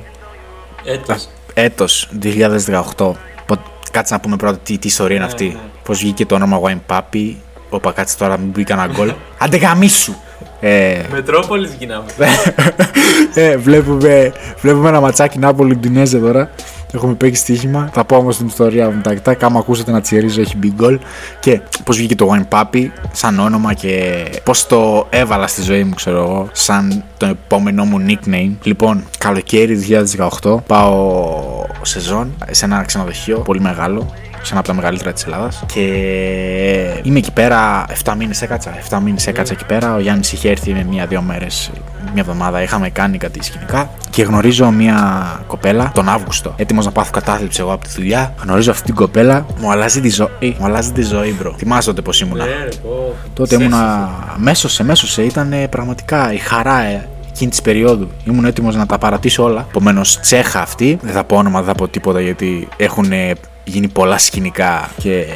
Έτος. 0.84 1.28
Έτος 1.54 2.08
2018. 2.12 3.16
Πο- 3.46 3.62
Κάτσε 3.90 4.14
να 4.14 4.20
πούμε 4.20 4.36
πρώτα 4.36 4.58
τι, 4.58 4.78
τι 4.78 4.86
ιστορία 4.86 5.16
είναι 5.16 5.24
Ναι, 5.24 5.30
αυτή. 5.30 5.44
ναι. 5.46 5.56
Πώς 5.82 5.98
βγήκε 5.98 6.26
το 6.26 6.34
όνομα 6.34 6.60
Wine 6.64 6.80
Papi. 6.96 7.34
Όπα 7.68 7.92
κάτσε 7.92 8.16
τώρα 8.16 8.38
μην 8.38 8.48
μπει 8.48 8.64
κανένα 8.64 8.92
γκολ. 8.94 9.12
Άντε 9.38 9.56
γαμίσου. 9.56 10.14
Ε, 10.60 10.98
Μετρόπολης 11.10 11.74
γίναμε. 11.78 12.04
ε, 13.34 13.56
βλέπουμε, 13.56 14.32
βλέπουμε 14.60 14.88
ένα 14.88 15.00
ματσάκι 15.00 15.38
Νάπολη 15.38 15.76
Ντινέζε 15.76 16.18
τώρα. 16.18 16.50
Έχουμε 16.92 17.14
παίξει 17.14 17.40
στοίχημα. 17.40 17.90
Θα 17.92 18.04
πω 18.04 18.16
όμως 18.16 18.36
την 18.36 18.46
ιστορία 18.46 18.90
μου 18.90 19.00
τακτά. 19.00 19.34
Κάμα 19.34 19.58
ακούσετε 19.58 19.90
να 19.90 20.00
τσιρίζω, 20.00 20.40
έχει 20.40 20.54
big 20.62 20.82
goal. 20.82 20.98
Και 21.40 21.60
πώς 21.84 21.96
βγήκε 21.96 22.14
το 22.14 22.30
Wine 22.32 22.58
Papi 22.58 22.86
σαν 23.12 23.38
όνομα 23.38 23.72
και 23.72 24.24
πώς 24.44 24.66
το 24.66 25.06
έβαλα 25.10 25.46
στη 25.46 25.62
ζωή 25.62 25.84
μου, 25.84 25.94
ξέρω 25.94 26.18
εγώ, 26.18 26.48
σαν 26.52 27.04
το 27.16 27.26
επόμενό 27.26 27.84
μου 27.84 28.06
nickname. 28.08 28.52
Λοιπόν, 28.62 29.04
καλοκαίρι 29.18 29.86
2018 30.42 30.56
πάω 30.66 31.44
σεζόν 31.82 32.34
σε 32.50 32.64
ένα 32.64 32.82
ξενοδοχείο 32.82 33.38
πολύ 33.38 33.60
μεγάλο 33.60 34.12
σε 34.46 34.52
ένα 34.52 34.60
από 34.60 34.68
τα 34.68 34.74
μεγαλύτερα 34.74 35.12
της 35.12 35.24
Ελλάδας. 35.24 35.64
Και 35.66 35.80
είμαι 37.02 37.18
εκεί 37.18 37.32
πέρα, 37.32 37.84
7 38.04 38.14
μήνες 38.18 38.42
έκατσα. 38.42 38.70
7 38.90 39.00
μήνες 39.00 39.26
έκατσα 39.26 39.52
εκεί 39.52 39.64
πέρα. 39.64 39.94
Ο 39.94 39.98
Γιάννης 39.98 40.32
είχε 40.32 40.50
έρθει 40.50 40.72
με 40.72 40.86
μία-δύο 40.90 41.22
μέρες, 41.22 41.70
μία 42.12 42.22
εβδομάδα. 42.22 42.62
Είχαμε 42.62 42.90
κάνει 42.90 43.18
κάτι 43.18 43.44
σκηνικά. 43.44 43.90
Και 44.10 44.22
γνωρίζω 44.22 44.70
μία 44.70 45.40
κοπέλα 45.46 45.90
τον 45.94 46.08
Αύγουστο. 46.08 46.54
Έτοιμος 46.56 46.84
να 46.84 46.90
πάθω 46.90 47.10
κατάθλιψη 47.10 47.60
εγώ 47.60 47.72
από 47.72 47.84
τη 47.84 47.90
δουλειά. 47.96 48.34
Γνωρίζω 48.42 48.70
αυτή 48.70 48.84
την 48.84 48.94
κοπέλα. 48.94 49.46
Μου 49.60 49.70
αλλάζει 49.70 50.00
τη 50.00 50.10
ζωή. 50.10 50.56
Μου 50.58 50.64
αλλάζει 50.64 50.92
τη 50.92 51.02
ζωή, 51.02 51.36
bro. 51.42 51.50
Θυμάσαι 51.56 51.88
τότε 51.88 52.02
πώς 52.02 52.20
ήμουνα; 52.20 52.44
Ναι, 52.44 52.50
ρε, 52.50 52.68
πω. 52.82 53.14
Τότε 53.34 53.54
ήμουνα 53.54 54.10
μέσωσε, 54.36 54.84
μέσωσε. 54.84 55.22
Ήταν 55.22 55.54
πραγματικά 55.70 56.32
η 56.32 56.36
χαρά 56.36 56.80
ε, 56.80 57.08
εκείνη 57.30 57.50
της 57.50 57.62
περίοδου. 57.62 58.08
Ήμουν 58.24 58.44
έτοιμος 58.44 58.76
να 58.76 58.86
τα 58.86 58.98
παρατήσω 58.98 59.42
όλα. 59.42 59.66
Επομένως, 59.68 60.20
τσέχα 60.20 60.60
αυτή. 60.60 60.98
Δεν 61.02 61.12
θα 61.12 61.24
πω 61.24 61.36
όνομα, 61.36 61.58
δεν 61.58 61.68
θα 61.68 61.74
πω 61.74 61.88
τίποτα 61.88 62.20
γιατί 62.20 62.68
έχουν 62.76 63.12
γίνει 63.66 63.88
πολλά 63.88 64.18
σκηνικά 64.18 64.90
και 64.98 65.26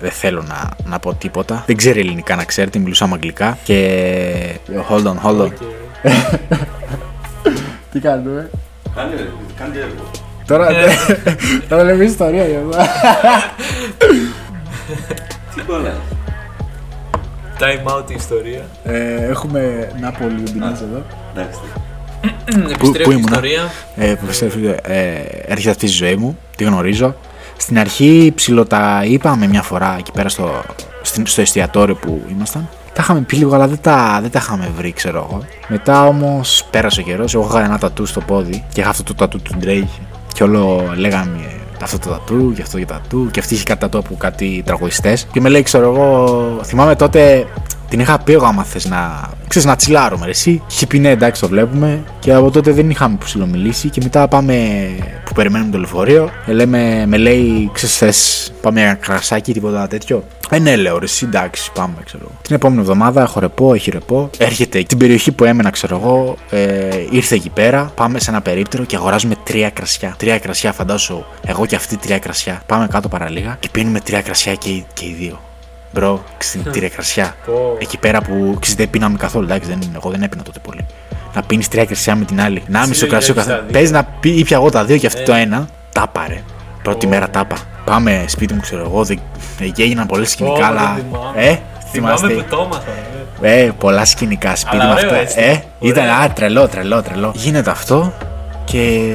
δεν 0.00 0.10
θέλω 0.10 0.42
να, 0.42 0.70
να 0.84 0.98
πω 0.98 1.14
τίποτα. 1.14 1.62
Δεν 1.66 1.76
ξέρει 1.76 2.00
ελληνικά 2.00 2.36
να 2.36 2.44
ξέρετε, 2.44 2.78
μιλούσαμε 2.78 3.14
αγγλικά. 3.14 3.58
Και. 3.64 4.58
Yo, 4.68 4.94
hold 4.94 5.04
on, 5.04 5.16
hold 5.24 5.40
on. 5.40 5.50
Τι 7.92 8.00
κάνουμε; 8.00 8.50
Κάντε, 8.94 9.28
κάντε 9.58 9.78
έργο. 9.78 10.10
Τώρα, 10.46 10.68
τώρα 11.68 11.84
λέμε 11.84 12.04
ιστορία 12.04 12.46
για 12.46 12.58
εδώ. 12.58 12.70
Τι 15.54 15.60
κολλάει. 15.66 15.92
Time 17.58 17.92
out 17.92 18.10
η 18.10 18.14
ιστορία. 18.14 18.66
Ε, 18.84 19.26
έχουμε 19.26 19.92
Νάπολη 20.00 20.40
Ουντινέζ 20.40 20.80
εδώ. 20.80 21.02
Εντάξει. 21.34 21.60
Επιστρέφει 22.72 23.14
η 23.14 23.18
ιστορία. 23.18 23.70
Ε, 23.96 24.14
που 24.14 24.24
επιστρέφει, 24.24 24.74
ε, 24.82 25.20
έρχεται 25.46 25.70
αυτή 25.70 25.84
η 25.84 25.88
ζωή 25.88 26.16
μου, 26.16 26.38
τη 26.56 26.64
γνωρίζω. 26.64 27.16
Στην 27.56 27.78
αρχή 27.78 28.32
ψηλό 28.34 28.64
τα 28.66 29.02
είπαμε 29.04 29.46
μια 29.46 29.62
φορά 29.62 29.96
εκεί 29.98 30.12
πέρα 30.12 30.28
στο, 30.28 30.50
στην- 31.02 31.26
στο 31.26 31.40
εστιατόριο 31.40 31.94
που 31.94 32.22
ήμασταν. 32.30 32.68
Τα 32.92 33.02
είχαμε 33.02 33.20
πει 33.20 33.36
λίγο, 33.36 33.54
αλλά 33.54 33.68
δεν 33.68 33.78
τα, 33.80 34.18
δεν 34.22 34.30
τα 34.30 34.38
είχαμε 34.42 34.70
βρει, 34.76 34.92
ξέρω 34.92 35.26
εγώ. 35.30 35.42
Μετά 35.68 36.06
όμως 36.06 36.66
πέρασε 36.70 37.00
ο 37.00 37.02
καιρός. 37.02 37.34
Εγώ 37.34 37.46
είχα 37.50 37.64
ένα 37.64 37.78
τατού 37.78 38.06
στο 38.06 38.20
πόδι 38.20 38.64
και 38.72 38.80
είχα 38.80 38.90
αυτό 38.90 39.02
το 39.02 39.14
τατού 39.14 39.42
του 39.42 39.54
Drake. 39.62 40.00
Και 40.34 40.42
όλο 40.42 40.82
λέγαμε 40.96 41.38
ε, 41.78 41.84
αυτό 41.84 41.98
το 41.98 42.08
τατού 42.10 42.52
και 42.52 42.62
αυτό 42.62 42.78
και 42.78 42.84
τατού. 42.86 43.30
Και 43.30 43.40
αυτή 43.40 43.54
είχε 43.54 43.64
κάτι 43.64 43.80
τατού 43.80 43.98
από 43.98 44.14
κάτι 44.18 44.62
τραγουδιστές. 44.66 45.26
Και 45.32 45.40
με 45.40 45.48
λέει, 45.48 45.62
ξέρω 45.62 45.92
εγώ, 45.92 46.60
θυμάμαι 46.64 46.94
τότε 46.96 47.46
Την 47.88 48.00
είχα 48.00 48.18
πει 48.18 48.32
εγώ 48.32 48.44
άμα 48.46 48.62
θες 48.64 48.84
να, 48.88 49.30
ξέρεις, 49.48 49.68
να 49.68 49.76
τσιλάρουμε 49.76 50.24
ρε, 50.24 50.30
εσύ. 50.30 50.62
Είχε 50.70 50.86
πει 50.86 50.98
ναι 50.98 51.08
εντάξει 51.10 51.40
το 51.40 51.48
βλέπουμε 51.48 52.02
και 52.18 52.32
από 52.32 52.50
τότε 52.50 52.70
δεν 52.72 52.90
είχαμε 52.90 53.16
ψηλομιλήσει 53.24 53.88
και 53.88 54.00
μετά 54.02 54.28
πάμε 54.28 54.86
που 55.24 55.32
περιμένουμε 55.32 55.70
το 55.70 55.78
λεωφορείο 55.78 56.30
ε, 56.46 56.52
λέμε, 56.52 57.04
με 57.06 57.16
λέει 57.16 57.70
ξέρεις 57.72 57.96
θες 57.96 58.52
πάμε 58.60 58.80
ένα 58.82 58.94
κρασάκι 58.94 59.52
τίποτα 59.52 59.86
τέτοιο. 59.86 60.24
Ε, 60.50 60.58
ναι, 60.58 60.76
λέω 60.76 60.98
ρε, 60.98 61.04
εσύ 61.04 61.24
εντάξει, 61.24 61.70
πάμε, 61.74 61.94
ξέρω 62.04 62.22
εγώ. 62.26 62.38
Την 62.42 62.54
επόμενη 62.54 62.80
εβδομάδα 62.80 63.22
έχω 63.22 63.40
ρεπό, 63.40 63.74
έχει 63.74 63.90
ρεπό. 63.90 64.30
Έρχεται 64.38 64.82
την 64.82 64.98
περιοχή 64.98 65.32
που 65.32 65.44
έμενα, 65.44 65.70
ξέρω 65.70 65.96
εγώ, 65.96 66.36
ε, 66.50 66.88
ήρθε 67.10 67.34
εκεί 67.34 67.48
πέρα. 67.50 67.92
Πάμε 67.94 68.18
σε 68.20 68.30
ένα 68.30 68.40
περίπτερο 68.40 68.84
και 68.84 68.96
αγοράζουμε 68.96 69.34
τρία 69.44 69.70
κρασιά. 69.70 70.14
Τρία 70.18 70.38
κρασιά, 70.38 70.72
φαντάσου, 70.72 71.24
εγώ 71.46 71.66
και 71.66 71.76
αυτή 71.76 71.96
τρία 71.96 72.18
κρασιά. 72.18 72.62
Πάμε 72.66 72.86
κάτω 72.86 73.08
παραλίγα 73.08 73.56
και 73.60 73.68
πίνουμε 73.72 74.00
τρία 74.00 74.22
κρασιά 74.22 74.54
και, 74.54 74.68
οι- 74.68 74.86
και 74.94 75.04
οι 75.04 75.16
δύο. 75.18 75.40
Μπρο, 75.96 76.24
στην 76.38 76.62
τρία 76.72 76.88
κρασιά. 76.88 77.34
Πω. 77.46 77.76
Εκεί 77.78 77.98
πέρα 77.98 78.20
που 78.20 78.56
ξέρεις, 78.60 78.74
δεν 78.76 78.90
πίναμε 78.90 79.16
καθόλου, 79.18 79.44
εντάξει, 79.44 79.68
δεν, 79.68 79.78
εγώ 79.94 80.10
δεν 80.10 80.22
έπινα 80.22 80.42
τότε 80.42 80.58
πολύ. 80.58 80.86
Να 81.34 81.42
πίνεις 81.42 81.68
τρία 81.68 81.84
κρασιά 81.84 82.14
με 82.16 82.24
την 82.24 82.40
άλλη. 82.40 82.62
Να 82.66 82.86
μισό 82.86 83.06
κρασί 83.06 83.30
ο 83.30 83.34
λογεύεις 83.34 83.34
τα 83.34 83.52
καθένα. 83.52 83.70
δύο. 83.72 83.80
Πες 83.80 83.90
να 83.90 84.04
πει, 84.20 84.28
ήπια 84.38 84.56
εγώ 84.56 84.70
τα 84.70 84.84
δύο 84.84 84.96
και 84.96 85.06
αυτή 85.06 85.20
Ε. 85.20 85.24
το 85.24 85.32
ένα. 85.34 85.68
Τα 85.92 86.08
πάρε. 86.12 86.42
Πρώτη 86.82 87.06
μέρα 87.06 87.30
τάπα. 87.30 87.56
Πάμε 87.84 88.24
σπίτι 88.28 88.54
μου, 88.54 88.60
ξέρω 88.60 88.82
εγώ. 88.84 89.04
Δεν... 89.04 89.20
Εκεί 89.60 89.82
έγιναν 89.82 90.06
πολλέ 90.06 90.24
σκηνικά, 90.24 90.56
Πω, 90.58 90.64
αλλά. 90.64 90.94
δεν 90.94 91.04
θυμάμαι. 91.10 91.42
Ε, 91.46 91.58
Θυμάμαι 91.90 92.16
θυμάστε. 92.16 92.42
που 92.42 92.44
το 92.56 92.62
έμαθα. 92.62 92.90
ε. 93.42 93.62
Ε, 93.62 93.70
πολλά 93.78 94.04
σκηνικά 94.04 94.56
σπίτι 94.56 94.76
Αλλά 94.76 94.84
με 94.86 94.90
ωραίο 94.92 95.04
αυτά. 95.06 95.16
έτσι. 95.20 95.40
Ε, 95.40 95.62
ήταν 95.80 96.04
Ωραίο. 96.04 96.14
α, 96.16 96.32
τρελό, 96.32 96.68
τρελό, 96.68 97.02
τρελό. 97.02 97.32
Γίνεται 97.36 97.70
αυτό 97.70 98.12
και. 98.64 99.10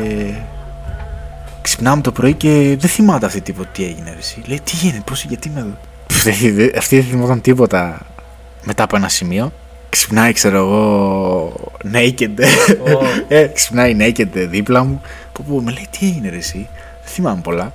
Ξυπνάμε 1.62 2.02
το 2.02 2.12
πρωί 2.12 2.34
και 2.34 2.76
δεν 2.80 2.90
θυμάται 2.90 3.26
αυτή 3.26 3.42
τίποτα 3.42 3.70
τι 3.74 3.84
έγινε. 3.84 4.10
Ρε, 4.10 4.18
εσύ. 4.20 4.42
Λέει 4.46 4.60
τι 4.64 4.76
γίνεται, 4.76 5.02
πώς, 5.06 5.24
γιατί 5.24 5.48
είμαι 5.48 5.60
εδώ. 5.60 5.70
Πφ, 6.12 6.24
δεν- 6.24 6.56
δεν- 6.56 6.72
Αυτή 6.78 6.96
δεν 7.00 7.10
θυμόταν 7.10 7.42
τίποτα 7.42 8.00
μετά 8.64 8.84
από 8.84 8.96
ένα 8.96 9.10
σημείο. 9.10 9.52
Ξυπνάει, 9.90 10.34
ξέρω 10.34 10.58
εγώ, 10.58 11.54
naked. 11.94 12.30
ε, 13.28 13.46
ξυπνάει 13.46 13.96
naked 14.00 14.28
δίπλα 14.34 14.84
μου. 14.84 15.02
Που, 15.34 15.44
που 15.44 15.62
με 15.64 15.72
λέει 15.72 15.88
τι 16.00 16.06
έγινε, 16.06 16.30
ρε, 16.30 16.36
εσύ; 16.38 16.68
Δεν 17.04 17.14
θυμάμαι 17.14 17.42
πολλά. 17.42 17.72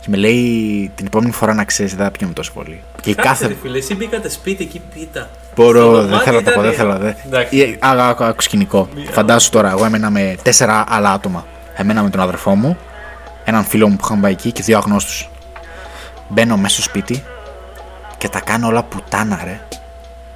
Και 0.00 0.06
με 0.10 0.16
λέει 0.16 0.90
την 0.94 1.06
επόμενη 1.06 1.32
φορά 1.32 1.54
να 1.54 1.64
ξέρεις, 1.64 1.94
δεν 1.94 2.04
θα 2.04 2.10
πιούμε 2.10 2.32
τόσο 2.32 2.52
πολύ. 2.52 2.80
Και 3.02 3.14
Κάτσε, 3.14 3.28
κάθε. 3.30 3.46
ρε 3.46 3.54
φίλε, 3.62 3.78
εσύ 3.78 3.94
μπήκατε 3.94 4.28
σπίτι 4.28 4.62
εκεί 4.64 4.80
πίτα. 4.94 5.30
Μπορώ, 5.56 5.80
Στο 5.80 5.92
δεν 5.92 6.02
δωμάτιο 6.02 6.24
θέλω 6.24 6.40
να 6.40 6.44
το 6.44 6.50
πω, 6.50 6.60
ήταν- 6.60 6.62
δεν 6.70 6.72
θέλω. 6.78 6.98
Δεν. 6.98 7.14
Εντάξει. 7.26 7.56
Ή- 7.56 7.76
Άκου, 7.80 8.00
άκου, 8.00 8.24
άκου 8.24 8.42
σκηνικό. 8.42 8.88
Φαντάσου 9.10 9.50
τώρα, 9.50 9.70
εγώ 9.70 9.84
έμενα 9.84 10.10
με 10.10 10.36
τέσσερα 10.42 10.84
άλλα 10.88 11.12
άτομα. 11.12 11.46
Εμένα 11.76 12.02
με 12.02 12.10
τον 12.10 12.20
αδερφό 12.20 12.54
μου, 12.54 12.76
έναν 13.44 13.64
φίλο 13.64 13.88
μου 13.88 13.96
που 13.96 14.02
είχαμε 14.04 14.20
πάει 14.22 14.32
εκεί 14.32 14.52
και 14.52 14.62
δύο 14.62 14.76
αγνώστους. 14.78 15.28
Μπαίνω 16.28 16.56
μέσα 16.56 16.74
στο 16.74 16.82
σπίτι 16.82 17.22
και 18.24 18.30
τα 18.30 18.40
κάνω 18.40 18.66
όλα 18.66 18.82
πουτάνα, 18.82 19.40
ρε. 19.44 19.60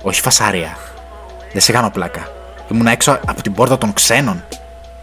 Όχι 0.02 0.20
φασάρια. 0.20 0.76
Δεν 1.52 1.60
σε 1.62 1.72
κάνω 1.72 1.90
πλάκα. 1.90 2.28
Ήμουν 2.72 2.86
έξω 2.86 3.18
από 3.26 3.42
την 3.42 3.54
πόρτα 3.54 3.78
των 3.78 3.92
ξένων. 3.92 4.44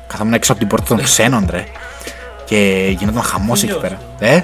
Καθόμουν 0.07 0.33
έξω 0.33 0.51
από 0.51 0.59
την 0.59 0.69
πόρτα 0.69 0.85
των 0.95 1.03
ξένων, 1.03 1.47
ρε. 1.49 1.63
Και 2.45 2.87
γινόταν 2.97 3.23
χαμός 3.23 3.63
εκεί 3.63 3.71
Φίλιος. 3.73 3.81
πέρα. 3.81 3.99
Ε, 4.33 4.35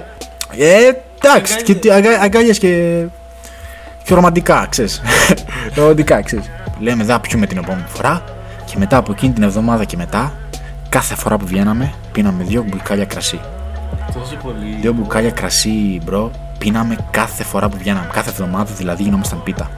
ε 0.58 0.92
εντάξει, 1.24 1.64
και 1.64 1.76
τι- 1.76 1.90
αγα- 1.92 2.22
αγκάλιες 2.22 2.58
και 2.60 3.04
και 4.04 4.14
ρομαντικά, 4.14 4.68
ξέρεις. 4.70 5.02
ρομαντικά, 5.76 6.22
ξέρεις. 6.22 6.50
Λέμε, 6.80 7.04
δεν 7.04 7.14
θα 7.16 7.20
πιούμε 7.22 7.46
την 7.48 7.58
επόμενη 7.58 7.86
φορά. 7.88 8.24
Και 8.66 8.76
μετά 8.78 8.98
από 8.98 9.12
εκείνη 9.12 9.34
την 9.34 9.44
εβδομάδα 9.44 9.84
και 9.86 9.98
μετά, 9.98 10.34
κάθε 10.90 11.16
φορά 11.16 11.38
που 11.38 11.46
βγαίναμε, 11.46 11.94
πίναμε 12.12 12.44
δύο 12.44 12.64
μπουκάλια 12.68 13.06
κρασί. 13.06 13.40
Τόσο 14.14 14.36
πολύ. 14.44 14.78
Δύο 14.82 14.94
μπουκάλια 14.94 15.32
κρασί, 15.32 16.02
bro, 16.04 16.32
πίναμε 16.62 16.96
κάθε 17.12 17.44
φορά 17.44 17.70
που 17.70 17.78
βγαίναμε. 17.78 18.10
Κάθε 18.14 18.30
εβδομάδα 18.30 18.74
δηλαδή 18.74 19.04
γινόμασταν 19.04 19.44
πίτα. 19.44 19.72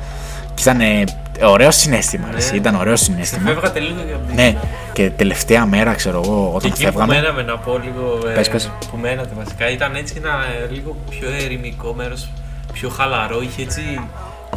Και 0.54 0.62
ήταν 0.62 0.82
ε, 0.82 1.04
ωραίο 1.44 1.72
συναίσθημα, 1.72 2.28
ρε, 2.32 2.38
εσύ, 2.38 2.56
ήταν 2.56 2.76
ωραίο 2.76 2.96
συναίσθημα. 2.96 3.48
Φεύγατε 3.50 3.80
λίγο 3.80 4.02
για 4.08 4.16
την. 4.16 4.36
Ναι, 4.36 4.56
και 4.94 5.10
τελευταία 5.10 5.66
μέρα, 5.66 5.94
ξέρω 5.94 6.22
εγώ, 6.26 6.50
Και 6.50 6.56
όταν 6.56 6.70
εκεί 6.72 6.80
που 6.80 6.84
φεύγαμε. 6.92 7.14
μέναμε 7.16 7.42
να 7.42 7.58
πω 7.58 7.78
λίγο. 7.84 8.28
ε, 8.30 8.34
Πες, 8.34 8.50
πες. 8.50 8.72
Που 8.92 8.98
μένατε 8.98 9.30
βασικά 9.38 9.70
ήταν 9.70 9.96
έτσι 9.96 10.14
ένα 10.18 10.30
ε, 10.64 10.68
λίγο 10.74 10.96
πιο 11.10 11.30
ερημικό 11.44 11.94
μέρος, 11.94 12.30
πιο 12.74 12.90
χαλαρό. 12.90 13.42
Είχε 13.42 13.62
έτσι 13.62 13.82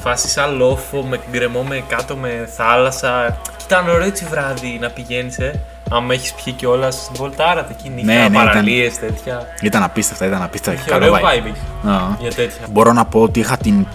φάση 0.01 0.29
σαν 0.29 0.57
λόφο 0.57 1.03
με 1.03 1.21
γκρεμό 1.31 1.63
με 1.63 1.83
κάτω 1.89 2.17
με 2.17 2.49
θάλασσα. 2.57 3.39
Και 3.57 3.65
ήταν 3.67 3.89
ωραίο 3.89 4.07
έτσι 4.07 4.25
βράδυ 4.31 4.79
να 4.81 4.89
πηγαίνεις. 4.91 5.39
Ε. 5.39 5.61
Άμα 5.91 6.15
έχεις 6.15 6.33
πιει 6.33 6.53
κιόλας, 6.53 7.11
βολτάρατε 7.17 7.75
εκεί 7.79 7.89
νύχτα, 7.89 8.13
Ναι, 8.13 8.19
ναι, 8.19 8.27
ήταν- 8.27 8.33
παραλίες, 8.47 8.99
τέτοια. 8.99 9.47
Ήταν 9.61 9.83
απίστευτα, 9.83 10.27
ήταν 10.27 10.43
απίστευτα. 10.43 10.81
Είχε 10.81 10.91
καλό 10.91 11.13
ωραίο 11.13 11.17
vibe. 11.27 11.33
vibe 11.43 11.47
εκεί. 11.47 11.89
Α. 11.89 12.17
Για 12.21 12.31
τέτοια. 12.31 12.67
Μπορώ 12.71 12.93
να 12.93 13.05
πω 13.05 13.21
ότι 13.23 13.41
είχα 13.41 13.57
την. 13.57 13.87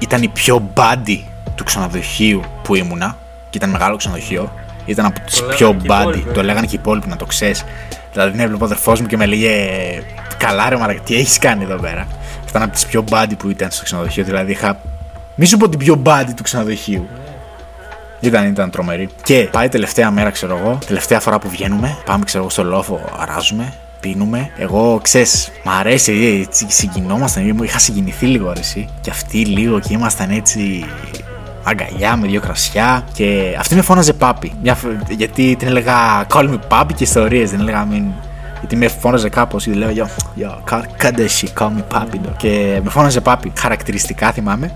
ήταν 0.00 0.22
η 0.22 0.28
πιο 0.28 0.68
μπάντι 0.74 1.26
του 1.54 1.64
ξενοδοχείου 1.64 2.42
που 2.62 2.74
ήμουνα. 2.74 3.16
Και 3.50 3.56
ήταν 3.58 3.70
μεγάλο 3.70 3.96
ξενοδοχείο. 3.96 4.52
Ήταν 4.86 5.04
από 5.04 5.20
τι 5.20 5.38
Το 5.40 5.44
πιο 5.44 5.66
λέγανε 5.66 5.78
και 5.78 5.84
οι 5.84 5.86
μπάντι. 5.88 6.02
υπόλοιποι, 6.08 6.32
Το 6.34 6.40
ε. 6.40 6.42
λέγανε 6.42 6.66
και 6.66 6.74
οι 6.76 6.78
υπόλοιποι, 6.80 7.08
να 7.08 7.16
το 7.16 7.24
ξέρεις. 7.24 7.64
Δηλαδή 8.12 8.30
την 8.30 8.40
έβλεπε 8.40 8.62
ο 8.62 8.66
αδερφός 8.66 9.00
μου 9.00 9.06
και 9.06 9.16
με 9.16 9.26
λέγε 9.26 9.50
Καλά, 10.38 10.68
ρε 10.68 10.76
Μαρακα, 10.76 11.00
τι 11.00 11.14
έχεις 11.14 11.38
κάνει 11.38 11.64
εδώ 11.64 11.76
πέρα. 11.76 12.06
Ήταν 12.48 12.62
από 12.62 12.72
τις 12.72 12.86
πιο 12.86 13.02
μπάντι 13.02 13.34
που 13.34 13.50
ήταν 13.50 13.70
στο 13.70 13.84
ξενοδοχείο. 13.84 14.24
Δηλαδή 14.24 14.52
είχα. 14.52 14.80
Μη 15.34 15.44
σου 15.46 15.56
πω 15.56 15.68
την 15.68 15.78
πιο 15.78 15.94
μπάντι 15.94 16.32
του 16.32 16.42
ξενοδοχείου. 16.42 17.08
Ήταν, 18.28 18.46
ήταν 18.48 18.70
τρομερή. 18.70 19.08
Και 19.22 19.48
πάει 19.52 19.68
τελευταία 19.68 20.10
μέρα, 20.10 20.30
ξέρω 20.30 20.56
εγώ, 20.56 20.78
τελευταία 20.86 21.20
φορά 21.20 21.38
που 21.38 21.48
βγαίνουμε, 21.48 21.96
πάμε, 22.04 22.24
ξέρω 22.24 22.42
εγώ, 22.42 22.52
στο 22.52 22.64
λόφο, 22.64 23.00
αράζουμε, 23.18 23.72
πίνουμε. 24.00 24.50
Εγώ, 24.56 24.98
ξέρεις, 25.02 25.50
μ' 25.64 25.68
αρέσει, 25.68 26.12
ε, 26.12 26.40
έτσι, 26.42 26.66
συγκινόμασταν. 26.68 27.50
Μου 27.56 27.62
είχα 27.62 27.78
συγκινηθεί 27.78 28.26
λίγο, 28.26 28.52
ρε, 28.52 28.60
εσύ. 28.60 28.88
Και 29.00 29.10
αυτοί 29.10 29.38
λίγο 29.44 29.80
και 29.80 29.92
ήμασταν 29.92 30.30
έτσι. 30.30 30.84
Αγκαλιά 31.66 32.16
με 32.16 32.26
δύο 32.26 32.40
κρασιά. 32.40 33.04
Και 33.12 33.56
αυτή 33.58 33.74
με 33.74 33.82
φώναζε 33.82 34.12
πάπη. 34.12 34.52
Μια, 34.62 34.74
φ- 34.74 35.10
γιατί 35.10 35.56
την 35.58 35.68
έλεγα 35.68 36.26
Call 36.32 36.50
me 36.50 36.58
πάπη 36.68 36.94
και 36.94 37.02
ιστορίες. 37.02 37.50
Δεν 37.50 37.60
έλεγα 37.60 37.84
μην. 37.84 38.04
Γιατί 38.58 38.76
με 38.76 38.88
φώναζε 38.88 39.28
κάπως 39.28 39.66
ή 39.66 39.70
λέω 39.70 39.90
Yo, 39.96 40.06
yo, 40.42 40.80
κάντε 40.96 41.22
εσύ, 41.22 41.52
call 41.58 41.66
me 41.66 41.82
πάπη. 41.88 42.20
Και 42.36 42.80
με 42.84 42.90
φώναζε 42.90 43.20
πάπη. 43.20 43.52
Χαρακτηριστικά 43.58 44.32
θυμάμαι 44.32 44.70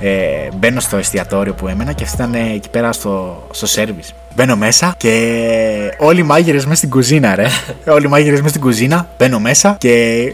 ε, 0.00 0.48
μπαίνω 0.54 0.80
στο 0.80 0.96
εστιατόριο 0.96 1.54
που 1.54 1.68
έμενα 1.68 1.92
και 1.92 2.02
αυτή 2.02 2.16
ήταν 2.16 2.34
ε, 2.34 2.52
εκεί 2.54 2.70
πέρα 2.70 2.92
στο, 2.92 3.46
στο 3.50 3.82
service. 3.82 4.14
Μπαίνω 4.34 4.56
μέσα 4.56 4.94
και 4.96 5.94
όλοι 5.98 6.20
οι 6.20 6.22
μάγειρες 6.22 6.64
μέσα 6.64 6.76
στην 6.76 6.90
κουζίνα, 6.90 7.34
ρε. 7.34 7.46
όλοι 7.94 8.04
οι 8.06 8.08
μάγειρες 8.08 8.38
μέσα 8.38 8.48
στην 8.48 8.60
κουζίνα. 8.60 9.08
Μπαίνω 9.18 9.38
μέσα 9.38 9.76
και. 9.78 10.32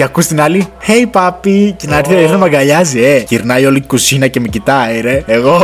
Και 0.00 0.06
ακούς 0.06 0.26
την 0.26 0.40
άλλη, 0.40 0.66
Hey 0.86 1.18
papi, 1.18 1.72
και 1.76 1.86
να 1.86 1.96
έρθει 1.96 2.14
oh. 2.26 2.30
να 2.30 2.38
με 2.38 2.44
αγκαλιάζει, 2.44 3.00
ε. 3.00 3.24
Γυρνάει 3.28 3.66
όλη 3.66 3.78
η 3.78 3.84
κουζίνα 3.86 4.26
και 4.26 4.40
με 4.40 4.48
κοιτάει, 4.48 5.00
ρε. 5.00 5.22
Εγώ, 5.26 5.60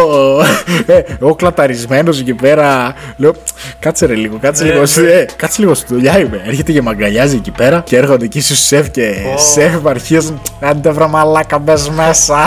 ε, 0.87 1.01
εγώ 1.21 1.35
κλαταρισμένος 1.35 2.21
εκεί 2.21 2.35
πέρα. 2.35 2.95
Λέω, 3.17 3.33
κάτσε 3.79 4.07
ρε 4.07 4.15
λίγο, 4.15 4.39
κάτσε 4.41 4.65
Ναι, 4.65 4.71
λίγο. 4.73 4.83
ναι. 5.01 5.11
Ε, 5.11 5.27
κάτσε 5.37 5.61
λίγο 5.63 5.75
στη 5.75 5.95
δουλειά 5.95 6.19
είμαι. 6.19 6.43
Έρχεται 6.47 6.73
και 6.73 6.83
με 6.83 6.91
αγκαλιάζει 6.91 7.37
εκεί 7.37 7.51
πέρα 7.51 7.83
και 7.87 7.97
έρχονται 7.97 8.25
εκεί 8.25 8.41
στου 8.41 8.57
σεφ 8.57 8.91
και 8.91 9.15
σεφ 9.53 9.87
αρχίζουν. 9.87 10.43
Άντε 10.61 10.91
βρε 10.91 11.07
μαλάκα, 11.07 11.59
μπες 11.59 11.91
μέσα. 11.91 12.39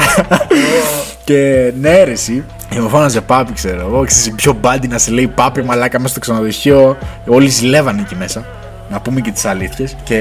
και 1.23 1.71
ναι, 1.79 2.03
ρε, 2.03 2.11
εσύ. 2.11 2.43
Και 2.69 2.79
με 2.79 2.89
φώναζε 2.89 3.21
πάπη, 3.21 3.53
ξέρω 3.53 3.79
εγώ. 3.79 4.05
Ξέρεις, 4.05 4.27
η 4.27 4.31
πιο 4.31 4.57
μπάντι 4.61 4.87
να 4.87 4.97
σε 4.97 5.11
λέει 5.11 5.27
πάπη, 5.27 5.63
μαλάκα 5.63 5.97
μέσα 5.97 6.11
στο 6.11 6.19
ξενοδοχείο. 6.19 6.97
Όλοι 7.25 7.47
ζηλεύανε 7.47 8.01
εκεί 8.01 8.15
μέσα. 8.15 8.45
Να 8.91 8.99
πούμε 9.01 9.21
και 9.21 9.31
τις 9.31 9.45
αλήθειες. 9.45 9.95
Και 10.03 10.19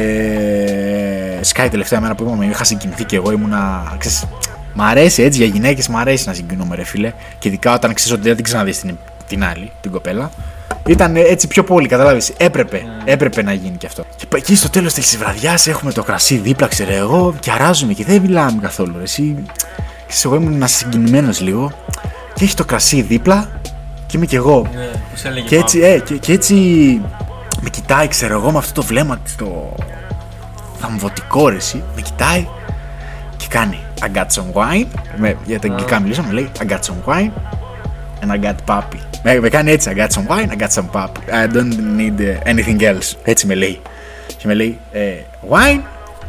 σκάει 1.41 1.69
τελευταία 1.69 2.01
μέρα 2.01 2.15
που 2.15 2.23
είπαμε, 2.25 2.47
είχα 2.47 2.65
συγκινηθεί 2.65 3.05
και 3.05 3.17
εγώ 3.17 3.33
ήμουνα. 3.33 3.95
Ξέρεις, 3.99 4.25
μ' 4.75 4.83
αρέσει 4.83 5.23
έτσι 5.23 5.39
για 5.39 5.47
γυναίκες, 5.53 5.89
μ' 5.89 5.97
αρέσει 5.97 6.27
να 6.27 6.33
συγκινούμε, 6.35 6.77
ρε 6.77 6.85
φίλε. 6.85 7.13
Και 7.39 7.49
ειδικά 7.49 7.75
όταν 7.75 7.95
ξέρεις 7.95 8.13
ότι 8.13 8.23
δεν 8.23 8.35
την 8.37 8.45
ξαναδείς 8.45 8.81
την, 8.81 8.97
την 9.29 9.45
άλλη, 9.45 9.71
την 9.81 9.91
κοπέλα. 9.91 10.31
Ήταν 10.87 11.17
έτσι 11.17 11.47
πιο 11.47 11.65
πολύ, 11.65 11.89
κατάλαβε. 11.89 12.21
Έπρεπε, 12.37 12.83
έπρεπε 13.05 13.43
να 13.43 13.53
γίνει 13.53 13.77
και 13.77 13.87
αυτό. 13.87 14.05
Και 14.17 14.27
πα- 14.27 14.37
εκεί 14.37 14.55
στο 14.57 14.71
τέλος 14.71 14.93
της 14.93 15.17
βραδιάς 15.17 15.67
έχουμε 15.67 15.93
το 15.93 16.03
κρασί 16.03 16.37
δίπλα, 16.37 16.67
ξέρω 16.67 16.93
εγώ, 16.93 17.35
και 17.41 17.51
αράζουμε 17.51 17.93
και 17.93 18.05
δεν 18.05 18.21
μιλάμε 18.21 18.59
καθόλου. 18.61 18.95
ρε. 18.97 19.03
Εσύ, 19.03 19.37
ξέρεις, 20.07 20.25
εγώ 20.25 20.35
ήμουν 20.35 20.53
ένας 20.55 20.73
συγκινημένος 20.73 21.41
λίγο. 21.41 21.73
Και 22.35 22.45
έχει 22.45 22.55
το 22.55 22.65
κρασί 22.65 23.03
δίπλα 23.03 23.49
και 24.07 24.17
είμαι 24.17 24.27
κι 24.27 24.37
εγώ. 24.37 24.67
Ναι, 24.75 24.85
που 25.11 25.17
σε 25.17 25.29
έλεγε 25.29 25.47
Και 25.49 25.57
έτσι, 25.57 25.79
πάπη. 25.79 25.93
ε, 25.93 25.99
και, 25.99 26.15
και 26.15 26.33
έτσι 26.33 26.55
με 26.55 27.18
κοιτάει, 27.89 28.09
ξέρω 28.09 28.35
εγώ, 28.35 28.51
με 28.51 28.59
αυτό 28.59 28.81
το 28.81 28.87
βλέμμα 28.87 29.19
της, 29.19 29.37
το 29.37 29.75
θαμβωτικό 30.79 31.49
ρε 31.49 31.57
εσύ, 31.57 31.83
με 31.95 32.01
κοιτάει 32.01 32.47
και 33.37 33.47
κάνει 33.49 33.79
I 34.01 34.17
got 34.17 34.27
some 34.27 34.53
wine. 34.53 34.87
Με, 35.17 35.37
για 35.45 35.61
τα 35.61 35.69
αγγλικά 35.69 36.01
μιλήσαμε, 36.01 36.33
λέει 36.33 36.51
I 36.59 36.71
got 36.71 36.79
some 36.79 37.13
wine 37.13 37.31
and 38.21 38.31
I 38.31 38.45
got 38.45 38.55
puppy. 38.67 38.99
Με, 39.23 39.41
με 39.41 39.49
κάνει 39.49 39.71
έτσι, 39.71 39.93
I 39.95 39.99
got 39.99 40.09
some 40.09 40.27
wine, 40.27 40.49
I 40.49 40.63
got 40.63 40.69
some 40.69 40.91
puppy. 40.93 41.33
I 41.33 41.47
don't 41.57 41.73
need 41.99 42.21
uh, 42.21 42.53
anything 42.53 42.81
else. 42.81 43.15
Έτσι 43.25 43.47
με 43.47 43.55
λέει. 43.55 43.81
Και 44.37 44.47
με 44.47 44.55
λέει 44.55 44.79
ε, 44.93 45.13
wine, 45.51 45.81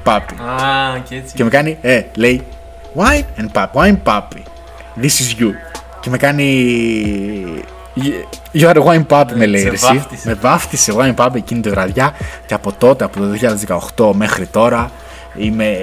puppy. 0.04 0.36
Α, 0.46 1.00
και 1.10 1.16
έτσι. 1.16 1.36
Και 1.36 1.44
με 1.44 1.50
κάνει, 1.50 1.78
ε, 1.82 2.02
λέει 2.16 2.44
wine 2.96 3.42
and 3.42 3.52
puppy, 3.54 3.68
wine 3.74 3.98
puppy. 4.04 4.42
This 5.02 5.04
is 5.04 5.42
you. 5.42 5.52
Και 6.00 6.10
με 6.10 6.18
κάνει. 6.18 7.64
You 8.54 8.68
are 8.68 8.78
a 8.78 8.84
wine 8.84 9.06
puppy, 9.08 9.32
με 9.34 9.46
λέει. 9.46 9.62
σε 9.62 9.68
ρε, 9.68 9.74
εσύ. 9.74 9.86
βάφτισε. 9.86 10.28
Με 10.28 10.34
βάφτισε 10.34 10.94
wine 10.98 11.16
puppy 11.16 11.36
εκείνη 11.36 11.62
τη 11.62 11.70
βραδιά. 11.70 12.14
Και 12.46 12.54
από 12.54 12.72
τότε, 12.78 13.04
από 13.04 13.20
το 13.20 13.26
2018 13.96 14.12
μέχρι 14.14 14.46
τώρα, 14.46 14.92
είμαι 15.36 15.78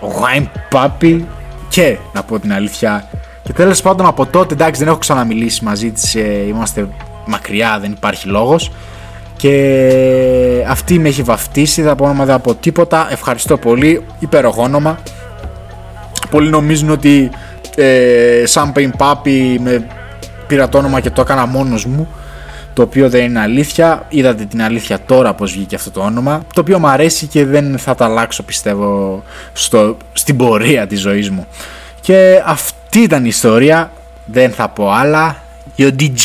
ο 0.00 0.06
wine 0.06 0.46
puppy. 0.72 1.20
Και 1.68 1.96
να 2.12 2.22
πω 2.22 2.38
την 2.38 2.52
αλήθεια, 2.52 3.08
και 3.12 3.18
Και 3.42 3.52
τέλος 3.52 3.82
πάντων 3.82 4.06
από 4.06 4.26
τότε 4.26 4.54
εντάξει 4.54 4.80
δεν 4.80 4.88
έχω 4.88 4.98
ξαναμιλήσει 4.98 5.64
μαζί 5.64 5.90
της. 5.90 6.14
είμαστε 6.48 6.88
μακριά, 7.24 7.78
δεν 7.80 7.90
υπάρχει 7.90 8.28
λόγος. 8.28 8.70
Και 9.36 10.64
αυτή 10.68 10.98
με 10.98 11.08
έχει 11.08 11.22
βαφτίσει, 11.22 11.82
δεν 11.82 11.94
πω 11.94 12.04
όνομα, 12.04 12.24
δεν 12.24 12.34
από 12.34 12.54
τίποτα. 12.54 13.08
Ευχαριστώ 13.10 13.56
πολύ, 13.56 14.04
υπέροχο 14.18 14.62
όνομα. 14.62 14.98
Πολλοί 16.30 16.50
νομίζουν 16.50 16.90
ότι 16.90 17.30
ε, 17.76 18.42
Champagne 18.54 18.90
Papi 18.98 19.56
με 19.60 19.86
πήρα 20.50 20.68
το 20.68 20.78
όνομα 20.78 21.00
και 21.00 21.10
το 21.10 21.20
έκανα 21.20 21.46
μόνος 21.46 21.84
μου 21.84 22.08
το 22.72 22.82
οποίο 22.82 23.08
δεν 23.08 23.24
είναι 23.24 23.40
αλήθεια. 23.40 24.06
Είδατε 24.08 24.44
την 24.44 24.62
αλήθεια 24.62 24.98
τώρα 25.06 25.34
πως 25.34 25.52
βγήκε 25.52 25.74
αυτό 25.74 25.90
το 25.90 26.00
όνομα, 26.00 26.42
το 26.54 26.60
οποίο 26.60 26.78
μου 26.78 26.88
αρέσει 26.88 27.26
και 27.26 27.44
δεν 27.44 27.78
θα 27.78 27.94
τα 27.94 28.04
αλλάξω 28.04 28.42
πιστεύω 28.42 29.22
στο, 29.52 29.96
στην 30.12 30.36
πορεία 30.36 30.86
της 30.86 31.00
ζωής 31.00 31.30
μου. 31.30 31.46
Και 32.00 32.42
αυτή 32.46 32.98
ήταν 32.98 33.24
η 33.24 33.28
ιστορία, 33.28 33.90
δεν 34.24 34.50
θα 34.50 34.68
πω 34.68 34.90
άλλα. 34.90 35.36
Yo 35.78 35.90
DJ, 36.00 36.24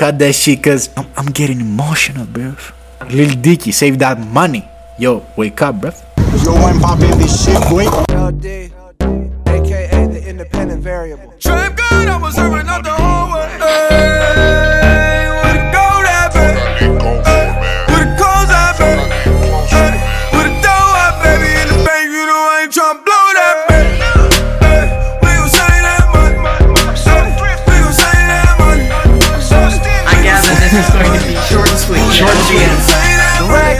cut 0.00 0.14
that 0.18 0.34
shit 0.42 0.58
cause 0.66 0.84
I'm, 0.96 1.06
I'm 1.18 1.28
getting 1.38 1.60
emotional, 1.70 2.26
bro. 2.34 2.50
Lil 3.16 3.32
Dicky, 3.46 3.70
save 3.80 3.96
that 4.04 4.16
money. 4.38 4.62
Yo, 5.04 5.12
wake 5.40 5.60
up, 5.66 5.74
bro. 5.80 5.90
Yo, 6.44 6.52
I'm 6.68 6.78
popping 6.84 7.16
this 7.20 7.34
shit, 7.42 7.60
boy. 7.70 7.86
LD, 8.28 8.46
aka 9.56 10.00
the 10.14 10.20
independent 10.32 10.80
variable. 10.90 11.30
Trap 11.46 11.70
God, 11.82 12.06
I 12.14 12.16
was 12.24 12.34
serving 12.34 12.68
out 12.74 12.82
the 12.88 12.94
whole 13.02 13.31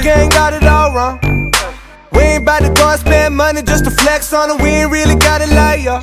gang 0.03 0.28
got 0.30 0.53
it 0.53 0.64
all 0.64 0.92
wrong. 0.92 1.18
We 2.12 2.20
ain't 2.20 2.44
bout 2.44 2.61
to 2.61 2.70
go 2.74 2.88
and 2.90 3.00
spend 3.00 3.36
money 3.36 3.62
just 3.62 3.84
to 3.84 3.90
flex 3.90 4.32
on 4.32 4.50
it. 4.50 4.62
We 4.62 4.68
ain't 4.70 4.90
really 4.90 5.14
got 5.14 5.40
it 5.40 5.48
like 5.50 5.82
ya. 5.82 6.03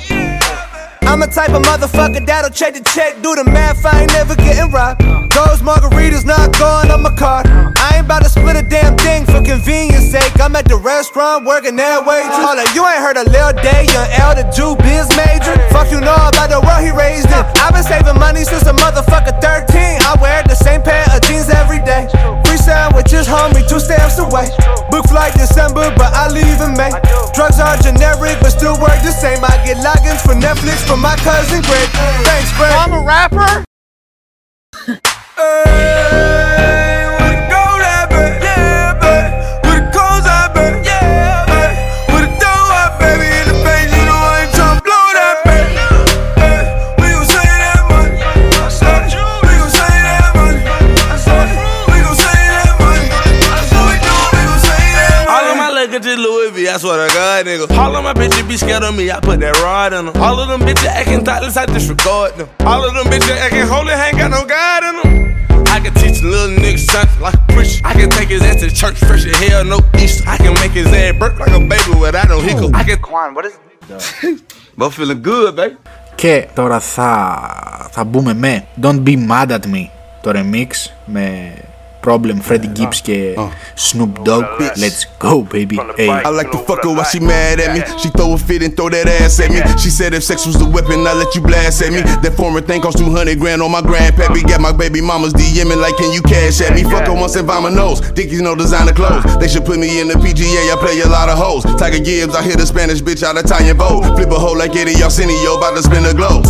I'm 1.10 1.18
the 1.18 1.26
type 1.26 1.50
of 1.50 1.66
motherfucker 1.66 2.22
that'll 2.24 2.54
check 2.54 2.78
the 2.78 2.86
check, 2.94 3.18
do 3.18 3.34
the 3.34 3.42
math, 3.42 3.82
I 3.84 4.06
ain't 4.06 4.14
never 4.14 4.38
getting 4.38 4.70
robbed. 4.70 5.02
Those 5.34 5.58
margaritas 5.58 6.22
not 6.22 6.54
going 6.54 6.86
on 6.86 7.02
my 7.02 7.10
card. 7.18 7.50
I 7.50 7.98
ain't 7.98 8.06
about 8.06 8.22
to 8.22 8.30
split 8.30 8.54
a 8.54 8.62
damn 8.62 8.94
thing 8.94 9.26
for 9.26 9.42
convenience 9.42 10.06
sake. 10.06 10.30
I'm 10.38 10.54
at 10.54 10.70
the 10.70 10.78
restaurant 10.78 11.50
working 11.50 11.74
that 11.82 12.06
way. 12.06 12.22
Hold 12.30 12.62
you 12.78 12.86
ain't 12.86 13.02
heard 13.02 13.18
a 13.18 13.26
Lil 13.26 13.58
Day, 13.58 13.90
young 13.90 14.06
L, 14.22 14.38
the 14.38 14.46
Jew 14.54 14.78
biz 14.86 15.10
major. 15.18 15.58
Fuck 15.74 15.90
you 15.90 15.98
know 15.98 16.14
about 16.14 16.46
the 16.46 16.62
world 16.62 16.78
he 16.78 16.94
raised 16.94 17.26
in. 17.26 17.42
I've 17.58 17.74
been 17.74 17.82
saving 17.82 18.14
money 18.14 18.46
since 18.46 18.62
a 18.70 18.74
motherfucker 18.78 19.34
13. 19.42 19.66
I 20.06 20.14
wear 20.22 20.46
the 20.46 20.54
same 20.54 20.78
pair 20.78 21.02
of 21.10 21.26
jeans 21.26 21.50
every 21.50 21.82
day. 21.82 22.06
Free 22.46 22.54
sandwiches, 22.54 23.26
homie, 23.26 23.66
two 23.66 23.82
stamps 23.82 24.22
away. 24.22 24.46
Book 24.94 25.10
flight 25.10 25.34
December, 25.34 25.90
but 25.98 26.14
I 26.14 26.30
leave 26.30 26.62
in 26.62 26.78
May. 26.78 26.94
Drugs 27.34 27.60
are 27.60 27.76
generic, 27.78 28.38
but 28.40 28.50
still 28.50 28.74
work 28.80 29.00
the 29.02 29.12
same. 29.12 29.38
I 29.44 29.62
get 29.64 29.78
logins 29.78 30.20
for 30.20 30.34
Netflix 30.34 30.86
from 30.86 31.00
my 31.00 31.16
cousin 31.16 31.62
Greg. 31.62 31.88
Thanks, 32.26 32.52
Greg. 32.56 32.72
I'm 32.72 32.92
a 32.92 33.04
rapper. 33.04 33.69
I 56.69 56.77
swear 56.77 57.07
to 57.07 57.13
God, 57.13 57.45
nigga. 57.47 57.75
All 57.75 57.95
of 57.95 58.03
my 58.03 58.13
bitches 58.13 58.47
be 58.47 58.55
scared 58.55 58.83
of 58.83 58.95
me, 58.95 59.09
I 59.09 59.19
put 59.19 59.39
that 59.39 59.57
rod 59.65 59.93
in 59.93 60.05
them. 60.05 60.15
All 60.21 60.39
of 60.39 60.47
them 60.47 60.61
bitches 60.61 60.85
acting 60.85 61.25
thoughtless, 61.25 61.57
I 61.57 61.65
disregard 61.65 62.35
them. 62.37 62.47
All 62.59 62.85
of 62.85 62.93
them 62.93 63.05
bitches 63.05 63.35
acting 63.37 63.65
holy, 63.65 63.93
ain't 63.93 64.17
got 64.17 64.29
no 64.29 64.45
God 64.45 64.83
in 64.85 64.93
them. 65.01 65.65
I 65.67 65.79
can 65.79 65.93
teach 65.95 66.21
a 66.21 66.27
little 66.27 66.55
nigga 66.55 66.77
something 66.77 67.19
like 67.19 67.33
a 67.33 67.45
preacher. 67.53 67.81
I 67.83 67.93
can 67.93 68.11
take 68.11 68.29
his 68.29 68.43
ass 68.43 68.61
to 68.61 68.69
church 68.69 68.97
fresh 68.99 69.25
as 69.25 69.35
hell, 69.39 69.65
no 69.65 69.79
Easter. 69.97 70.23
I 70.29 70.37
can 70.37 70.53
make 70.61 70.71
his 70.71 70.85
ass 70.87 71.17
burp 71.17 71.39
like 71.39 71.49
a 71.49 71.59
baby 71.59 71.99
without 71.99 72.29
no 72.29 72.39
hiccup. 72.39 72.75
I 72.75 72.83
can. 72.83 72.99
Quan, 73.01 73.33
what 73.33 73.45
is 73.45 73.57
But 74.77 74.91
feeling 74.91 75.21
good, 75.23 75.55
baby. 75.55 75.77
Και 76.15 76.47
τώρα 76.53 76.79
θα, 76.79 77.89
θα 77.91 78.03
μπούμε 78.03 78.33
με 78.33 78.67
Don't 78.81 79.03
Be 79.03 79.17
Mad 79.29 79.49
At 79.49 79.65
Me 79.65 79.85
το 80.21 80.31
remix 80.33 80.67
με 81.05 81.53
Problem, 82.05 82.39
Freddie 82.39 82.73
Gibbs 82.77 83.01
και 83.01 83.33
Snoop 83.73 84.23
Dogg. 84.23 84.45
Let's 84.83 85.07
go, 85.17 85.41
baby. 85.41 85.77
Hey. 85.97 86.07
I 86.27 86.29
like 86.29 86.51
to 86.51 86.59
fuck 86.67 86.83
her 86.83 86.93
while 86.97 87.09
she 87.11 87.19
mad 87.19 87.59
at 87.59 87.69
me. 87.75 87.81
She 88.01 88.09
throw 88.09 88.33
a 88.33 88.37
fit 88.37 88.61
and 88.61 88.73
throw 88.77 88.89
that 88.95 89.07
ass 89.19 89.39
at 89.43 89.49
me. 89.49 89.59
She 89.81 89.89
said 89.89 90.13
if 90.13 90.23
sex 90.23 90.45
was 90.45 90.57
the 90.63 90.69
weapon, 90.75 90.99
I 91.11 91.13
let 91.21 91.33
you 91.33 91.41
blast 91.41 91.81
at 91.81 91.91
me. 91.95 92.01
That 92.23 92.33
former 92.37 92.61
thing 92.61 92.81
cost 92.85 92.99
200 92.99 93.39
grand 93.39 93.59
on 93.65 93.71
my 93.77 93.81
grandpappy. 93.81 94.41
Got 94.47 94.61
my 94.61 94.71
baby 94.71 95.01
mamas 95.01 95.33
DMing 95.33 95.81
like, 95.85 95.97
can 95.97 96.11
you 96.15 96.21
cash 96.21 96.61
at 96.65 96.71
me? 96.77 96.83
Fuck 96.83 97.07
her 97.09 97.17
once 97.23 97.35
and 97.39 97.47
buy 97.47 97.59
my 97.59 97.73
nose. 97.81 97.97
Dickies 98.17 98.43
no 98.47 98.53
designer 98.53 98.93
clothes. 98.93 99.25
They 99.41 99.49
should 99.51 99.65
put 99.65 99.79
me 99.79 99.89
in 99.99 100.07
the 100.07 100.17
PGA. 100.23 100.61
I 100.73 100.75
play 100.77 101.01
a 101.01 101.09
lot 101.17 101.27
of 101.33 101.37
hoes. 101.43 101.63
Tiger 101.81 102.03
Gibbs, 102.07 102.35
I 102.39 102.43
hit 102.49 102.61
a 102.61 102.67
Spanish 102.73 103.01
bitch 103.01 103.23
out 103.27 103.35
of 103.35 103.45
Italian 103.45 103.77
Vogue. 103.81 104.05
Flip 104.15 104.29
a 104.29 104.37
hoe 104.45 104.53
like 104.53 104.75
Eddie 104.75 105.01
Arsenio, 105.01 105.57
about 105.57 105.73
to 105.73 105.81
spin 105.81 106.05
a 106.05 106.13
globe. 106.13 106.45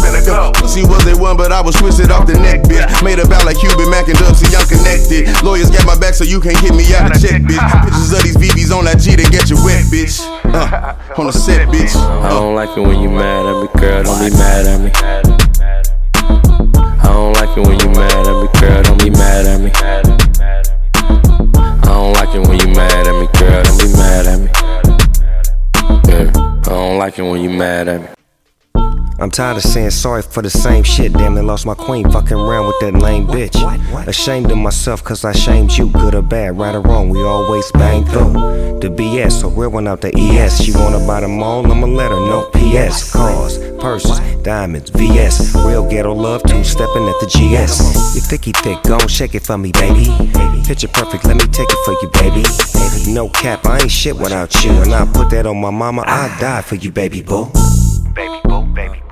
Pussy 0.59 0.83
was 0.83 1.03
they 1.07 1.15
one, 1.15 1.38
but 1.38 1.53
I 1.53 1.61
was 1.61 1.75
twisted 1.79 2.11
off 2.11 2.27
the 2.27 2.36
neck, 2.47 2.59
bitch. 2.67 2.83
Made 3.07 3.19
a 3.23 3.25
bow 3.31 3.39
like 3.47 3.57
Cuban 3.63 3.88
Mac 3.89 4.11
and 4.11 4.19
Dub, 4.19 4.36
see 4.36 4.51
I'm 4.51 4.67
connected. 4.67 5.38
Lawyers 5.43 5.70
got 5.70 5.86
my 5.86 5.99
back, 5.99 6.14
so 6.14 6.24
you 6.24 6.38
can't 6.41 6.59
hit 6.59 6.74
me 6.74 6.84
out 6.95 7.14
of 7.14 7.20
check, 7.22 7.41
bitch. 7.41 7.84
Pictures 7.84 8.12
of 8.12 8.22
these 8.22 8.36
VVs 8.36 8.76
on 8.76 8.84
that 8.84 9.01
G 9.01 9.16
to 9.16 9.22
get 9.30 9.49
you 9.49 9.57
wet, 9.64 9.84
bitch. 9.86 10.20
Uh, 10.45 10.95
on 11.16 11.26
the 11.26 11.32
set, 11.32 11.68
bitch. 11.68 11.97
I 11.97 12.28
don't 12.28 12.55
like 12.55 12.76
it 12.76 12.80
when 12.80 13.01
you 13.01 13.09
mad 13.09 13.47
at 13.47 13.62
me, 13.62 13.80
girl. 13.80 14.03
Don't 14.05 14.20
be 14.20 14.30
mad 14.36 14.66
at 14.66 14.80
me. 14.80 14.91
I 17.01 17.05
don't 17.05 17.32
like 17.32 17.57
it 17.57 17.66
when 17.66 17.80
you 17.80 17.88
mad 17.88 18.26
at 18.26 18.36
me, 18.36 18.49
girl. 18.61 18.82
Don't 18.82 18.99
be 19.03 19.11
mad 19.11 19.47
at 19.47 19.61
me. 19.61 19.70
I 21.80 21.84
don't 21.84 22.12
like 22.12 22.34
it 22.34 22.47
when 22.47 22.59
you 22.61 22.68
mad 22.74 23.07
at 23.07 23.14
me, 23.18 23.26
girl. 23.38 23.62
Don't 23.62 23.78
be 23.80 23.88
mad 23.97 24.26
at 24.26 24.38
me. 24.41 24.51
Yeah, 26.07 26.30
I 26.36 26.68
don't 26.68 26.99
like 26.99 27.18
it 27.18 27.22
when 27.22 27.41
you 27.41 27.51
mad 27.51 27.88
at 27.88 28.01
me. 28.03 28.19
I'm 29.20 29.30
tired 29.30 29.58
of 29.58 29.62
saying 29.62 29.90
sorry 29.90 30.22
for 30.22 30.40
the 30.40 30.48
same 30.48 30.82
shit. 30.82 31.12
Damn, 31.12 31.34
they 31.34 31.42
lost 31.42 31.66
my 31.66 31.74
queen 31.74 32.10
fucking 32.10 32.38
around 32.38 32.66
with 32.68 32.80
that 32.80 32.94
lame 32.94 33.26
bitch. 33.26 33.54
Ashamed 34.06 34.50
of 34.50 34.56
myself 34.56 35.04
cause 35.04 35.26
I 35.26 35.32
shamed 35.32 35.72
you, 35.72 35.90
good 35.90 36.14
or 36.14 36.22
bad, 36.22 36.56
right 36.56 36.74
or 36.74 36.80
wrong, 36.80 37.10
we 37.10 37.22
always 37.22 37.70
bang 37.72 38.02
through. 38.06 38.32
The 38.80 38.88
BS, 38.88 39.42
so 39.42 39.50
real 39.50 39.68
one 39.72 39.86
out 39.86 40.00
the 40.00 40.10
ES. 40.16 40.62
She 40.62 40.72
wanna 40.72 41.06
buy 41.06 41.20
them 41.20 41.42
all, 41.42 41.70
I'ma 41.70 41.86
let 41.86 42.10
her 42.10 42.16
know. 42.16 42.48
PS, 42.54 43.12
cars, 43.12 43.58
purses, 43.78 44.18
diamonds, 44.42 44.88
VS. 44.88 45.54
Real 45.54 45.86
ghetto 45.86 46.14
love, 46.14 46.42
two 46.44 46.64
stepping 46.64 47.06
at 47.06 47.20
the 47.20 47.26
GS. 47.26 48.14
You 48.14 48.22
thicky 48.22 48.52
thick, 48.52 48.82
gon' 48.84 49.06
shake 49.06 49.34
it 49.34 49.42
for 49.42 49.58
me, 49.58 49.70
baby. 49.72 50.06
Picture 50.66 50.88
perfect, 50.88 51.26
let 51.26 51.36
me 51.36 51.44
take 51.52 51.68
it 51.68 51.78
for 51.84 51.92
you, 52.00 52.08
baby. 52.14 53.12
No 53.12 53.28
cap, 53.28 53.66
I 53.66 53.80
ain't 53.80 53.90
shit 53.90 54.16
without 54.16 54.64
you. 54.64 54.70
And 54.70 54.94
I 54.94 55.04
put 55.12 55.28
that 55.30 55.44
on 55.44 55.60
my 55.60 55.70
mama, 55.70 56.04
I 56.06 56.34
die 56.40 56.62
for 56.62 56.76
you, 56.76 56.90
baby 56.90 57.20
boo. 57.20 57.50
Baby 58.14 58.40
boo, 58.44 58.62
baby 58.74 59.02
boo. 59.08 59.09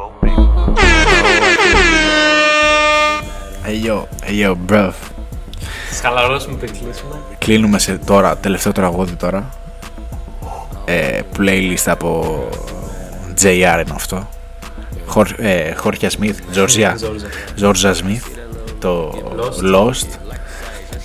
Hey 3.69 3.81
yo, 3.87 3.97
hey 4.27 4.37
yo, 4.45 4.55
bro. 4.67 4.91
Σκαλαρώσουμε 5.93 6.57
πριν 6.57 6.71
κλείσουμε. 6.73 7.15
Κλείνουμε 7.39 7.79
σε 7.79 7.99
τώρα, 8.07 8.37
τελευταίο 8.37 8.73
τραγούδι 8.73 9.13
τώρα. 9.13 9.49
Ε, 10.85 11.21
playlist 11.39 11.85
από 11.87 12.39
JR 13.43 13.47
είναι 13.47 13.93
αυτό. 13.95 14.29
Χορ, 15.07 15.29
ε, 15.37 15.73
Χόρχια 15.75 16.11
Σμιθ, 16.11 16.39
Τζορζιά. 16.51 16.97
Τζορζά 17.57 17.95
Σμιθ. 17.95 18.25
Το 18.79 19.15
Lost. 19.75 20.07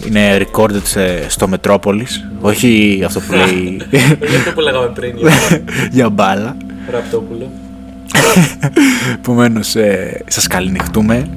Είναι 0.07 0.37
recorded 0.47 0.83
σε- 0.83 1.29
στο 1.29 1.47
Metropolis. 1.51 2.09
Όχι 2.41 3.01
αυτό 3.05 3.19
που 3.19 3.33
λέει 3.33 3.81
Για 4.29 4.37
αυτό 4.37 4.51
που 4.53 4.59
λέγαμε 4.59 4.87
πριν. 4.87 5.17
για- 5.17 5.31
για 5.91 6.09
μπάλα. 6.09 6.55
Ραπτόπουλο. 6.91 7.51
Επομένως, 9.13 9.75
ε, 9.75 10.21
σας 10.27 10.47
καληνυχτούμε. 10.47 11.27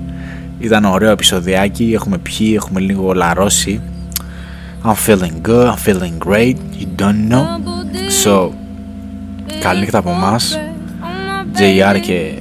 Ήταν 0.66 0.84
ωραίο 0.84 1.10
επεισοδιάκι. 1.10 1.92
Έχουμε 1.94 2.18
πιει, 2.18 2.52
έχουμε 2.56 2.80
λίγο 2.80 3.12
λαρώσει. 3.12 3.80
I'm 4.84 4.94
feeling 5.06 5.40
good, 5.48 5.66
I'm 5.66 5.80
feeling 5.88 6.18
great. 6.28 6.56
You 6.80 6.86
don't 7.00 7.32
know. 7.32 7.44
So, 8.24 8.50
καλή 9.60 9.80
νύχτα 9.80 9.98
από 9.98 10.10
εμά. 10.10 10.36
JR 11.58 12.00
και 12.00 12.32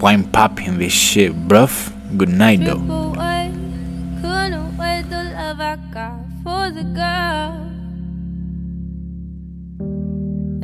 Wine 0.00 0.24
Pop 0.34 0.50
in 0.66 0.78
this 0.82 0.96
shit, 1.10 1.32
bruv. 1.48 1.70
Good 2.18 2.34
night, 2.42 2.60
though. 2.66 2.82
away. 2.98 3.44
Couldn't 4.22 4.68
wait 4.80 5.04
the 5.14 5.22
love 5.38 5.60
I 5.72 5.74
got 5.96 6.18
for 6.42 6.64
the 6.78 6.86
girl. 7.00 7.52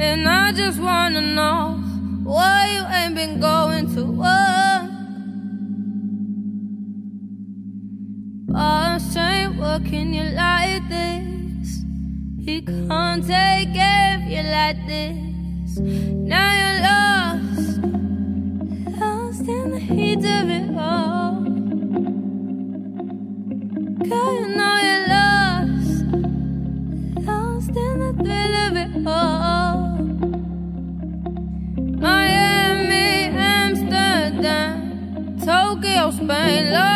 And 0.08 0.20
I 0.42 0.44
just 0.60 0.78
wanna 0.88 1.22
know 1.36 1.61
Boss 8.52 9.16
ain't 9.16 9.56
working 9.56 10.12
you 10.12 10.24
like 10.24 10.86
this. 10.90 11.84
He 12.38 12.60
can't 12.60 13.26
take 13.26 13.72
care 13.72 14.16
of 14.16 14.24
you 14.24 14.42
like 14.42 14.86
this. 14.86 15.78
Now 15.78 16.52
you're 16.60 16.80
lost, 16.84 17.80
lost 19.00 19.48
in 19.48 19.70
the 19.70 19.78
heat 19.78 20.18
of 20.18 20.50
it 20.50 20.76
all. 20.76 21.40
Girl, 24.06 24.32
you 24.38 24.48
know 24.54 24.76
you're 24.86 25.06
lost, 25.16 26.04
lost 27.26 27.74
in 27.74 27.94
the 28.04 28.12
thrill 28.22 28.54
of 28.66 28.76
it 28.84 28.94
all. 29.06 29.96
Miami, 32.02 33.08
Amsterdam, 33.34 34.76
Tokyo, 35.42 36.10
Spain, 36.10 36.64
lost. 36.70 36.92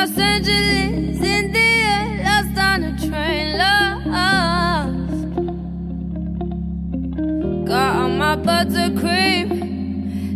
Los 0.00 0.16
Angeles, 0.16 1.20
India, 1.20 2.24
lost 2.24 2.56
on 2.58 2.84
a 2.84 2.96
train, 3.06 3.58
lost. 3.58 4.06
Got 7.66 7.96
on 7.96 8.16
my 8.16 8.36
buttercream 8.36 9.50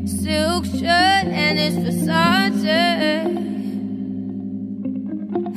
silk 0.06 0.66
shirt 0.66 1.28
and 1.42 1.58
it's 1.58 1.76
Versace. 1.76 2.74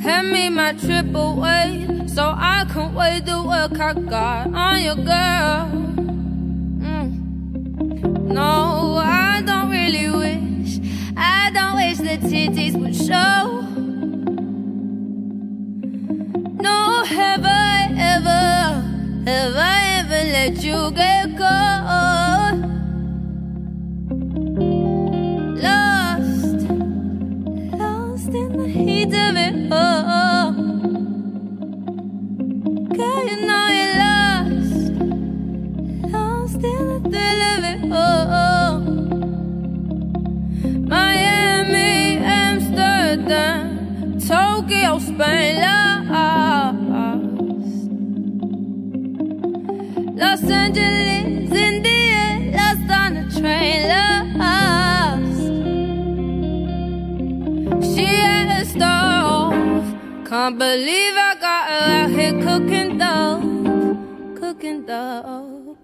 Hand 0.00 0.32
me 0.32 0.48
my 0.48 0.72
trip 0.72 1.14
away 1.14 1.86
so 2.06 2.32
I 2.34 2.64
can 2.72 2.94
weigh 2.94 3.20
the 3.20 3.42
work 3.42 3.78
I 3.78 3.92
got 3.92 4.54
on 4.54 4.82
your 4.82 4.96
girl. 4.96 5.68
Mm. 6.80 7.12
No, 8.38 8.96
I 9.04 9.42
don't 9.44 9.68
really 9.70 10.08
wish. 10.08 10.80
I 11.14 11.50
don't 11.52 11.74
wish 11.74 11.98
the 11.98 12.16
titties 12.26 12.74
would 12.74 12.96
show. 12.96 13.68
Have 17.08 17.42
I 17.42 17.88
ever, 17.96 18.82
have 19.30 19.56
I 19.56 20.00
ever 20.00 20.22
let 20.30 20.62
you 20.62 20.90
get 20.90 21.38
caught? 21.38 22.58
Lost, 25.64 26.68
lost 27.80 28.28
in 28.28 28.52
the 28.58 28.68
heat 28.68 29.14
of 29.14 29.36
it 29.36 29.72
all. 29.72 30.52
Girl, 32.98 33.22
you 33.30 33.38
know 33.46 33.66
you're 33.78 33.96
lost, 34.04 34.92
lost 36.12 36.62
in 36.62 36.82
the 36.92 37.00
thrill 37.08 37.42
of 37.54 37.62
it 37.72 37.82
all. 37.90 38.80
Miami, 40.86 42.18
Amsterdam, 42.18 43.66
Tokyo, 44.20 44.98
Spain, 44.98 45.64
Angeles, 50.78 52.54
lost 52.56 52.90
on 53.00 53.16
a 53.16 53.24
train, 53.38 53.80
lost. 54.42 55.42
She 57.94 58.06
had 58.06 58.48
a 58.60 58.64
stove, 58.64 59.84
can't 60.28 60.56
believe 60.58 61.14
I 61.16 61.34
got 61.40 61.68
her 61.70 61.84
out 62.00 62.10
here 62.10 62.36
cooking 62.46 62.98
dope, 62.98 64.38
cooking 64.40 64.80
dope. 64.86 65.78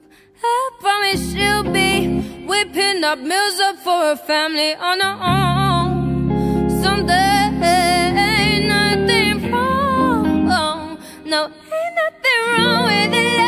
I 0.47 0.71
promise 0.81 1.23
she'll 1.33 1.65
be 1.73 2.21
whipping 2.47 3.03
up 3.05 3.19
meals 3.19 3.59
up 3.61 3.77
for 3.79 3.99
her 4.09 4.17
family 4.17 4.75
on 4.75 5.01
her 5.01 5.19
own. 5.37 6.71
Someday, 6.83 7.51
ain't 7.63 8.67
nothing 8.69 9.53
wrong. 9.53 10.99
No, 11.25 11.45
ain't 11.45 11.95
nothing 12.03 12.41
wrong 12.49 12.85
with 12.85 13.15
it. 13.15 13.44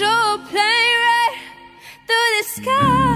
angel 0.00 0.38
plane 0.48 0.98
right 1.04 1.36
through 2.06 2.38
the 2.38 2.44
sky. 2.44 3.09